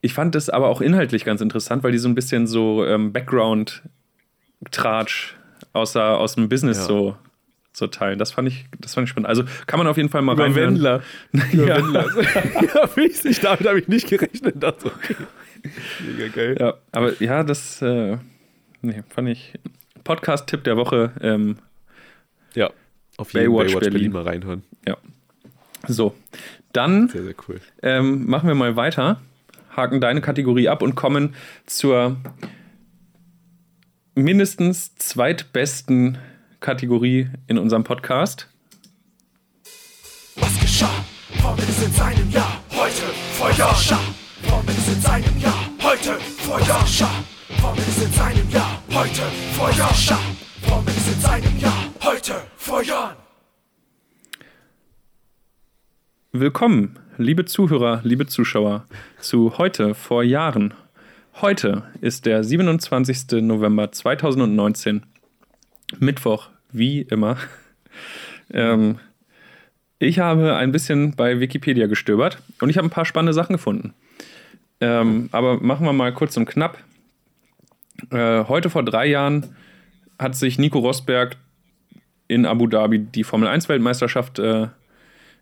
ich 0.01 0.13
fand 0.13 0.35
das 0.35 0.49
aber 0.49 0.67
auch 0.67 0.81
inhaltlich 0.81 1.23
ganz 1.25 1.41
interessant, 1.41 1.83
weil 1.83 1.91
die 1.91 1.97
so 1.99 2.09
ein 2.09 2.15
bisschen 2.15 2.47
so 2.47 2.85
ähm, 2.85 3.13
Background-Tratsch 3.13 5.35
außer, 5.73 6.17
aus 6.17 6.35
dem 6.35 6.49
Business 6.49 6.79
Ja. 6.79 6.83
so, 6.85 7.15
so 7.71 7.87
teilen. 7.87 8.17
Das 8.19 8.31
fand, 8.31 8.47
ich, 8.47 8.65
das 8.79 8.95
fand 8.95 9.05
ich 9.05 9.11
spannend. 9.11 9.29
Also 9.29 9.43
kann 9.67 9.77
man 9.77 9.87
auf 9.87 9.97
jeden 9.97 10.09
Fall 10.09 10.21
mal 10.23 10.33
Über 10.33 10.43
reinhören. 10.45 10.73
Wendler. 10.75 11.01
Ja. 11.53 11.77
Wendler. 11.77 12.05
ja, 12.75 12.89
ich, 12.97 13.39
damit 13.39 13.67
habe 13.67 13.79
ich 13.79 13.87
nicht 13.87 14.09
gerechnet. 14.09 14.55
Dachte, 14.61 14.87
okay. 14.87 15.15
Mega 15.99 16.27
geil. 16.29 16.57
Ja, 16.59 16.73
aber 16.91 17.21
ja, 17.21 17.43
das 17.43 17.81
äh, 17.83 18.17
nee, 18.81 19.03
fand 19.09 19.29
ich. 19.29 19.53
Podcast-Tipp 20.03 20.63
der 20.63 20.77
Woche. 20.77 21.11
Ähm, 21.21 21.57
Ja. 22.53 22.69
Auf 23.17 23.33
jeden 23.33 23.45
Baywatch 23.47 23.67
Baywatch, 23.67 23.83
Berlin. 23.83 23.93
Berlin. 23.93 24.11
mal 24.11 24.23
reinhören. 24.23 24.63
so, 25.87 26.15
dann 26.73 27.09
Sehr, 27.09 27.23
sehr 27.23 27.35
cool. 27.47 27.59
ähm, 27.81 28.27
machen 28.27 28.47
wir 28.47 28.55
mal 28.55 28.75
weiter, 28.75 29.19
haken 29.71 29.99
deine 29.99 30.21
Kategorie 30.21 30.69
ab 30.69 30.81
und 30.83 30.95
kommen 30.95 31.33
zur 31.65 32.17
mindestens 34.15 34.95
zweitbesten 34.95 36.17
Kategorie 36.59 37.29
in 37.47 37.57
unserem 37.57 37.83
Podcast. 37.83 38.47
Was 40.35 40.59
geschah? 40.59 41.03
Formel 41.41 41.63
ist 41.67 41.83
in 41.83 41.91
seinem 41.91 42.29
Jahr. 42.29 42.61
Heute 42.71 43.05
Feuer. 43.33 43.73
Formel 44.43 44.75
ist 44.75 44.87
in 44.87 45.01
seinem 45.01 45.39
Jahr. 45.39 45.69
Heute 45.81 46.13
Feuer. 46.19 46.61
Formel 46.85 47.30
ist 47.77 48.03
in 48.03 48.11
seinem 48.11 48.49
Jahr. 48.49 48.81
Heute 48.91 49.21
Feuer. 49.53 49.87
Formel 50.63 50.93
ist 50.93 51.13
in 51.13 51.21
seinem 51.21 51.59
Jahr. 51.59 51.85
Heute 52.03 52.33
Feuer. 52.57 53.15
Willkommen, 56.31 56.97
liebe 57.17 57.45
Zuhörer, 57.45 58.01
liebe 58.03 58.25
Zuschauer, 58.25 58.85
zu 59.19 59.57
heute 59.59 59.93
vor 59.93 60.23
Jahren. 60.23 60.73
Heute 61.39 61.83
ist 62.01 62.25
der 62.25 62.43
27. 62.43 63.43
November 63.43 63.91
2019, 63.91 65.03
Mittwoch, 65.99 66.49
wie 66.71 67.01
immer. 67.01 67.37
Ähm, 68.53 68.99
ich 69.97 70.19
habe 70.19 70.57
ein 70.57 70.73
bisschen 70.73 71.15
bei 71.15 71.39
Wikipedia 71.39 71.87
gestöbert 71.87 72.41
und 72.59 72.69
ich 72.69 72.77
habe 72.77 72.87
ein 72.87 72.91
paar 72.91 73.05
spannende 73.05 73.33
Sachen 73.33 73.53
gefunden. 73.53 73.93
Ähm, 74.81 75.29
aber 75.31 75.61
machen 75.61 75.85
wir 75.85 75.93
mal 75.93 76.13
kurz 76.13 76.35
und 76.35 76.47
knapp. 76.47 76.77
Äh, 78.09 78.45
heute 78.45 78.69
vor 78.69 78.83
drei 78.83 79.05
Jahren 79.05 79.55
hat 80.17 80.35
sich 80.35 80.57
Nico 80.57 80.79
Rosberg 80.79 81.37
in 82.27 82.45
Abu 82.45 82.67
Dhabi 82.67 82.99
die 82.99 83.23
Formel 83.23 83.47
1 83.47 83.69
Weltmeisterschaft 83.69 84.39
äh, 84.39 84.67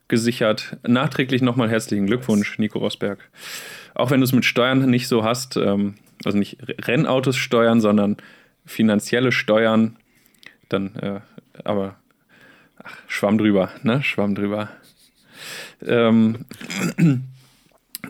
gesichert. 0.07 0.77
Nachträglich 0.85 1.41
nochmal 1.41 1.69
herzlichen 1.69 2.07
Glückwunsch, 2.07 2.57
Nico 2.59 2.79
Rosberg. 2.79 3.19
Auch 3.93 4.11
wenn 4.11 4.19
du 4.19 4.25
es 4.25 4.33
mit 4.33 4.45
Steuern 4.45 4.89
nicht 4.89 5.07
so 5.07 5.23
hast, 5.23 5.55
ähm, 5.55 5.95
also 6.25 6.37
nicht 6.37 6.57
Rennautos 6.87 7.37
steuern, 7.37 7.79
sondern 7.79 8.17
finanzielle 8.65 9.31
Steuern, 9.31 9.97
dann, 10.67 10.95
äh, 10.95 11.19
aber 11.63 11.95
ach, 12.83 12.97
Schwamm 13.07 13.37
drüber, 13.37 13.69
ne? 13.83 14.03
Schwamm 14.03 14.35
drüber. 14.35 14.69
Ähm, 15.85 16.45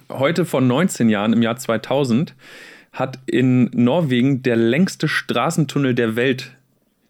heute 0.09 0.45
vor 0.45 0.61
19 0.61 1.09
Jahren, 1.09 1.33
im 1.33 1.41
Jahr 1.41 1.57
2000, 1.57 2.35
hat 2.91 3.19
in 3.25 3.65
Norwegen 3.73 4.41
der 4.41 4.55
längste 4.55 5.07
Straßentunnel 5.07 5.93
der 5.93 6.15
Welt 6.15 6.55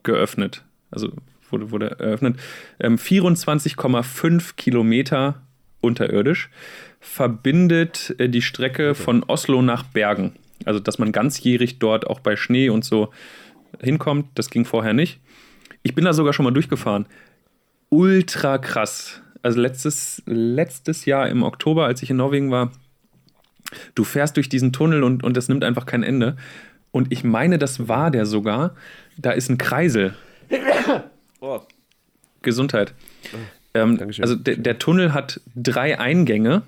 geöffnet. 0.04 0.64
Also 0.92 1.12
wurde, 1.50 1.72
wurde 1.72 2.00
eröffnet. 2.00 2.40
Ähm, 2.80 2.98
24,5 2.98 4.56
Kilometer 4.56 5.42
unterirdisch 5.82 6.50
verbindet 7.00 8.16
äh, 8.18 8.30
die 8.30 8.42
Strecke 8.42 8.96
von 8.96 9.24
Oslo 9.24 9.62
nach 9.62 9.84
Bergen. 9.84 10.34
Also, 10.66 10.80
dass 10.80 11.00
man 11.00 11.12
ganzjährig 11.12 11.80
dort 11.80 12.06
auch 12.06 12.20
bei 12.20 12.36
Schnee 12.36 12.70
und 12.70 12.84
so 12.84 13.12
hinkommt. 13.82 14.28
Das 14.36 14.50
ging 14.50 14.66
vorher 14.66 14.94
nicht. 14.94 15.20
Ich 15.84 15.96
bin 15.96 16.06
da 16.06 16.14
sogar 16.14 16.34
schon 16.34 16.44
mal 16.44 16.52
durchgefahren. 16.52 17.06
Ultra 17.90 18.58
krass. 18.58 19.22
Also 19.42 19.62
letztes, 19.62 20.22
letztes 20.26 21.06
Jahr 21.06 21.30
im 21.30 21.44
Oktober, 21.44 21.86
als 21.86 22.04
ich 22.04 22.10
in 22.10 22.18
Norwegen 22.18 22.52
war, 22.52 22.72
du 23.96 24.04
fährst 24.04 24.38
durch 24.38 24.50
diesen 24.50 24.74
Tunnel 24.74 25.04
und, 25.04 25.24
und 25.24 25.38
das 25.38 25.50
nimmt 25.50 25.64
einfach 25.64 25.86
kein 25.86 26.04
Ende. 26.04 26.38
Und 26.92 27.12
ich 27.12 27.24
meine, 27.24 27.58
das 27.58 27.88
war 27.88 28.12
der 28.12 28.26
sogar. 28.26 28.76
Da 29.18 29.32
ist 29.32 29.50
ein 29.50 29.58
Kreisel. 29.58 30.16
Oh. 31.42 31.62
Gesundheit. 32.42 32.94
Ähm, 33.74 33.98
Dankeschön. 33.98 34.24
also 34.24 34.36
der, 34.36 34.58
der 34.58 34.78
Tunnel 34.78 35.14
hat 35.14 35.40
drei 35.56 35.98
Eingänge, 35.98 36.64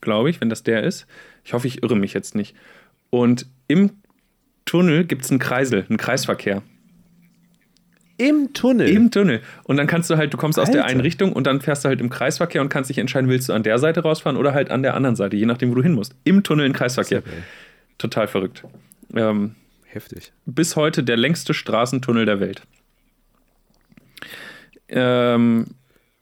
glaube 0.00 0.30
ich, 0.30 0.40
wenn 0.40 0.48
das 0.48 0.62
der 0.62 0.84
ist. 0.84 1.06
Ich 1.44 1.52
hoffe, 1.52 1.66
ich 1.66 1.82
irre 1.82 1.96
mich 1.96 2.14
jetzt 2.14 2.34
nicht. 2.34 2.56
Und 3.10 3.46
im 3.68 3.90
Tunnel 4.64 5.04
gibt 5.04 5.24
es 5.26 5.30
einen 5.30 5.38
Kreisel, 5.38 5.84
einen 5.86 5.98
Kreisverkehr. 5.98 6.62
Im 8.18 8.52
Tunnel. 8.54 8.88
Im 8.88 9.10
Tunnel. 9.10 9.42
Und 9.64 9.76
dann 9.76 9.86
kannst 9.86 10.08
du 10.08 10.16
halt, 10.16 10.32
du 10.32 10.38
kommst 10.38 10.58
aus 10.58 10.70
der 10.70 10.82
Alter. 10.82 10.90
einen 10.92 11.00
Richtung 11.00 11.32
und 11.32 11.46
dann 11.46 11.60
fährst 11.60 11.84
du 11.84 11.88
halt 11.88 12.00
im 12.00 12.08
Kreisverkehr 12.08 12.62
und 12.62 12.68
kannst 12.70 12.88
dich 12.88 12.98
entscheiden, 12.98 13.28
willst 13.28 13.48
du 13.48 13.52
an 13.52 13.62
der 13.62 13.78
Seite 13.78 14.00
rausfahren 14.00 14.38
oder 14.38 14.54
halt 14.54 14.70
an 14.70 14.82
der 14.82 14.94
anderen 14.94 15.16
Seite, 15.16 15.36
je 15.36 15.44
nachdem, 15.46 15.70
wo 15.70 15.74
du 15.74 15.82
hin 15.82 15.92
musst. 15.92 16.14
Im 16.24 16.42
Tunnel 16.42 16.64
ein 16.66 16.72
Kreisverkehr. 16.72 17.20
Geil. 17.20 17.42
Total 17.98 18.26
verrückt. 18.26 18.64
Ähm, 19.14 19.54
Heftig. 19.84 20.32
bis 20.46 20.76
heute 20.76 21.02
der 21.04 21.16
längste 21.16 21.54
Straßentunnel 21.54 22.26
der 22.26 22.40
Welt. 22.40 22.62
Ähm, 24.88 25.66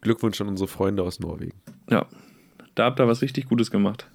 Glückwunsch 0.01 0.41
an 0.41 0.49
unsere 0.49 0.69
Freunde 0.69 1.03
aus 1.03 1.21
Norwegen. 1.21 1.55
ja, 1.91 2.07
da 2.75 2.85
habt 2.85 3.01
ihr 3.01 3.07
was 3.07 3.23
richtig 3.23 3.49
Gutes 3.49 3.71
gemacht. 3.71 4.09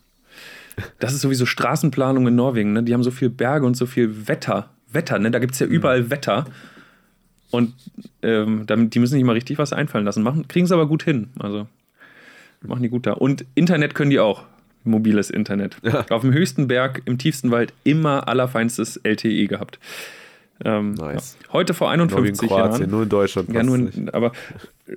Das 1.00 1.14
ist 1.14 1.22
sowieso 1.22 1.46
Straßenplanung 1.46 2.28
in 2.28 2.36
Norwegen, 2.36 2.74
ne? 2.74 2.84
Die 2.84 2.94
haben 2.94 3.04
so 3.04 3.12
viel 3.12 3.30
Berge 3.30 3.66
und 3.66 3.76
so 3.76 3.86
viel 3.86 4.28
Wetter. 4.28 4.70
Wetter, 4.88 5.20
ne? 5.20 5.30
Da 5.32 5.40
gibt 5.40 5.54
es 5.54 5.60
ja 5.60 5.68
überall 5.68 6.10
Wetter. 6.10 6.46
Und 7.52 7.74
ähm, 8.22 8.64
damit, 8.68 8.94
die 8.94 9.00
müssen 9.00 9.14
sich 9.14 9.24
mal 9.24 9.34
richtig 9.34 9.58
was 9.58 9.74
einfallen 9.74 10.06
lassen. 10.06 10.24
Machen, 10.24 10.48
kriegen 10.48 10.66
es 10.66 10.72
aber 10.72 10.88
gut 10.88 11.04
hin. 11.04 11.30
Also 11.40 11.68
machen 12.62 12.84
die 12.84 12.90
gut 12.90 13.06
da. 13.08 13.14
Und 13.14 13.46
Internet 13.56 13.96
können 13.96 14.12
die 14.12 14.20
auch. 14.20 14.44
Mobiles 14.86 15.30
Internet. 15.30 15.78
Ja. 15.84 16.06
Auf 16.10 16.22
dem 16.22 16.32
höchsten 16.34 16.68
Berg, 16.68 17.02
im 17.06 17.18
tiefsten 17.18 17.52
Wald, 17.52 17.74
immer 17.84 18.28
allerfeinstes 18.28 18.98
LTE 19.04 19.48
gehabt. 19.48 19.78
Ähm, 20.64 20.94
Nice. 20.94 21.38
ja. 21.44 21.54
Heute 21.54 21.74
vor 21.74 21.88
Norwegen, 21.96 22.12
51 22.16 22.50
Kroatien, 22.50 22.80
Jahren. 22.82 22.92
nur 22.92 23.04
in 23.04 23.10
Deutschland. 23.10 23.50
Ja, 23.54 23.64
nur, 23.64 23.76
in, 23.78 24.10
aber 24.12 24.32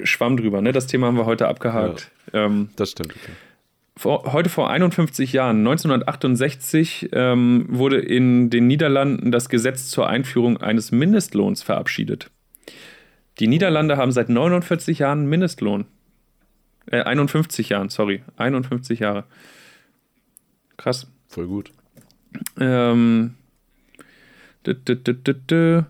Schwamm 0.05 0.36
drüber, 0.36 0.61
ne? 0.62 0.72
Das 0.72 0.86
Thema 0.86 1.07
haben 1.09 1.16
wir 1.16 1.26
heute 1.26 1.48
abgehakt. 1.48 2.11
Ähm, 2.32 2.70
Das 2.76 2.90
stimmt. 2.92 3.11
Okay. 3.12 3.32
vor, 3.96 4.32
heute 4.32 4.48
vor 4.48 4.70
51 4.70 5.32
Jahren, 5.32 5.59
1968, 5.59 7.11
ähm, 7.12 7.66
wurde 7.68 7.98
in 7.98 8.50
den 8.50 8.66
Niederlanden 8.66 9.30
das 9.32 9.48
Gesetz 9.48 9.88
zur 9.88 10.09
Einführung 10.09 10.57
eines 10.59 10.92
Mindestlohns 10.92 11.62
verabschiedet. 11.62 12.30
Die 13.39 13.49
Niederlande 13.49 13.97
haben 13.97 14.12
seit 14.12 14.28
49 14.28 14.99
Jahren 14.99 15.26
Mindestlohn. 15.26 15.87
Äh, 16.87 17.03
51 17.03 17.68
Jahren, 17.70 17.89
sorry. 17.89 18.22
51 18.37 19.01
Jahre. 19.01 19.24
Krass. 20.76 21.07
Voll 21.28 21.47
gut. 21.47 21.72
Ähm, 22.61 23.35
dü- 24.66 24.74
dü- 24.85 25.35
dü. 25.51 25.83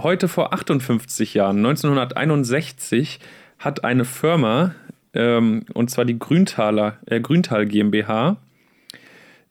Heute 0.00 0.28
vor 0.28 0.52
58 0.52 1.34
Jahren, 1.34 1.56
1961, 1.58 3.18
hat 3.58 3.84
eine 3.84 4.04
Firma, 4.04 4.74
ähm, 5.12 5.64
und 5.74 5.90
zwar 5.90 6.04
die 6.04 6.18
Grüntaler, 6.18 6.98
äh, 7.06 7.20
Grüntal 7.20 7.66
GmbH, 7.66 8.36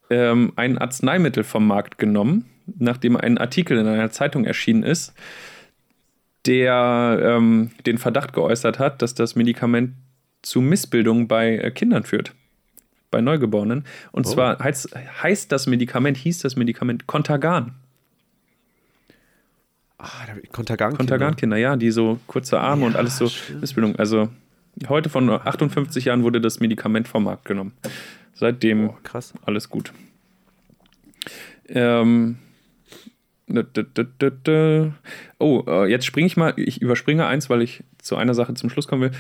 ähm, 0.10 0.54
ein 0.56 0.78
Arzneimittel 0.78 1.44
vom 1.44 1.68
Markt 1.68 1.98
genommen, 1.98 2.46
nachdem 2.80 3.18
ein 3.18 3.38
Artikel 3.38 3.78
in 3.78 3.88
einer 3.88 4.10
Zeitung 4.12 4.46
erschienen 4.46 4.84
ist, 4.84 5.14
der 6.48 7.20
ähm, 7.22 7.72
den 7.86 7.98
Verdacht 7.98 8.34
geäußert 8.34 8.80
hat, 8.80 9.02
dass 9.02 9.14
das 9.14 9.36
Medikament 9.36 9.94
zu 10.42 10.62
Missbildungen 10.62 11.28
bei 11.28 11.58
äh, 11.58 11.72
Kindern 11.72 12.04
führt. 12.04 12.34
Bei 13.12 13.22
Neugeborenen. 13.22 13.86
Und 14.12 14.26
Oh. 14.26 14.32
zwar 14.32 14.60
heißt, 14.60 14.96
heißt 15.24 15.52
das 15.52 15.68
Medikament, 15.68 16.18
hieß 16.18 16.40
das 16.40 16.56
Medikament 16.56 17.08
Contagan. 17.08 17.76
Ah, 20.00 20.08
Kontergan. 20.52 20.96
Contagan-Kinder, 20.96 21.58
ja, 21.58 21.76
die 21.76 21.90
so 21.92 22.20
kurze 22.28 22.60
Arme 22.60 22.86
und 22.86 22.94
Ja, 22.94 23.00
alles 23.00 23.18
so 23.18 23.28
stimmt. 23.30 23.62
Missbildung. 23.62 23.96
Also 23.96 24.30
heute 24.90 25.10
von 25.10 25.28
58 25.30 26.06
Jahren 26.06 26.24
wurde 26.24 26.40
das 26.40 26.60
Medikament 26.60 27.08
vom 27.08 27.24
Markt 27.24 27.46
genommen. 27.46 27.74
Seitdem 28.36 28.90
Oh, 28.90 28.98
krass. 29.04 29.34
alles 29.46 29.70
gut. 29.70 29.92
Ähm. 31.68 32.38
Oh, 35.40 35.64
äh, 35.68 35.86
jetzt 35.90 36.06
springe 36.06 36.28
ich 36.28 36.38
mal, 36.38 36.54
ich 36.58 36.82
überspringe 36.82 37.26
eins, 37.26 37.50
weil 37.50 37.62
ich 37.62 37.84
zu 38.00 38.16
einer 38.18 38.34
Sache 38.34 38.54
zum 38.56 38.70
Schluss 38.70 38.88
kommen 38.88 39.02
will. 39.04 39.12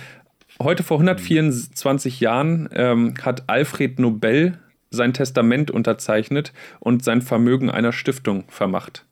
Heute 0.62 0.84
vor 0.84 0.98
124 0.98 2.20
Jahren 2.20 2.68
ähm, 2.74 3.14
hat 3.22 3.44
Alfred 3.48 4.00
Nobel 4.00 4.60
sein 4.90 5.14
Testament 5.14 5.72
unterzeichnet 5.72 6.52
und 6.80 7.04
sein 7.04 7.22
Vermögen 7.22 7.70
einer 7.70 7.92
Stiftung 7.94 8.46
vermacht. 8.50 9.06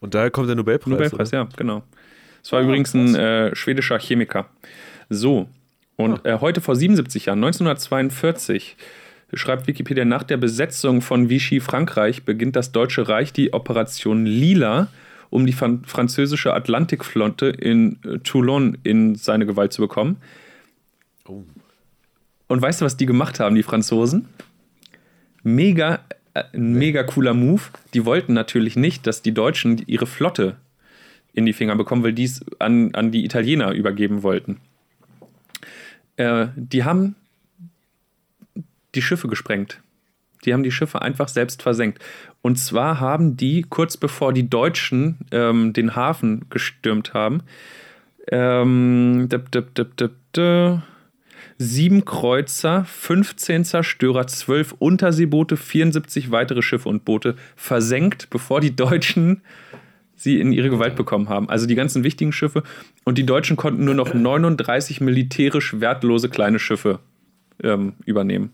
Und 0.00 0.14
daher 0.14 0.30
kommt 0.30 0.48
der 0.48 0.56
Nobelpreis. 0.56 0.90
Nobelpreis, 0.90 1.28
oder? 1.28 1.38
ja, 1.38 1.48
genau. 1.56 1.82
Es 2.42 2.52
war 2.52 2.60
oh, 2.60 2.64
übrigens 2.64 2.94
ein 2.94 3.14
äh, 3.14 3.54
schwedischer 3.56 3.98
Chemiker. 3.98 4.48
So, 5.10 5.48
und 5.96 6.20
oh. 6.24 6.28
äh, 6.28 6.38
heute 6.40 6.60
vor 6.60 6.76
77 6.76 7.26
Jahren, 7.26 7.38
1942, 7.38 8.76
schreibt 9.34 9.66
Wikipedia, 9.66 10.04
nach 10.04 10.22
der 10.22 10.36
Besetzung 10.36 11.02
von 11.02 11.28
Vichy 11.28 11.60
Frankreich 11.60 12.24
beginnt 12.24 12.56
das 12.56 12.72
Deutsche 12.72 13.08
Reich 13.08 13.32
die 13.32 13.52
Operation 13.52 14.24
Lila, 14.24 14.88
um 15.30 15.44
die 15.44 15.52
französische 15.52 16.54
Atlantikflotte 16.54 17.48
in 17.48 17.98
äh, 18.04 18.18
Toulon 18.20 18.78
in 18.82 19.14
seine 19.14 19.44
Gewalt 19.44 19.72
zu 19.72 19.82
bekommen. 19.82 20.16
Oh. 21.26 21.44
Und 22.46 22.62
weißt 22.62 22.80
du, 22.80 22.86
was 22.86 22.96
die 22.96 23.04
gemacht 23.04 23.38
haben, 23.38 23.54
die 23.54 23.62
Franzosen? 23.62 24.28
Mega, 25.42 26.00
äh, 26.32 26.44
ein 26.54 26.72
mega 26.72 27.02
cooler 27.02 27.34
Move. 27.34 27.62
Die 27.92 28.06
wollten 28.06 28.32
natürlich 28.32 28.76
nicht, 28.76 29.06
dass 29.06 29.20
die 29.20 29.34
Deutschen 29.34 29.82
ihre 29.86 30.06
Flotte 30.06 30.56
in 31.34 31.44
die 31.44 31.52
Finger 31.52 31.76
bekommen, 31.76 32.02
weil 32.02 32.14
die 32.14 32.24
es 32.24 32.44
an, 32.58 32.94
an 32.94 33.12
die 33.12 33.24
Italiener 33.26 33.72
übergeben 33.72 34.22
wollten. 34.22 34.56
Äh, 36.16 36.46
die 36.56 36.84
haben 36.84 37.16
die 38.98 39.02
Schiffe 39.02 39.28
gesprengt. 39.28 39.80
Die 40.44 40.52
haben 40.52 40.64
die 40.64 40.72
Schiffe 40.72 41.02
einfach 41.02 41.28
selbst 41.28 41.62
versenkt. 41.62 42.02
Und 42.42 42.56
zwar 42.58 42.98
haben 42.98 43.36
die, 43.36 43.62
kurz 43.62 43.96
bevor 43.96 44.32
die 44.32 44.50
Deutschen 44.50 45.18
ähm, 45.30 45.72
den 45.72 45.94
Hafen 45.94 46.46
gestürmt 46.50 47.14
haben, 47.14 47.42
ähm, 48.30 49.28
dip, 49.30 49.52
dip, 49.52 49.74
dip, 49.74 50.82
sieben 51.58 52.04
Kreuzer, 52.04 52.84
15 52.84 53.64
Zerstörer, 53.64 54.26
12 54.26 54.74
Unterseeboote, 54.78 55.56
74 55.56 56.32
weitere 56.32 56.62
Schiffe 56.62 56.88
und 56.88 57.04
Boote 57.04 57.36
versenkt, 57.54 58.30
bevor 58.30 58.60
die 58.60 58.74
Deutschen 58.74 59.42
sie 60.14 60.40
in 60.40 60.52
ihre 60.52 60.70
Gewalt 60.70 60.96
bekommen 60.96 61.28
haben. 61.28 61.48
Also 61.48 61.66
die 61.66 61.76
ganzen 61.76 62.02
wichtigen 62.02 62.32
Schiffe. 62.32 62.64
Und 63.04 63.18
die 63.18 63.26
Deutschen 63.26 63.56
konnten 63.56 63.84
nur 63.84 63.94
noch 63.94 64.14
39 64.14 65.00
militärisch 65.00 65.80
wertlose 65.80 66.28
kleine 66.28 66.58
Schiffe 66.58 66.98
ähm, 67.62 67.94
übernehmen. 68.04 68.52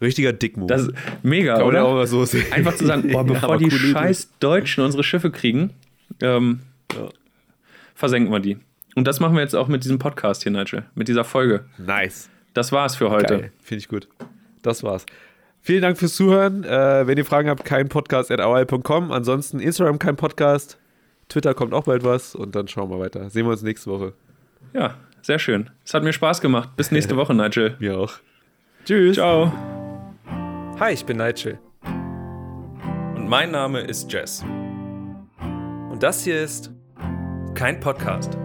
Richtiger 0.00 0.32
Dickmove. 0.32 0.68
Das 0.68 0.82
ist 0.82 0.92
mega, 1.22 1.56
Kann 1.56 1.66
oder? 1.66 1.84
Auch 1.84 2.04
so. 2.04 2.24
Einfach 2.52 2.74
zu 2.74 2.86
sagen, 2.86 3.08
boah, 3.12 3.24
bevor 3.24 3.60
ja, 3.60 3.68
die 3.68 3.70
scheiß 3.70 4.24
Idee. 4.24 4.32
Deutschen 4.40 4.84
unsere 4.84 5.02
Schiffe 5.02 5.30
kriegen, 5.30 5.70
ähm, 6.20 6.60
ja. 6.94 7.08
versenken 7.94 8.32
wir 8.32 8.40
die. 8.40 8.58
Und 8.94 9.06
das 9.06 9.20
machen 9.20 9.34
wir 9.34 9.42
jetzt 9.42 9.54
auch 9.54 9.68
mit 9.68 9.84
diesem 9.84 9.98
Podcast 9.98 10.42
hier, 10.42 10.52
Nigel. 10.52 10.84
Mit 10.94 11.08
dieser 11.08 11.24
Folge. 11.24 11.64
Nice. 11.78 12.30
Das 12.54 12.72
war's 12.72 12.96
für 12.96 13.10
heute. 13.10 13.50
Finde 13.62 13.80
ich 13.80 13.88
gut. 13.88 14.08
Das 14.62 14.82
war's. 14.82 15.06
Vielen 15.60 15.82
Dank 15.82 15.98
fürs 15.98 16.14
Zuhören. 16.14 16.64
Äh, 16.64 17.06
wenn 17.06 17.18
ihr 17.18 17.24
Fragen 17.24 17.48
habt, 17.48 17.64
kein 17.64 17.88
Podcast 17.88 18.30
at 18.30 18.40
Ansonsten 18.40 19.60
Instagram 19.60 19.98
kein 19.98 20.16
Podcast. 20.16 20.78
Twitter 21.28 21.54
kommt 21.54 21.74
auch 21.74 21.84
bald 21.84 22.04
was 22.04 22.34
und 22.34 22.54
dann 22.54 22.68
schauen 22.68 22.90
wir 22.90 22.98
weiter. 22.98 23.28
Sehen 23.30 23.46
wir 23.46 23.50
uns 23.50 23.62
nächste 23.62 23.90
Woche. 23.90 24.14
Ja, 24.72 24.94
sehr 25.20 25.38
schön. 25.38 25.70
Es 25.84 25.94
hat 25.94 26.02
mir 26.02 26.12
Spaß 26.12 26.40
gemacht. 26.40 26.70
Bis 26.76 26.90
nächste 26.90 27.16
Woche, 27.18 27.34
Nigel. 27.34 27.76
Mir 27.80 27.98
auch. 27.98 28.14
Tschüss. 28.84 29.16
Ciao. 29.16 29.77
Hi, 30.80 30.92
ich 30.92 31.04
bin 31.04 31.16
Nigel. 31.16 31.58
Und 31.82 33.26
mein 33.28 33.50
Name 33.50 33.80
ist 33.80 34.12
Jess. 34.12 34.44
Und 35.40 35.98
das 36.04 36.22
hier 36.22 36.40
ist 36.40 36.70
kein 37.54 37.80
Podcast. 37.80 38.38